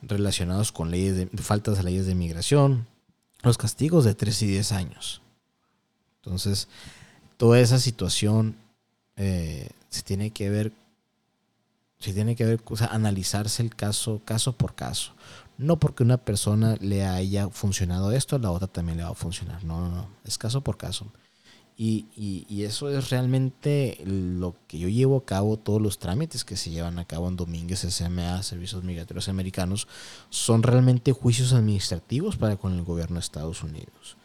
relacionados 0.02 0.72
con 0.72 0.90
leyes 0.90 1.16
de, 1.16 1.26
faltas 1.42 1.78
de 1.78 1.84
leyes 1.84 2.06
de 2.06 2.14
migración, 2.14 2.86
los 3.42 3.58
castigos 3.58 4.04
de 4.04 4.14
3 4.14 4.42
y 4.42 4.46
10 4.46 4.72
años. 4.72 5.22
Entonces, 6.22 6.68
toda 7.36 7.60
esa 7.60 7.78
situación 7.78 8.56
eh, 9.16 9.68
se 9.88 10.02
tiene 10.02 10.30
que 10.30 10.50
ver, 10.50 10.72
se 11.98 12.12
tiene 12.12 12.36
que 12.36 12.44
ver, 12.44 12.60
analizarse 12.90 13.62
el 13.62 13.74
caso, 13.74 14.20
caso 14.24 14.52
por 14.52 14.74
caso. 14.74 15.12
No 15.56 15.78
porque 15.78 16.02
una 16.02 16.16
persona 16.16 16.76
le 16.80 17.04
haya 17.04 17.48
funcionado 17.48 18.10
esto, 18.10 18.38
la 18.38 18.50
otra 18.50 18.66
también 18.66 18.98
le 18.98 19.04
va 19.04 19.10
a 19.10 19.14
funcionar. 19.14 19.62
No, 19.64 19.80
no, 19.80 19.88
no. 19.88 20.08
Es 20.24 20.36
caso 20.36 20.62
por 20.62 20.76
caso. 20.76 21.06
Y, 21.76 22.06
y, 22.16 22.62
eso 22.62 22.88
es 22.88 23.10
realmente 23.10 23.98
lo 24.04 24.54
que 24.68 24.78
yo 24.78 24.88
llevo 24.88 25.16
a 25.16 25.24
cabo, 25.24 25.56
todos 25.56 25.82
los 25.82 25.98
trámites 25.98 26.44
que 26.44 26.56
se 26.56 26.70
llevan 26.70 27.00
a 27.00 27.04
cabo 27.04 27.26
en 27.26 27.34
Domínguez, 27.34 27.80
SMA, 27.80 28.44
Servicios 28.44 28.84
Migratorios 28.84 29.28
Americanos, 29.28 29.88
son 30.30 30.62
realmente 30.62 31.10
juicios 31.10 31.52
administrativos 31.52 32.36
para 32.36 32.56
con 32.56 32.74
el 32.74 32.84
gobierno 32.84 33.14
de 33.14 33.20
Estados 33.20 33.64
Unidos. 33.64 34.16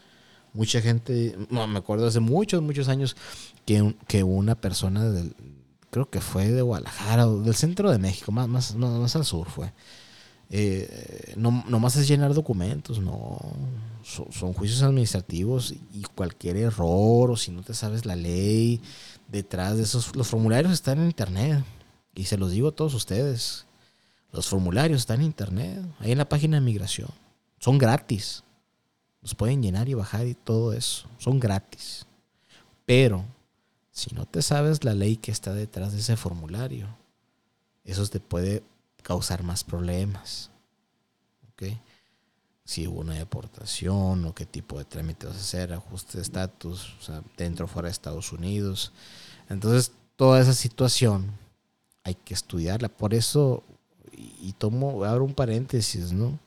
Mucha 0.54 0.82
gente, 0.82 1.38
no, 1.50 1.68
me 1.68 1.80
acuerdo 1.80 2.08
hace 2.08 2.20
muchos, 2.20 2.62
muchos 2.62 2.88
años 2.88 3.16
que, 3.66 3.96
que 4.08 4.24
una 4.24 4.56
persona 4.56 5.10
del, 5.10 5.36
creo 5.92 6.10
que 6.10 6.22
fue 6.22 6.50
de 6.50 6.62
Guadalajara 6.62 7.28
o 7.28 7.42
del 7.42 7.56
centro 7.56 7.92
de 7.92 8.00
México, 8.00 8.32
más, 8.32 8.48
más, 8.48 8.76
más 8.76 9.16
al 9.16 9.26
sur 9.26 9.48
fue, 9.48 9.72
eh, 10.52 11.34
no, 11.38 11.52
más 11.52 11.96
es 11.96 12.08
llenar 12.08 12.34
documentos, 12.34 13.00
no. 13.00 13.38
Son, 14.04 14.54
juicios 14.54 14.82
administrativos 14.82 15.76
y 15.94 16.02
cualquier 16.16 16.58
error 16.58 17.30
o 17.30 17.38
si 17.38 17.52
no 17.52 17.62
te 17.62 17.76
sabes 17.76 18.06
la 18.06 18.16
ley 18.16 18.82
detrás 19.28 19.78
de 19.78 19.84
esos. 19.84 20.16
Los 20.16 20.28
formularios 20.28 20.74
están 20.74 21.00
en 21.00 21.06
internet 21.06 21.64
y 22.16 22.26
se 22.26 22.38
los 22.38 22.52
digo 22.52 22.70
a 22.70 22.76
todos 22.76 22.96
ustedes. 22.96 23.66
Los 24.32 24.48
formularios 24.48 25.02
están 25.02 25.20
en 25.20 25.28
internet, 25.28 25.80
ahí 26.00 26.12
en 26.12 26.18
la 26.18 26.30
página 26.30 26.58
de 26.58 26.62
migración. 26.62 27.10
Son 27.60 27.78
gratis. 27.78 28.44
Los 29.22 29.36
pueden 29.36 29.62
llenar 29.62 29.90
y 29.90 29.94
bajar 29.94 30.28
y 30.28 30.34
todo 30.34 30.74
eso. 30.74 31.08
Son 31.18 31.40
gratis. 31.40 32.06
Pero 32.86 33.26
si 33.92 34.16
no 34.16 34.26
te 34.26 34.42
sabes 34.42 34.84
la 34.84 34.94
ley 34.94 35.18
que 35.18 35.32
está 35.32 35.54
detrás 35.54 35.92
de 35.92 36.00
ese 36.00 36.16
formulario, 36.16 36.88
eso 37.84 38.06
te 38.08 38.20
puede 38.20 38.64
causar 39.04 39.44
más 39.44 39.64
problemas. 39.64 40.50
Si 42.64 42.88
hubo 42.88 43.02
una 43.02 43.16
deportación 43.16 44.24
o 44.26 44.34
qué 44.34 44.46
tipo 44.46 44.78
de 44.78 44.86
trámite 44.86 45.26
vas 45.26 45.36
a 45.36 45.40
hacer, 45.40 45.74
ajuste 45.74 46.20
de 46.20 46.22
estatus, 46.22 46.96
dentro 47.36 47.66
o 47.66 47.68
fuera 47.68 47.88
de 47.88 47.92
Estados 47.92 48.32
Unidos. 48.32 48.94
Entonces, 49.50 49.92
toda 50.16 50.40
esa 50.40 50.54
situación 50.54 51.32
hay 52.04 52.16
que 52.16 52.34
estudiarla. 52.34 52.88
Por 52.88 53.14
eso, 53.14 53.64
y 54.14 54.54
tomo, 54.54 55.04
abro 55.04 55.26
un 55.26 55.34
paréntesis, 55.34 56.14
¿no? 56.14 56.38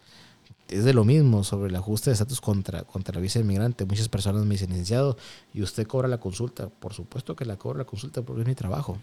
Es 0.73 0.85
de 0.85 0.95
lo 0.95 1.05
mismo 1.05 1.45
sobre 1.45 1.69
el 1.69 1.77
ajuste 1.77 2.09
de 2.09 2.15
estatus 2.15 2.41
contra, 2.41 2.85
contra 2.85 3.15
la 3.15 3.21
visa 3.21 3.39
inmigrante. 3.39 3.85
Muchas 3.85 4.09
personas 4.09 4.47
me 4.47 4.55
dicen, 4.55 4.71
licenciado, 4.71 5.19
¿y 5.53 5.61
usted 5.61 5.87
cobra 5.87 6.09
la 6.09 6.19
consulta? 6.19 6.71
Por 6.71 6.95
supuesto 6.95 7.37
que 7.37 7.45
la 7.45 7.59
cobra 7.59 7.81
la 7.81 7.85
consulta 7.85 8.23
porque 8.23 8.41
es 8.41 8.49
mi 8.49 8.55
trabajo. 8.55 8.97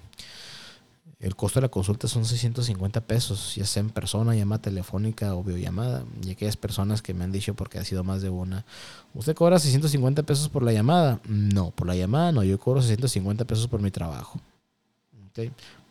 El 1.19 1.35
costo 1.35 1.59
de 1.59 1.65
la 1.65 1.69
consulta 1.69 2.07
son 2.07 2.25
650 2.25 3.01
pesos, 3.01 3.53
ya 3.53 3.65
sea 3.65 3.81
en 3.81 3.91
persona, 3.91 4.35
llamada 4.35 4.63
telefónica 4.63 5.35
o 5.35 5.43
videollamada. 5.43 6.05
Y 6.25 6.31
aquellas 6.31 6.57
personas 6.57 7.03
que 7.03 7.13
me 7.13 7.23
han 7.23 7.31
dicho, 7.31 7.53
porque 7.53 7.77
ha 7.77 7.85
sido 7.85 8.03
más 8.03 8.23
de 8.23 8.29
una, 8.29 8.65
¿usted 9.13 9.35
cobra 9.35 9.59
650 9.59 10.23
pesos 10.23 10.49
por 10.49 10.63
la 10.63 10.73
llamada? 10.73 11.19
No, 11.27 11.69
por 11.69 11.85
la 11.85 11.95
llamada 11.95 12.31
no, 12.31 12.43
yo 12.43 12.57
cobro 12.59 12.81
650 12.81 13.45
pesos 13.45 13.67
por 13.67 13.79
mi 13.79 13.91
trabajo. 13.91 14.39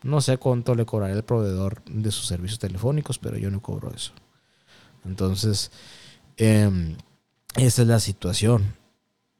No 0.03 0.19
sé 0.19 0.37
cuánto 0.37 0.75
le 0.75 0.85
cobrará 0.85 1.13
el 1.13 1.23
proveedor 1.23 1.81
de 1.85 2.11
sus 2.11 2.27
servicios 2.27 2.59
telefónicos, 2.59 3.17
pero 3.17 3.37
yo 3.37 3.49
no 3.49 3.61
cobro 3.61 3.93
eso. 3.93 4.11
Entonces, 5.09 5.71
em, 6.37 6.95
esa 7.55 7.81
es 7.81 7.87
la 7.87 7.99
situación. 7.99 8.75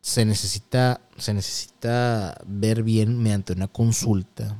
Se 0.01 0.25
necesita, 0.25 1.01
se 1.17 1.33
necesita 1.33 2.41
ver 2.45 2.83
bien 2.83 3.17
mediante 3.21 3.53
una 3.53 3.67
consulta 3.67 4.57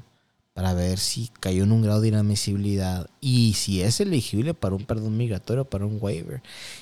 para 0.53 0.73
ver 0.73 0.99
si 0.99 1.29
cayó 1.39 1.63
en 1.63 1.71
un 1.71 1.81
grado 1.81 2.01
de 2.01 2.09
inadmisibilidad 2.09 3.09
y 3.21 3.53
si 3.53 3.81
es 3.81 4.01
elegible 4.01 4.53
para 4.53 4.75
un 4.75 4.85
perdón 4.85 5.17
migratorio 5.17 5.65
para 5.65 5.85
un 5.85 5.97
waiver. 6.01 6.41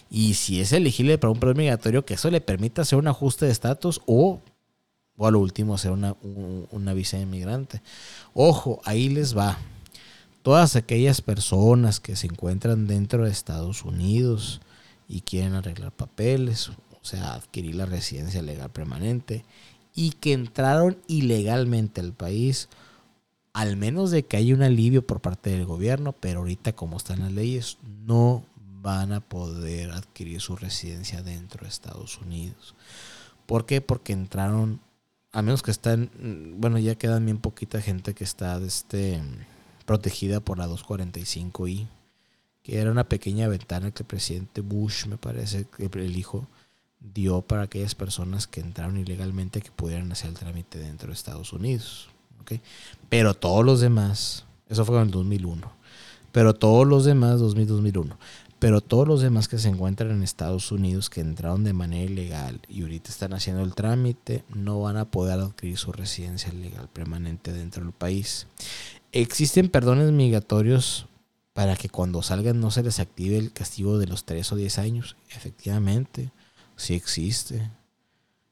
Y 0.10 0.34
si 0.34 0.60
es 0.60 0.74
elegible 0.74 1.18
para 1.18 1.32
un 1.32 1.40
perdón 1.40 1.58
migratorio, 1.58 2.04
que 2.04 2.16
eso 2.16 2.30
le 2.32 2.42
permita 2.42 2.82
hacer 2.82 3.00
un 3.00 3.08
ajuste 3.08 3.46
de 3.46 3.52
estatus 3.52 4.02
o, 4.08 4.42
o 5.16 5.28
a 5.28 5.32
lo 5.32 5.40
último 5.40 5.76
hacer 5.76 5.92
una, 5.92 6.16
una 6.72 6.94
visa 6.94 7.18
de 7.18 7.24
inmigrante. 7.24 7.82
Ojo, 8.34 8.82
ahí 8.84 9.10
les 9.10 9.38
va. 9.38 9.58
Todas 10.48 10.78
aquellas 10.78 11.20
personas 11.20 12.00
que 12.00 12.16
se 12.16 12.26
encuentran 12.26 12.88
dentro 12.88 13.26
de 13.26 13.32
Estados 13.32 13.84
Unidos 13.84 14.62
y 15.06 15.20
quieren 15.20 15.56
arreglar 15.56 15.92
papeles, 15.92 16.70
o 16.70 17.00
sea, 17.02 17.34
adquirir 17.34 17.76
la 17.76 17.86
residencia 17.86 18.42
legal 18.42 18.70
permanente 18.70 19.44
y 19.94 20.12
que 20.12 20.32
entraron 20.32 21.00
ilegalmente 21.06 22.00
al 22.00 22.14
país, 22.14 22.70
al 23.52 23.76
menos 23.76 24.10
de 24.10 24.24
que 24.24 24.38
haya 24.38 24.56
un 24.56 24.64
alivio 24.64 25.06
por 25.06 25.20
parte 25.20 25.50
del 25.50 25.66
gobierno, 25.66 26.14
pero 26.14 26.40
ahorita 26.40 26.72
como 26.72 26.96
están 26.96 27.20
las 27.20 27.34
leyes, 27.34 27.78
no 28.06 28.46
van 28.82 29.12
a 29.12 29.20
poder 29.20 29.92
adquirir 29.92 30.40
su 30.40 30.56
residencia 30.56 31.24
dentro 31.24 31.64
de 31.64 31.70
Estados 31.70 32.20
Unidos. 32.20 32.74
¿Por 33.48 33.66
qué? 33.66 33.82
Porque 33.82 34.14
entraron, 34.14 34.80
a 35.34 35.42
menos 35.42 35.62
que 35.62 35.72
están, 35.72 36.10
bueno, 36.56 36.80
ya 36.80 36.96
quedan 36.96 37.26
bien 37.26 37.40
poquita 37.40 37.82
gente 37.82 38.14
que 38.14 38.24
está 38.24 38.58
este, 38.64 39.22
protegida 39.88 40.42
por 40.42 40.58
la 40.58 40.68
245I, 40.68 41.88
que 42.62 42.78
era 42.78 42.92
una 42.92 43.06
pequeña 43.06 43.48
ventana 43.48 43.92
que 43.92 44.04
el 44.04 44.08
presidente 44.08 44.60
Bush, 44.60 45.06
me 45.06 45.18
parece, 45.18 45.66
el 45.80 46.18
hijo, 46.18 46.46
dio 47.00 47.42
para 47.42 47.64
aquellas 47.64 47.96
personas 47.96 48.48
que 48.48 48.60
entraron 48.60 48.98
ilegalmente 48.98 49.62
que 49.62 49.72
pudieran 49.72 50.12
hacer 50.12 50.32
el 50.32 50.36
trámite 50.36 50.78
dentro 50.78 51.08
de 51.08 51.14
Estados 51.14 51.54
Unidos. 51.54 52.10
Pero 53.08 53.34
todos 53.34 53.64
los 53.64 53.80
demás, 53.80 54.44
eso 54.68 54.84
fue 54.84 54.98
en 54.98 55.04
el 55.04 55.12
2001, 55.12 55.72
pero 56.34 56.54
todos 56.54 56.86
los 56.86 57.06
demás, 57.06 57.40
2000-2001, 57.40 58.18
pero 58.60 58.82
todos 58.82 59.08
los 59.08 59.22
demás 59.22 59.48
que 59.48 59.58
se 59.58 59.70
encuentran 59.70 60.12
en 60.12 60.24
Estados 60.24 60.72
Unidos 60.72 61.10
que 61.10 61.22
entraron 61.22 61.64
de 61.64 61.74
manera 61.74 62.12
ilegal 62.12 62.60
y 62.68 62.82
ahorita 62.82 63.10
están 63.10 63.34
haciendo 63.34 63.64
el 63.64 63.74
trámite, 63.74 64.44
no 64.54 64.82
van 64.82 64.98
a 64.98 65.06
poder 65.06 65.40
adquirir 65.40 65.78
su 65.78 65.94
residencia 65.94 66.52
legal 66.52 66.90
permanente 66.90 67.54
dentro 67.54 67.84
del 67.84 67.94
país. 67.94 68.48
Existen 69.20 69.70
perdones 69.70 70.12
migratorios 70.12 71.08
para 71.54 71.76
que 71.76 71.90
cuando 71.90 72.22
salgan 72.22 72.60
no 72.60 72.70
se 72.70 72.84
les 72.84 73.00
active 73.00 73.36
el 73.40 73.52
castigo 73.52 73.98
de 73.98 74.06
los 74.06 74.26
3 74.26 74.52
o 74.52 74.56
10 74.56 74.78
años. 74.78 75.16
Efectivamente, 75.36 76.32
sí 76.76 76.94
existe 76.94 77.72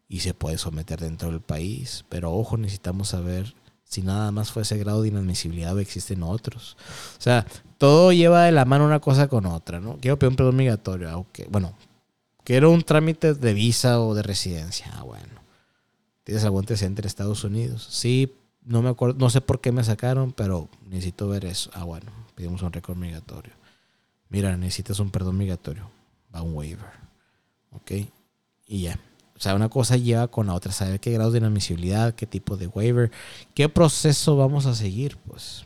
y 0.09 0.21
se 0.21 0.33
puede 0.33 0.57
someter 0.57 0.99
dentro 0.99 1.29
del 1.29 1.41
país, 1.41 2.03
pero 2.09 2.33
ojo, 2.33 2.57
necesitamos 2.57 3.09
saber 3.09 3.53
si 3.83 4.01
nada 4.01 4.31
más 4.31 4.51
fue 4.51 4.63
ese 4.63 4.79
grado 4.79 5.03
de 5.03 5.09
inadmisibilidad 5.09 5.75
o 5.75 5.79
existen 5.79 6.23
otros. 6.23 6.77
O 7.19 7.21
sea, 7.21 7.45
todo 7.77 8.11
lleva 8.11 8.45
de 8.45 8.51
la 8.51 8.65
mano 8.65 8.85
una 8.85 9.01
cosa 9.01 9.27
con 9.27 9.45
otra, 9.45 9.79
¿no? 9.79 9.99
Quiero 10.01 10.17
pedir 10.17 10.31
un 10.31 10.35
perdón 10.35 10.55
migratorio, 10.55 11.11
aunque, 11.11 11.45
bueno, 11.51 11.77
quiero 12.43 12.71
un 12.71 12.81
trámite 12.81 13.35
de 13.35 13.53
visa 13.53 14.01
o 14.01 14.15
de 14.15 14.23
residencia. 14.23 14.91
Ah, 14.95 15.03
bueno. 15.03 15.41
¿Tienes 16.23 16.43
algún 16.43 16.61
antecedente 16.61 17.03
en 17.03 17.07
Estados 17.07 17.43
Unidos? 17.43 17.87
Sí, 17.91 18.33
no 18.65 18.81
me 18.81 18.89
acuerdo, 18.89 19.17
no 19.19 19.29
sé 19.29 19.41
por 19.41 19.61
qué 19.61 19.71
me 19.71 19.83
sacaron, 19.83 20.33
pero 20.33 20.67
necesito 20.89 21.27
ver 21.29 21.45
eso. 21.45 21.69
Ah, 21.73 21.83
bueno, 21.83 22.11
pedimos 22.35 22.61
un 22.61 22.73
récord 22.73 22.97
migratorio. 22.97 23.53
Mira, 24.29 24.57
necesitas 24.57 24.99
un 24.99 25.11
perdón 25.11 25.37
migratorio. 25.37 25.89
Va 26.33 26.41
un 26.41 26.55
waiver. 26.55 26.89
¿Ok? 27.71 27.91
Y 28.67 28.81
ya. 28.81 28.99
O 29.37 29.39
sea, 29.39 29.53
una 29.53 29.69
cosa 29.69 29.97
lleva 29.97 30.27
con 30.27 30.47
la 30.47 30.53
otra, 30.53 30.71
saber 30.71 30.99
qué 30.99 31.11
grados 31.11 31.33
de 31.33 31.39
inadmisibilidad, 31.39 32.15
qué 32.15 32.25
tipo 32.25 32.55
de 32.57 32.67
waiver, 32.67 33.11
qué 33.53 33.67
proceso 33.67 34.37
vamos 34.37 34.65
a 34.65 34.73
seguir, 34.75 35.17
pues. 35.27 35.65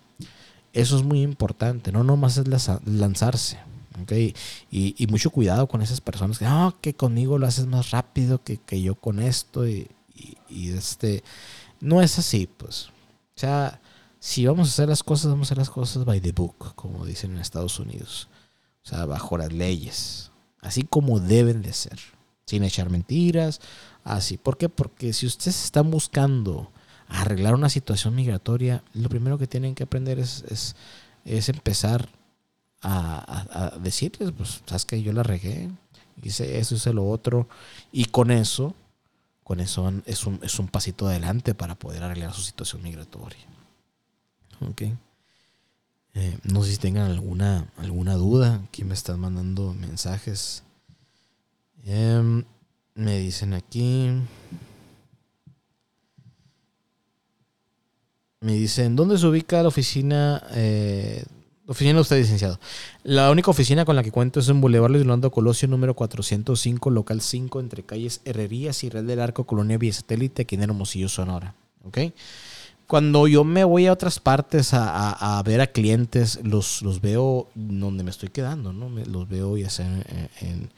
Eso 0.74 0.98
es 0.98 1.04
muy 1.04 1.22
importante, 1.22 1.92
no 1.92 2.04
nomás 2.04 2.38
es 2.38 2.48
lanzarse. 2.86 3.60
¿okay? 4.02 4.36
Y, 4.72 5.08
mucho 5.08 5.30
cuidado 5.30 5.68
con 5.68 5.82
esas 5.82 6.02
personas 6.02 6.40
que, 6.40 6.46
no, 6.46 6.76
que 6.82 6.96
conmigo 6.96 7.38
lo 7.38 7.48
haces 7.48 7.68
más 7.68 7.92
rápido 7.92 8.44
que, 8.44 8.58
que 8.58 8.82
yo 8.82 8.96
con 8.96 9.20
esto. 9.20 9.68
Y, 9.68 9.88
y, 10.50 10.72
este, 10.72 11.24
no 11.80 12.02
es 12.02 12.20
así, 12.20 12.48
pues. 12.48 12.88
O 12.88 13.40
sea, 13.40 13.82
si 14.20 14.46
vamos 14.46 14.68
a 14.68 14.72
hacer 14.72 14.90
las 14.90 15.04
cosas, 15.04 15.32
vamos 15.32 15.48
a 15.48 15.48
hacer 15.48 15.58
las 15.58 15.70
cosas 15.70 16.06
by 16.06 16.20
the 16.20 16.32
book, 16.32 16.76
como 16.76 17.06
dicen 17.06 17.32
en 17.32 17.38
Estados 17.38 17.80
Unidos. 17.80 18.28
O 18.84 18.88
sea, 18.90 19.06
bajo 19.06 19.38
las 19.38 19.54
leyes. 19.54 20.32
Así 20.62 20.84
como 20.84 21.20
deben 21.20 21.62
de 21.62 21.74
ser. 21.74 22.00
Sin 22.46 22.64
echar 22.64 22.90
mentiras. 22.90 23.62
Así. 24.04 24.38
¿Por 24.38 24.58
qué? 24.58 24.68
Porque 24.70 25.14
si 25.14 25.26
ustedes 25.26 25.64
están 25.64 25.90
buscando 25.92 26.72
arreglar 27.10 27.56
una 27.56 27.70
situación 27.70 28.16
migratoria, 28.16 28.84
lo 28.94 29.10
primero 29.10 29.38
que 29.38 29.48
tienen 29.48 29.76
que 29.76 29.84
aprender 29.84 30.20
es, 30.20 30.76
es, 31.26 31.50
empezar 31.50 32.08
a, 32.82 33.78
decirles, 33.82 34.32
pues, 34.38 34.62
sabes 34.66 34.86
que 34.86 35.02
yo 35.02 35.12
la 35.12 35.24
regué, 35.24 35.70
hice 36.22 36.60
eso, 36.60 36.76
hice 36.76 36.94
lo 36.94 37.10
otro, 37.10 37.50
y 37.92 38.06
con 38.06 38.32
eso, 38.32 38.76
con 39.50 39.62
eso 39.62 39.92
es 40.06 40.28
un, 40.28 40.40
es 40.44 40.60
un 40.60 40.68
pasito 40.68 41.08
adelante 41.08 41.56
para 41.56 41.74
poder 41.74 42.04
arreglar 42.04 42.32
su 42.36 42.44
situación 42.44 42.84
migratoria. 42.84 43.40
Ok. 44.62 44.84
Eh, 46.14 46.38
no 46.44 46.62
sé 46.62 46.74
si 46.74 46.78
tengan 46.78 47.10
alguna, 47.10 47.66
alguna 47.78 48.14
duda. 48.14 48.62
Aquí 48.68 48.84
me 48.84 48.94
están 48.94 49.20
mandando 49.20 49.74
mensajes. 49.74 50.62
Em, 51.84 52.44
me 52.94 53.18
dicen 53.18 53.56
aquí. 53.56 54.12
Me 58.42 58.54
dicen, 58.54 58.96
¿dónde 58.96 59.18
se 59.18 59.26
ubica 59.26 59.64
la 59.64 59.70
oficina? 59.70 60.44
Eh, 60.52 61.26
oficina 61.70 61.96
de 61.96 62.02
usted, 62.02 62.18
licenciado. 62.18 62.60
La 63.04 63.30
única 63.30 63.52
oficina 63.52 63.86
con 63.86 63.96
la 63.96 64.04
que 64.04 64.12
cuento 64.12 64.40
es 64.40 64.50
en 64.50 64.60
Boulevard 64.60 64.92
Luis 64.92 65.04
Orlando 65.04 65.32
Colosio, 65.32 65.68
número 65.68 65.96
405, 65.96 66.90
local 66.90 67.22
5, 67.22 67.60
entre 67.60 67.84
calles 67.84 68.22
Herrerías 68.26 68.84
y 68.84 68.90
Real 68.90 69.06
del 69.06 69.20
Arco, 69.20 69.46
Colonia 69.46 69.78
Vía 69.78 69.94
Satélite, 69.94 70.42
aquí 70.42 70.56
en 70.56 70.64
Hermosillo, 70.64 71.08
Sonora. 71.10 71.54
¿Ok? 71.84 72.00
Cuando 72.88 73.28
yo 73.28 73.44
me 73.44 73.64
voy 73.64 73.86
a 73.86 73.94
otras 73.94 74.20
partes 74.20 74.72
a, 74.74 75.42
ver 75.46 75.62
a 75.62 75.68
clientes, 75.68 76.40
los, 76.44 76.82
los 76.82 77.02
veo 77.02 77.48
donde 77.54 78.04
me 78.04 78.10
estoy 78.10 78.30
quedando, 78.30 78.74
¿no? 78.74 78.90
los 78.90 79.30
veo 79.30 79.56
ya 79.58 79.70
sea 79.70 79.86
en, 79.86 80.72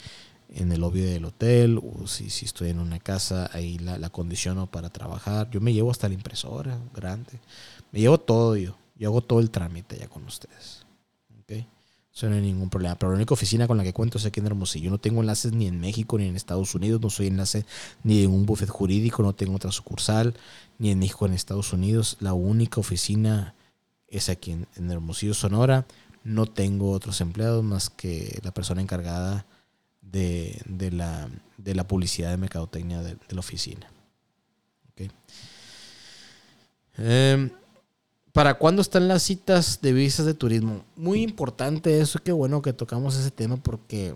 en, 0.53 0.71
el 0.73 0.81
lobby 0.81 0.99
del 0.99 1.23
hotel 1.23 1.77
o 1.77 2.05
si, 2.07 2.29
si 2.29 2.43
estoy 2.43 2.69
en 2.69 2.79
una 2.79 2.99
casa, 2.99 3.49
ahí 3.53 3.79
la, 3.79 3.97
la 3.97 4.09
condiciono 4.09 4.67
para 4.67 4.89
trabajar. 4.89 5.49
Yo 5.51 5.61
me 5.61 5.71
llevo 5.71 5.89
hasta 5.89 6.09
la 6.09 6.15
impresora 6.15 6.77
grande. 6.93 7.39
Me 7.93 8.01
llevo 8.01 8.17
todo 8.17 8.57
yo. 8.57 8.75
Yo 9.01 9.09
hago 9.09 9.21
todo 9.21 9.39
el 9.39 9.49
trámite 9.49 9.97
ya 9.97 10.07
con 10.07 10.23
ustedes. 10.25 10.80
¿Ok? 11.51 11.65
Eso 12.13 12.29
no 12.29 12.35
hay 12.35 12.41
ningún 12.41 12.69
problema. 12.69 12.95
Pero 12.95 13.11
la 13.11 13.15
única 13.15 13.33
oficina 13.33 13.67
con 13.67 13.77
la 13.77 13.83
que 13.83 13.93
cuento 13.93 14.17
es 14.17 14.25
aquí 14.25 14.41
en 14.41 14.45
Hermosillo. 14.45 14.89
No 14.89 14.97
tengo 14.97 15.21
enlaces 15.21 15.53
ni 15.53 15.67
en 15.67 15.79
México 15.79 16.17
ni 16.17 16.27
en 16.27 16.35
Estados 16.35 16.75
Unidos. 16.75 16.99
No 17.01 17.09
soy 17.09 17.27
enlace 17.27 17.65
ni 18.03 18.23
en 18.23 18.31
un 18.31 18.45
buffet 18.45 18.69
jurídico. 18.69 19.23
No 19.23 19.33
tengo 19.33 19.55
otra 19.55 19.71
sucursal 19.71 20.35
ni 20.77 20.91
en 20.91 20.99
México 20.99 21.25
ni 21.25 21.31
en 21.31 21.35
Estados 21.35 21.71
Unidos. 21.71 22.17
La 22.19 22.33
única 22.33 22.81
oficina 22.81 23.55
es 24.09 24.27
aquí 24.27 24.51
en, 24.51 24.91
Hermosillo, 24.91 25.33
Sonora. 25.33 25.85
No 26.25 26.47
tengo 26.47 26.91
otros 26.91 27.21
empleados 27.21 27.63
más 27.63 27.89
que 27.89 28.39
la 28.43 28.51
persona 28.51 28.81
encargada 28.81 29.45
de, 30.01 30.61
la, 30.91 31.87
publicidad 31.87 32.31
de 32.31 32.37
mercadotecnia 32.37 33.01
de, 33.01 33.17
la 33.29 33.39
oficina. 33.39 33.89
Em, 36.97 37.49
¿Para 38.33 38.53
cuándo 38.53 38.81
están 38.81 39.07
las 39.07 39.23
citas 39.23 39.81
de 39.81 39.91
visas 39.91 40.25
de 40.25 40.33
turismo? 40.33 40.85
Muy 40.95 41.21
importante 41.21 41.99
eso, 41.99 42.19
qué 42.23 42.31
bueno 42.31 42.61
que 42.61 42.71
tocamos 42.71 43.15
ese 43.17 43.31
tema 43.31 43.57
porque 43.57 44.15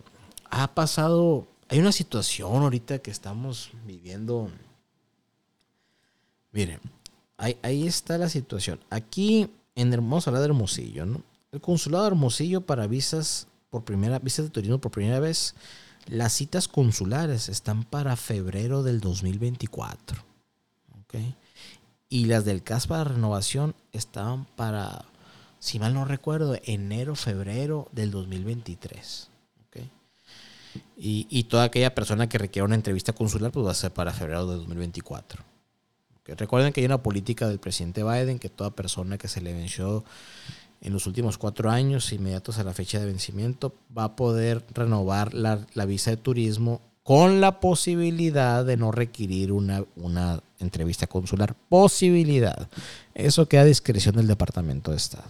ha 0.49 0.73
pasado, 0.73 1.47
hay 1.67 1.79
una 1.79 1.91
situación 1.91 2.63
ahorita 2.63 2.99
que 2.99 3.11
estamos 3.11 3.71
viviendo. 3.85 4.49
Miren, 6.53 6.79
ahí, 7.37 7.85
está 7.85 8.17
la 8.17 8.29
situación. 8.29 8.79
Aquí 8.89 9.49
en 9.75 9.93
Hermoso, 9.93 10.31
de 10.31 10.45
Hermosillo, 10.45 11.05
¿no? 11.05 11.21
El 11.51 11.59
consulado 11.59 12.05
de 12.05 12.11
Hermosillo 12.11 12.61
para 12.61 12.87
visas 12.87 13.47
por 13.69 13.83
primera 13.83 14.19
visas 14.19 14.45
de 14.45 14.51
turismo 14.51 14.77
por 14.77 14.91
primera 14.91 15.19
vez, 15.19 15.55
las 16.05 16.31
citas 16.31 16.69
consulares 16.69 17.49
están 17.49 17.83
para 17.83 18.15
febrero 18.15 18.83
del 18.83 19.01
2024. 19.01 20.23
¿ok? 21.01 21.15
Y 22.09 22.25
las 22.25 22.45
del 22.45 22.63
CAS 22.63 22.87
para 22.87 23.03
renovación 23.03 23.75
estaban 23.91 24.45
para, 24.55 25.05
si 25.59 25.79
mal 25.79 25.93
no 25.93 26.05
recuerdo, 26.05 26.57
enero, 26.63 27.15
febrero 27.15 27.87
del 27.91 28.11
2023. 28.11 29.29
¿okay? 29.67 29.89
Y, 30.97 31.27
y, 31.29 31.45
toda 31.45 31.63
aquella 31.63 31.95
persona 31.95 32.29
que 32.29 32.37
requiera 32.37 32.65
una 32.65 32.75
entrevista 32.75 33.13
consular, 33.13 33.51
pues 33.51 33.65
va 33.65 33.71
a 33.71 33.75
ser 33.75 33.91
para 33.91 34.13
febrero 34.13 34.47
del 34.47 34.59
2024. 34.59 35.43
Recuerden 36.25 36.73
que 36.73 36.81
hay 36.81 36.85
una 36.85 37.03
política 37.03 37.47
del 37.47 37.59
presidente 37.59 38.03
Biden 38.03 38.39
que 38.39 38.49
toda 38.49 38.71
persona 38.71 39.17
que 39.17 39.27
se 39.27 39.41
le 39.41 39.53
venció 39.53 40.03
en 40.81 40.93
los 40.93 41.05
últimos 41.05 41.37
cuatro 41.37 41.69
años 41.69 42.11
inmediatos 42.11 42.57
a 42.57 42.63
la 42.63 42.73
fecha 42.73 42.99
de 42.99 43.05
vencimiento 43.05 43.75
va 43.95 44.05
a 44.05 44.15
poder 44.15 44.65
renovar 44.73 45.33
la, 45.33 45.65
la 45.73 45.85
visa 45.85 46.11
de 46.11 46.17
turismo 46.17 46.81
con 47.05 47.39
la 47.39 47.59
posibilidad 47.59 48.65
de 48.65 48.77
no 48.77 48.91
requerir 48.91 49.51
una, 49.51 49.85
una 49.95 50.41
entrevista 50.59 51.05
consular. 51.05 51.55
Posibilidad. 51.69 52.67
Eso 53.13 53.47
queda 53.47 53.61
a 53.61 53.65
discreción 53.65 54.15
del 54.15 54.25
Departamento 54.25 54.89
de 54.89 54.97
Estado. 54.97 55.29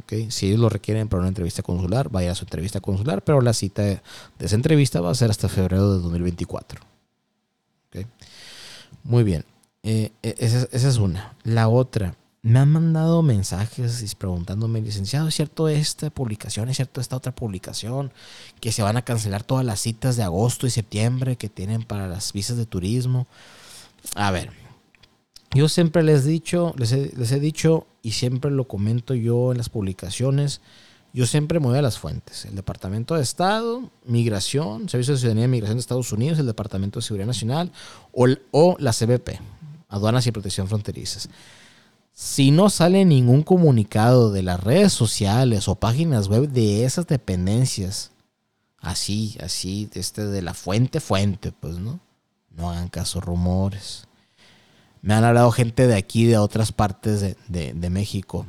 ¿Okay? 0.00 0.32
Si 0.32 0.48
ellos 0.48 0.58
lo 0.58 0.68
requieren 0.68 1.08
para 1.08 1.20
una 1.20 1.28
entrevista 1.28 1.62
consular, 1.62 2.08
vaya 2.08 2.32
a 2.32 2.34
su 2.34 2.44
entrevista 2.44 2.80
consular, 2.80 3.22
pero 3.22 3.40
la 3.40 3.52
cita 3.52 3.82
de, 3.82 4.00
esa 4.40 4.56
entrevista 4.56 5.00
va 5.00 5.12
a 5.12 5.14
ser 5.14 5.30
hasta 5.30 5.48
febrero 5.48 5.92
de 5.92 6.02
2024. 6.02 6.80
¿Okay? 7.88 8.06
Muy 9.04 9.22
bien. 9.22 9.44
Eh, 9.84 10.10
e, 10.24 10.34
esa, 10.38 10.66
esa, 10.72 10.88
es 10.88 10.96
una. 10.96 11.36
La 11.44 11.68
otra, 11.68 12.16
me 12.46 12.60
han 12.60 12.70
mandado 12.70 13.22
mensajes 13.22 14.14
preguntándome, 14.14 14.80
licenciado, 14.80 15.26
¿es 15.26 15.34
cierto 15.34 15.66
esta 15.68 16.10
publicación? 16.10 16.68
¿Es 16.68 16.76
cierto 16.76 17.00
esta 17.00 17.16
otra 17.16 17.34
publicación? 17.34 18.12
Que 18.60 18.70
se 18.70 18.82
van 18.82 18.96
a 18.96 19.02
cancelar 19.02 19.42
todas 19.42 19.64
las 19.64 19.80
citas 19.80 20.14
de 20.14 20.22
agosto 20.22 20.64
y 20.64 20.70
septiembre 20.70 21.34
que 21.34 21.48
tienen 21.48 21.82
para 21.82 22.06
las 22.06 22.32
visas 22.32 22.56
de 22.56 22.64
turismo. 22.64 23.26
A 24.14 24.30
ver, 24.30 24.52
yo 25.54 25.68
siempre 25.68 26.04
les 26.04 26.24
he 26.24 26.28
dicho, 26.28 26.72
les 26.78 26.92
he, 26.92 27.40
dicho 27.40 27.88
y 28.00 28.12
siempre 28.12 28.52
lo 28.52 28.68
comento 28.68 29.14
yo 29.14 29.50
en 29.50 29.58
las 29.58 29.68
publicaciones. 29.68 30.60
Yo 31.12 31.26
siempre 31.26 31.58
me 31.58 31.76
a 31.76 31.82
las 31.82 31.98
fuentes. 31.98 32.44
El 32.44 32.54
Departamento 32.54 33.16
de 33.16 33.22
Estado, 33.22 33.90
Migración, 34.04 34.88
Servicio 34.88 35.14
de 35.14 35.18
Ciudadanía 35.18 35.46
y 35.46 35.48
Migración 35.48 35.78
de 35.78 35.80
Estados 35.80 36.12
Unidos, 36.12 36.38
el 36.38 36.46
Departamento 36.46 37.00
de 37.00 37.06
Seguridad 37.06 37.26
Nacional 37.26 37.72
o, 38.12 38.28
o 38.52 38.76
la 38.78 38.92
CBP, 38.92 39.30
Aduanas 39.88 40.28
y 40.28 40.30
Protección 40.30 40.68
Fronterizas 40.68 41.28
si 42.18 42.50
no 42.50 42.70
sale 42.70 43.04
ningún 43.04 43.42
comunicado 43.42 44.32
de 44.32 44.42
las 44.42 44.58
redes 44.58 44.94
sociales 44.94 45.68
o 45.68 45.74
páginas 45.74 46.28
web 46.28 46.48
de 46.48 46.86
esas 46.86 47.06
dependencias, 47.06 48.10
así, 48.80 49.36
así, 49.42 49.90
este, 49.92 50.24
de 50.24 50.40
la 50.40 50.54
fuente, 50.54 51.00
fuente, 51.00 51.52
pues, 51.52 51.76
¿no? 51.76 52.00
No 52.56 52.70
hagan 52.70 52.88
caso 52.88 53.20
rumores. 53.20 54.08
Me 55.02 55.12
han 55.12 55.24
hablado 55.24 55.52
gente 55.52 55.86
de 55.86 55.94
aquí, 55.94 56.24
de 56.24 56.38
otras 56.38 56.72
partes 56.72 57.36
de, 57.48 57.90
México, 57.90 58.46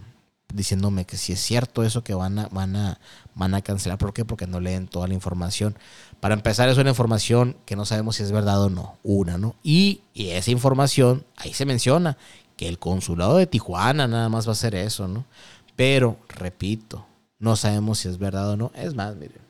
diciéndome 0.54 1.04
que 1.04 1.18
si 1.18 1.34
es 1.34 1.42
cierto 1.42 1.84
eso 1.84 2.06
que 2.06 2.14
van 2.14 2.40
a, 2.40 2.48
van 2.48 2.78
a, 2.78 3.02
van 3.36 3.54
a 3.54 3.62
cancelar. 3.62 3.98
¿Por 3.98 4.14
qué? 4.14 4.24
Porque 4.24 4.48
no 4.48 4.62
leen 4.62 4.88
toda 4.88 5.10
la 5.10 5.14
información. 5.14 5.78
Para 6.22 6.36
empezar, 6.36 6.70
es 6.70 6.78
una 6.78 6.92
información 6.92 7.58
que 7.66 7.76
no 7.76 7.84
sabemos 7.84 8.16
si 8.16 8.24
es 8.24 8.32
verdad 8.32 8.64
o 8.64 8.70
no. 8.70 8.98
Una, 9.04 9.38
¿no? 9.38 9.56
Y, 9.62 10.04
y 10.14 10.30
esa 10.30 10.52
información, 10.52 11.26
ahí 11.36 11.54
se 11.54 11.66
menciona 11.66 12.18
que 12.58 12.68
el 12.68 12.80
consulado 12.80 13.38
de 13.38 13.48
Tijuana 13.48 14.08
nada 14.08 14.28
más 14.30 14.48
va 14.48 14.52
a 14.52 14.54
hacer 14.54 14.76
eso, 14.76 15.08
¿no? 15.08 15.26
Pero, 15.76 16.18
repito, 16.28 17.06
no 17.40 17.56
sabemos 17.56 18.00
si 18.00 18.10
es 18.10 18.18
verdad 18.18 18.50
o 18.50 18.58
no. 18.58 18.72
Es 18.76 18.96
más, 18.96 19.16
miren, 19.16 19.42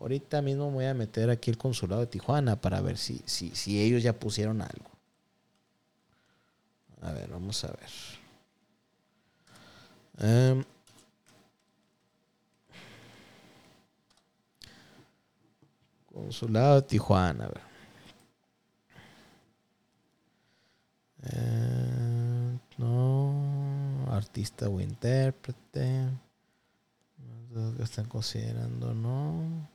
ahorita 0.00 0.42
mismo 0.42 0.70
voy 0.70 0.86
a 0.86 0.94
meter 0.94 1.30
aquí 1.30 1.50
el 1.50 1.56
consulado 1.56 2.00
de 2.00 2.08
Tijuana 2.08 2.56
para 2.56 2.80
ver 2.80 2.98
si, 2.98 3.22
si, 3.24 3.54
si 3.54 3.80
ellos 3.80 4.02
ya 4.02 4.12
pusieron 4.12 4.60
algo. 4.60 4.90
A 7.02 7.12
ver, 7.12 7.30
vamos 7.30 7.62
a 7.64 7.68
ver. 7.68 7.90
Em, 10.18 10.64
consulado 16.12 16.76
de 16.76 16.82
Tijuana, 16.82 17.44
a 17.44 17.48
ver. 17.48 17.62
Eh, 21.26 21.93
no, 22.78 24.06
artista 24.10 24.68
o 24.68 24.80
intérprete. 24.80 26.08
que 27.76 27.82
están 27.82 28.06
considerando, 28.06 28.94
no. 28.94 29.68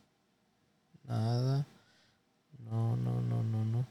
Nada. 1.07 1.65
No, 2.69 2.95
no, 2.95 3.21
no, 3.21 3.43
no, 3.43 3.65
no. 3.65 3.85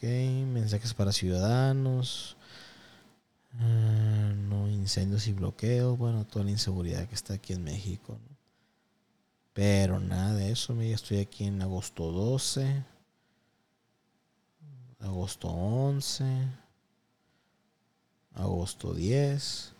mensajes 0.00 0.94
para 0.94 1.12
ciudadanos. 1.12 2.36
Ah, 3.60 4.32
no 4.36 4.68
incendios 4.68 5.26
y 5.26 5.32
bloqueos. 5.32 5.98
Bueno, 5.98 6.26
toda 6.26 6.44
la 6.44 6.50
inseguridad 6.50 7.06
que 7.06 7.14
está 7.14 7.34
aquí 7.34 7.52
en 7.52 7.64
México. 7.64 8.18
Pero 9.52 10.00
nada 10.00 10.34
de 10.34 10.52
eso. 10.52 10.74
Mira, 10.74 10.94
estoy 10.94 11.18
aquí 11.18 11.44
en 11.44 11.60
agosto 11.62 12.10
12. 12.10 12.84
Agosto 15.00 15.48
11. 15.48 16.24
Agosto 18.38 18.94
10. 18.94 19.72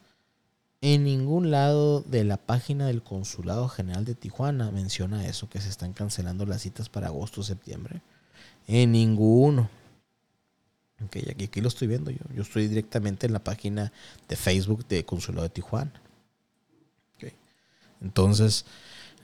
En 0.81 1.05
ningún 1.05 1.51
lado 1.51 2.03
de 2.03 2.23
la 2.25 2.37
página 2.37 2.87
del 2.87 3.03
Consulado 3.03 3.69
General 3.69 4.05
de 4.05 4.15
Tijuana 4.15 4.71
menciona 4.71 5.27
eso, 5.27 5.49
que 5.49 5.61
se 5.61 5.69
están 5.69 5.93
cancelando 5.93 6.47
las 6.47 6.63
citas 6.63 6.89
para 6.89 7.09
agosto 7.09 7.41
o 7.41 7.45
septiembre. 7.45 8.01
En 8.67 8.93
ninguno. 8.93 9.69
Ok, 11.05 11.17
aquí, 11.31 11.45
aquí 11.45 11.61
lo 11.61 11.69
estoy 11.69 11.89
viendo 11.89 12.11
yo. 12.11 12.21
Yo 12.35 12.43
estoy 12.43 12.69
directamente 12.69 13.27
en 13.27 13.33
la 13.33 13.43
página 13.43 13.93
de 14.29 14.37
Facebook 14.37 14.87
de 14.87 15.05
Consulado 15.05 15.45
de 15.45 15.51
Tijuana. 15.51 15.93
Okay. 17.17 17.33
Entonces, 18.01 18.65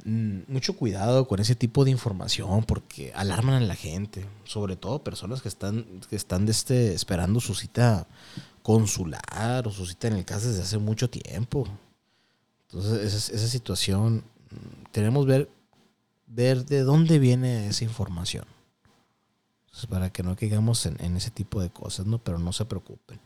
mm, 0.05 0.41
mucho 0.49 0.77
cuidado 0.77 1.29
con 1.29 1.39
ese 1.39 1.55
tipo 1.55 1.85
de 1.85 1.93
información 1.93 2.65
porque 2.65 3.13
alarman 3.15 3.63
a 3.63 3.67
la 3.67 3.77
gente, 3.77 4.27
sobre 4.45 4.75
todo 4.75 5.05
personas 5.05 5.41
que 5.41 5.49
están, 5.49 5.85
que 6.09 6.17
están 6.17 6.49
este, 6.49 6.95
esperando 6.95 7.41
su 7.41 7.55
cita 7.55 8.09
consular 8.65 9.69
o 9.69 9.71
su 9.71 9.85
cita 9.85 10.09
en 10.09 10.15
el 10.15 10.25
caso 10.25 10.49
desde 10.49 10.63
hace 10.63 10.79
mucho 10.79 11.11
tiempo. 11.11 11.69
Entonces, 12.63 13.29
esa, 13.29 13.47
situación, 13.47 14.25
mm, 14.51 14.91
tenemos 14.91 15.27
ver, 15.27 15.51
ver 16.27 16.65
de 16.65 16.81
dónde 16.81 17.19
viene 17.19 17.69
esa 17.69 17.85
información. 17.85 18.47
para 19.91 20.11
que 20.11 20.23
no 20.23 20.35
caigamos 20.35 20.87
en, 20.87 20.97
en, 21.05 21.15
ese 21.17 21.31
tipo 21.31 21.61
de 21.61 21.69
cosas, 21.69 22.07
¿no? 22.07 22.19
Pero 22.19 22.39
no 22.39 22.55
se 22.55 22.65
preocupen. 22.65 23.21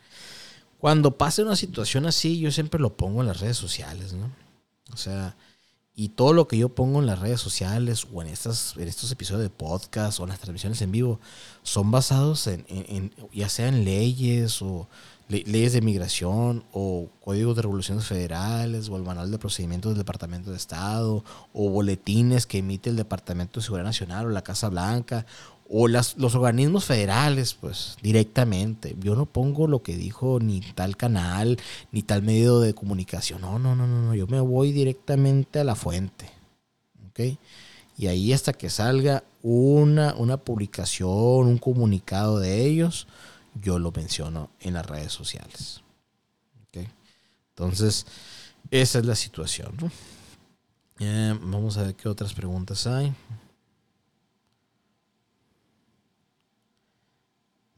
Cuando 0.79 1.17
pase 1.17 1.43
una 1.45 1.55
situación 1.55 2.07
así, 2.07 2.41
yo 2.41 2.51
siempre 2.51 2.81
lo 2.81 2.97
pongo 2.97 3.21
en 3.21 3.29
las 3.29 3.39
redes 3.39 3.57
sociales, 3.59 4.15
¿no? 4.15 4.33
O 4.93 4.97
sea, 4.97 5.37
y 5.95 6.09
todo 6.09 6.33
lo 6.33 6.49
que 6.49 6.59
yo 6.59 6.71
pongo 6.71 6.99
en 6.99 7.07
las 7.07 7.21
redes 7.21 7.41
sociales 7.41 8.09
o 8.13 8.23
en, 8.23 8.29
estas, 8.29 8.75
en 8.77 8.89
estos 8.89 9.13
episodios 9.13 9.43
de 9.45 9.51
podcast 9.51 10.19
o 10.19 10.25
en 10.25 10.31
las 10.31 10.41
transmisiones 10.41 10.83
en 10.83 10.91
vivo 10.91 11.21
son 11.63 11.93
basados 11.93 12.49
en, 12.49 12.65
en 12.69 13.13
ya 13.33 13.49
sean 13.49 13.85
leyes 13.85 14.63
o 14.63 14.89
leyes 15.29 15.73
de 15.73 15.81
migración 15.81 16.65
o 16.73 17.09
códigos 17.23 17.57
de 17.57 17.63
revoluciones 17.63 18.07
federales 18.07 18.89
o 18.89 18.97
el 18.97 19.03
manual 19.03 19.31
de 19.31 19.39
procedimientos 19.39 19.91
del 19.91 19.99
Departamento 19.99 20.51
de 20.51 20.57
Estado 20.57 21.23
o 21.53 21.69
boletines 21.69 22.47
que 22.47 22.59
emite 22.59 22.91
el 22.91 22.97
Departamento 22.97 23.61
de 23.61 23.65
Seguridad 23.65 23.87
Nacional 23.87 24.27
o 24.27 24.31
la 24.31 24.43
Casa 24.43 24.69
Blanca 24.69 25.27
o 25.71 25.87
los 25.87 26.35
organismos 26.35 26.87
federales, 26.87 27.55
pues 27.55 27.99
directamente. 28.01 28.97
Yo 29.01 29.15
no 29.15 29.27
pongo 29.27 29.67
lo 29.67 29.83
que 29.83 29.97
dijo 29.97 30.41
ni 30.41 30.61
tal 30.61 30.97
canal 30.97 31.59
ni 31.93 32.03
tal 32.03 32.23
medio 32.23 32.61
de 32.61 32.75
comunicación. 32.75 33.43
No, 33.43 33.59
no, 33.59 33.77
no, 33.77 33.87
no, 33.87 34.01
no. 34.01 34.15
Yo 34.15 34.27
me 34.27 34.41
voy 34.41 34.73
directamente 34.73 35.61
a 35.61 35.65
la 35.65 35.75
fuente. 35.75 36.31
¿Ok? 37.11 37.39
Y 37.99 38.07
ahí 38.07 38.33
hasta 38.33 38.53
que 38.53 38.71
salga 38.71 39.25
una, 39.43 40.15
una 40.15 40.39
publicación, 40.39 41.47
un 41.47 41.59
comunicado 41.59 42.39
de 42.39 42.65
ellos, 42.65 43.07
yo 43.55 43.79
lo 43.79 43.93
menciono 43.93 44.51
en 44.61 44.75
las 44.75 44.87
redes 44.87 45.13
sociales. 45.13 45.83
Entonces, 47.59 48.07
esa 48.71 49.01
es 49.01 49.05
la 49.05 49.17
situación. 49.17 49.77
Eh, 51.01 51.37
vamos 51.43 51.77
a 51.77 51.83
ver 51.83 51.97
qué 51.97 52.09
otras 52.09 52.33
preguntas 52.33 52.87
hay. 52.87 53.13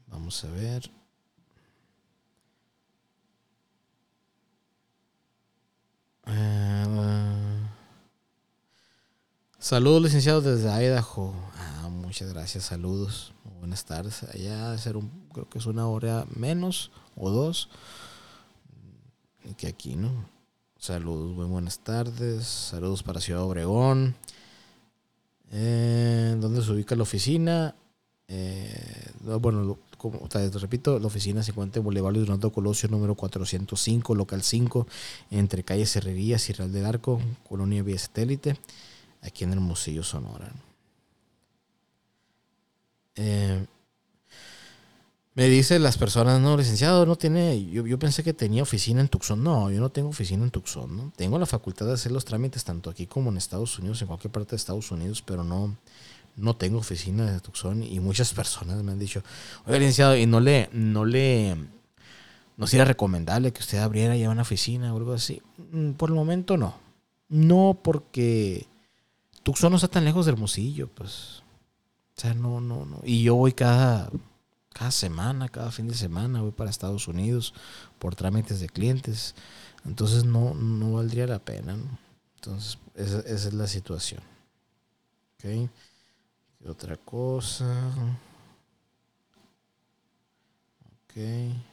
Vamos 0.05 0.43
a 0.43 0.51
ver. 0.51 0.91
Eh, 6.27 7.30
saludos, 9.61 10.01
licenciados 10.01 10.43
desde 10.43 10.69
Idaho. 10.69 11.33
Ah, 11.55 11.87
muchas 11.89 12.33
gracias, 12.33 12.65
saludos 12.65 13.31
buenas 13.61 13.85
tardes. 13.85 14.23
Allá 14.23 14.75
ser 14.79 14.97
un, 14.97 15.09
creo 15.31 15.47
que 15.47 15.59
es 15.59 15.65
una 15.67 15.87
hora 15.87 16.25
menos 16.35 16.91
o 17.15 17.29
dos 17.29 17.69
que 19.55 19.67
aquí, 19.67 19.95
¿no? 19.95 20.09
Saludos, 20.77 21.31
muy 21.35 21.45
buenas 21.45 21.79
tardes. 21.79 22.45
Saludos 22.45 23.03
para 23.03 23.21
Ciudad 23.21 23.43
Obregón. 23.43 24.15
Eh, 25.51 26.35
¿Dónde 26.39 26.63
se 26.63 26.71
ubica 26.71 26.95
la 26.95 27.03
oficina? 27.03 27.75
Eh, 28.27 29.11
bueno, 29.39 29.77
como 29.97 30.27
te 30.27 30.49
repito, 30.49 30.97
la 30.99 31.07
oficina 31.07 31.43
se 31.43 31.51
encuentra 31.51 31.79
en 31.79 31.83
Boulevard 31.83 32.15
Leonardo 32.15 32.51
Colosio, 32.51 32.89
número 32.89 33.13
405, 33.13 34.15
local 34.15 34.41
5, 34.41 34.87
entre 35.29 35.63
calle 35.63 35.85
Cerrerías 35.85 36.49
y 36.49 36.53
Real 36.53 36.71
del 36.71 36.85
Arco, 36.85 37.21
Colonia 37.47 37.83
Vía 37.83 37.99
Satélite, 37.99 38.57
aquí 39.21 39.43
en 39.43 39.53
Hermosillo, 39.53 40.03
Sonora. 40.03 40.51
Eh, 43.15 43.65
me 45.33 45.47
dicen 45.47 45.81
las 45.81 45.97
personas, 45.97 46.41
no, 46.41 46.57
licenciado, 46.57 47.05
no 47.05 47.15
tiene, 47.15 47.65
yo, 47.71 47.87
yo, 47.87 47.97
pensé 47.97 48.21
que 48.21 48.33
tenía 48.33 48.63
oficina 48.63 48.99
en 48.99 49.07
Tucson. 49.07 49.41
No, 49.41 49.71
yo 49.71 49.79
no 49.79 49.89
tengo 49.89 50.09
oficina 50.09 50.43
en 50.43 50.51
Tucson, 50.51 50.95
¿no? 50.95 51.13
Tengo 51.15 51.39
la 51.39 51.45
facultad 51.45 51.85
de 51.85 51.93
hacer 51.93 52.11
los 52.11 52.25
trámites 52.25 52.65
tanto 52.65 52.89
aquí 52.89 53.07
como 53.07 53.29
en 53.29 53.37
Estados 53.37 53.79
Unidos, 53.79 54.01
en 54.01 54.07
cualquier 54.07 54.31
parte 54.31 54.51
de 54.51 54.55
Estados 54.57 54.91
Unidos, 54.91 55.21
pero 55.25 55.45
no, 55.45 55.77
no 56.35 56.55
tengo 56.57 56.79
oficina 56.79 57.31
de 57.31 57.39
Tucson 57.39 57.81
y 57.81 57.99
muchas 58.01 58.33
personas 58.33 58.83
me 58.83 58.91
han 58.91 58.99
dicho, 58.99 59.23
oye, 59.65 59.79
licenciado, 59.79 60.17
y 60.17 60.25
no 60.25 60.41
le, 60.41 60.69
no 60.73 61.05
le, 61.05 61.55
no 62.57 62.67
sería 62.67 62.85
recomendable 62.85 63.53
que 63.53 63.61
usted 63.61 63.77
abriera 63.77 64.17
ya 64.17 64.29
una 64.29 64.41
oficina 64.41 64.93
o 64.93 64.97
algo 64.97 65.13
así. 65.13 65.41
Mm, 65.71 65.91
por 65.91 66.09
el 66.09 66.15
momento 66.15 66.57
no. 66.57 66.75
No 67.29 67.79
porque 67.81 68.67
Tucson 69.43 69.71
no 69.71 69.75
está 69.77 69.87
tan 69.87 70.05
lejos 70.05 70.25
de 70.25 70.31
Hermosillo, 70.31 70.87
pues 70.87 71.41
o 72.17 72.21
sea, 72.21 72.33
no, 72.33 72.61
no, 72.61 72.85
no. 72.85 72.99
Y 73.03 73.23
yo 73.23 73.35
voy 73.35 73.53
cada, 73.53 74.11
cada 74.73 74.91
semana, 74.91 75.49
cada 75.49 75.71
fin 75.71 75.87
de 75.87 75.95
semana, 75.95 76.41
voy 76.41 76.51
para 76.51 76.69
Estados 76.69 77.07
Unidos 77.07 77.53
por 77.97 78.15
trámites 78.15 78.59
de 78.59 78.69
clientes. 78.69 79.33
Entonces 79.85 80.23
no, 80.23 80.53
no 80.53 80.93
valdría 80.93 81.25
la 81.25 81.39
pena. 81.39 81.77
Entonces, 82.35 82.77
esa, 82.95 83.19
esa, 83.21 83.47
es 83.47 83.53
la 83.53 83.67
situación. 83.67 84.21
¿Ok? 85.37 85.69
otra 86.67 86.95
cosa? 86.95 87.91
Ok. 91.05 91.70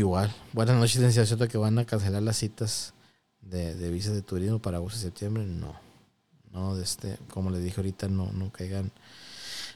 Igual. 0.00 0.34
Buenas 0.54 0.76
noches, 0.76 0.96
licenciado. 0.96 1.46
que 1.46 1.58
van 1.58 1.78
a 1.78 1.84
cancelar 1.84 2.22
las 2.22 2.38
citas 2.38 2.94
de, 3.42 3.74
de 3.74 3.90
visas 3.90 4.14
de 4.14 4.22
turismo 4.22 4.58
para 4.58 4.78
agosto 4.78 4.98
y 4.98 5.02
septiembre. 5.02 5.44
No. 5.44 5.74
No, 6.52 6.74
de 6.74 6.84
este, 6.84 7.18
como 7.28 7.50
le 7.50 7.60
dije 7.60 7.76
ahorita, 7.76 8.08
no, 8.08 8.32
no 8.32 8.50
caigan. 8.50 8.92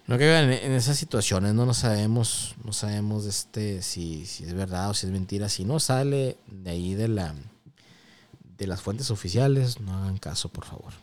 No 0.06 0.16
caigan 0.16 0.50
en, 0.50 0.72
esas 0.72 0.96
situaciones, 0.96 1.52
no, 1.52 1.66
no 1.66 1.74
sabemos, 1.74 2.54
no 2.64 2.72
sabemos 2.72 3.26
este, 3.26 3.82
si, 3.82 4.24
si 4.24 4.44
es 4.44 4.54
verdad 4.54 4.88
o 4.88 4.94
si 4.94 5.04
es 5.04 5.12
mentira. 5.12 5.50
Si 5.50 5.66
no 5.66 5.78
sale 5.78 6.38
de 6.46 6.70
ahí 6.70 6.94
de 6.94 7.08
la 7.08 7.34
de 8.56 8.66
las 8.66 8.80
fuentes 8.80 9.10
oficiales, 9.10 9.78
no 9.80 9.92
hagan 9.92 10.16
caso, 10.16 10.48
por 10.48 10.64
favor. 10.64 10.94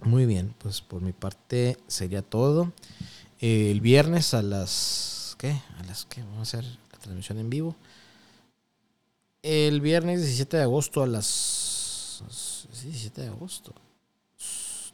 Muy 0.00 0.24
bien, 0.24 0.54
pues 0.56 0.80
por 0.80 1.02
mi 1.02 1.12
parte 1.12 1.76
sería 1.86 2.22
todo. 2.22 2.72
el 3.40 3.82
viernes 3.82 4.32
a 4.32 4.40
las 4.40 5.36
¿qué? 5.36 5.60
A 5.78 5.82
las 5.86 6.06
que 6.06 6.22
vamos 6.22 6.38
a 6.38 6.58
hacer 6.58 6.83
transmisión 7.04 7.38
en 7.38 7.50
vivo. 7.50 7.76
El 9.42 9.80
viernes 9.80 10.20
17 10.20 10.56
de 10.56 10.62
agosto 10.62 11.02
a 11.02 11.06
las... 11.06 12.22
17 12.82 13.20
de 13.22 13.28
agosto. 13.28 13.72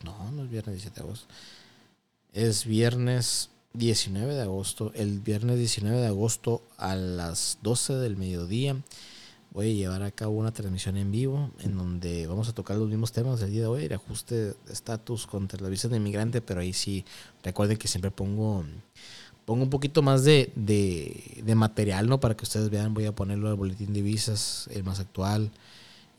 No, 0.04 0.30
no 0.32 0.44
es 0.44 0.50
viernes 0.50 0.74
17 0.74 1.00
de 1.00 1.06
agosto. 1.06 1.26
Es 2.32 2.64
viernes 2.64 3.50
19 3.74 4.34
de 4.34 4.42
agosto. 4.42 4.92
El 4.94 5.20
viernes 5.20 5.58
19 5.58 5.98
de 5.98 6.06
agosto 6.06 6.62
a 6.76 6.94
las 6.94 7.58
12 7.62 7.94
del 7.94 8.16
mediodía 8.16 8.76
voy 9.52 9.70
a 9.70 9.74
llevar 9.74 10.02
a 10.02 10.10
cabo 10.10 10.34
una 10.34 10.52
transmisión 10.52 10.96
en 10.96 11.10
vivo 11.10 11.50
en 11.60 11.76
donde 11.76 12.26
vamos 12.26 12.48
a 12.48 12.54
tocar 12.54 12.76
los 12.76 12.88
mismos 12.88 13.12
temas 13.12 13.40
del 13.40 13.50
día 13.50 13.62
de 13.62 13.66
hoy, 13.66 13.84
el 13.84 13.92
ajuste 13.92 14.34
de 14.34 14.54
estatus 14.72 15.26
contra 15.26 15.60
la 15.60 15.68
visa 15.68 15.88
de 15.88 15.96
inmigrante, 15.96 16.40
pero 16.40 16.60
ahí 16.60 16.72
sí 16.72 17.04
recuerden 17.42 17.76
que 17.76 17.88
siempre 17.88 18.10
pongo 18.10 18.64
pongo 19.44 19.64
un 19.64 19.70
poquito 19.70 20.02
más 20.02 20.24
de, 20.24 20.52
de, 20.54 21.54
material, 21.54 22.08
¿no? 22.08 22.20
Para 22.20 22.36
que 22.36 22.44
ustedes 22.44 22.70
vean, 22.70 22.94
voy 22.94 23.06
a 23.06 23.14
ponerlo 23.14 23.48
al 23.48 23.56
boletín 23.56 23.92
de 23.92 24.02
visas, 24.02 24.68
el 24.72 24.84
más 24.84 25.00
actual. 25.00 25.50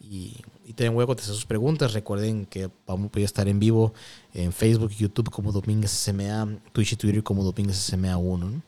Y, 0.01 0.35
y 0.65 0.73
también 0.73 0.93
voy 0.93 1.03
a 1.03 1.07
contestar 1.07 1.35
sus 1.35 1.45
preguntas. 1.45 1.93
Recuerden 1.93 2.45
que 2.45 2.69
vamos 2.87 3.11
a 3.13 3.19
estar 3.19 3.47
en 3.47 3.59
vivo 3.59 3.93
en 4.33 4.51
Facebook 4.51 4.91
y 4.93 5.03
YouTube 5.03 5.29
como 5.29 5.51
Domínguez 5.51 5.91
SMA, 5.91 6.57
Twitch 6.73 6.93
y 6.93 6.95
Twitter 6.95 7.23
como 7.23 7.43
Domínguez 7.43 7.77
SMA 7.77 8.17
1. 8.17 8.61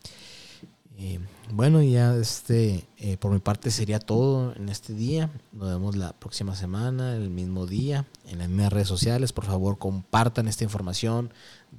Bueno, 1.51 1.81
ya 1.83 2.15
este, 2.15 2.85
eh, 2.97 3.17
por 3.17 3.31
mi 3.31 3.39
parte 3.39 3.71
sería 3.71 3.99
todo 3.99 4.53
en 4.55 4.69
este 4.69 4.93
día. 4.93 5.29
Nos 5.51 5.69
vemos 5.69 5.95
la 5.95 6.13
próxima 6.13 6.55
semana, 6.55 7.15
el 7.15 7.29
mismo 7.29 7.65
día, 7.67 8.05
en 8.27 8.39
las 8.39 8.49
mismas 8.49 8.73
redes 8.73 8.87
sociales. 8.87 9.33
Por 9.33 9.45
favor, 9.45 9.77
compartan 9.77 10.47
esta 10.47 10.63
información, 10.63 11.31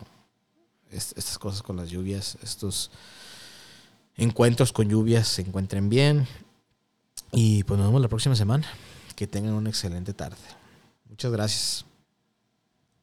estas 0.90 1.38
cosas 1.38 1.62
con 1.62 1.76
las 1.76 1.88
lluvias, 1.88 2.36
estos 2.42 2.90
encuentros 4.16 4.72
con 4.72 4.88
lluvias 4.88 5.28
se 5.28 5.42
encuentren 5.42 5.88
bien. 5.88 6.26
Y 7.30 7.62
pues 7.62 7.78
nos 7.78 7.86
vemos 7.86 8.02
la 8.02 8.08
próxima 8.08 8.34
semana. 8.34 8.66
Que 9.14 9.28
tengan 9.28 9.52
una 9.52 9.70
excelente 9.70 10.14
tarde. 10.14 10.36
Muchas 11.08 11.30
gracias. 11.30 11.84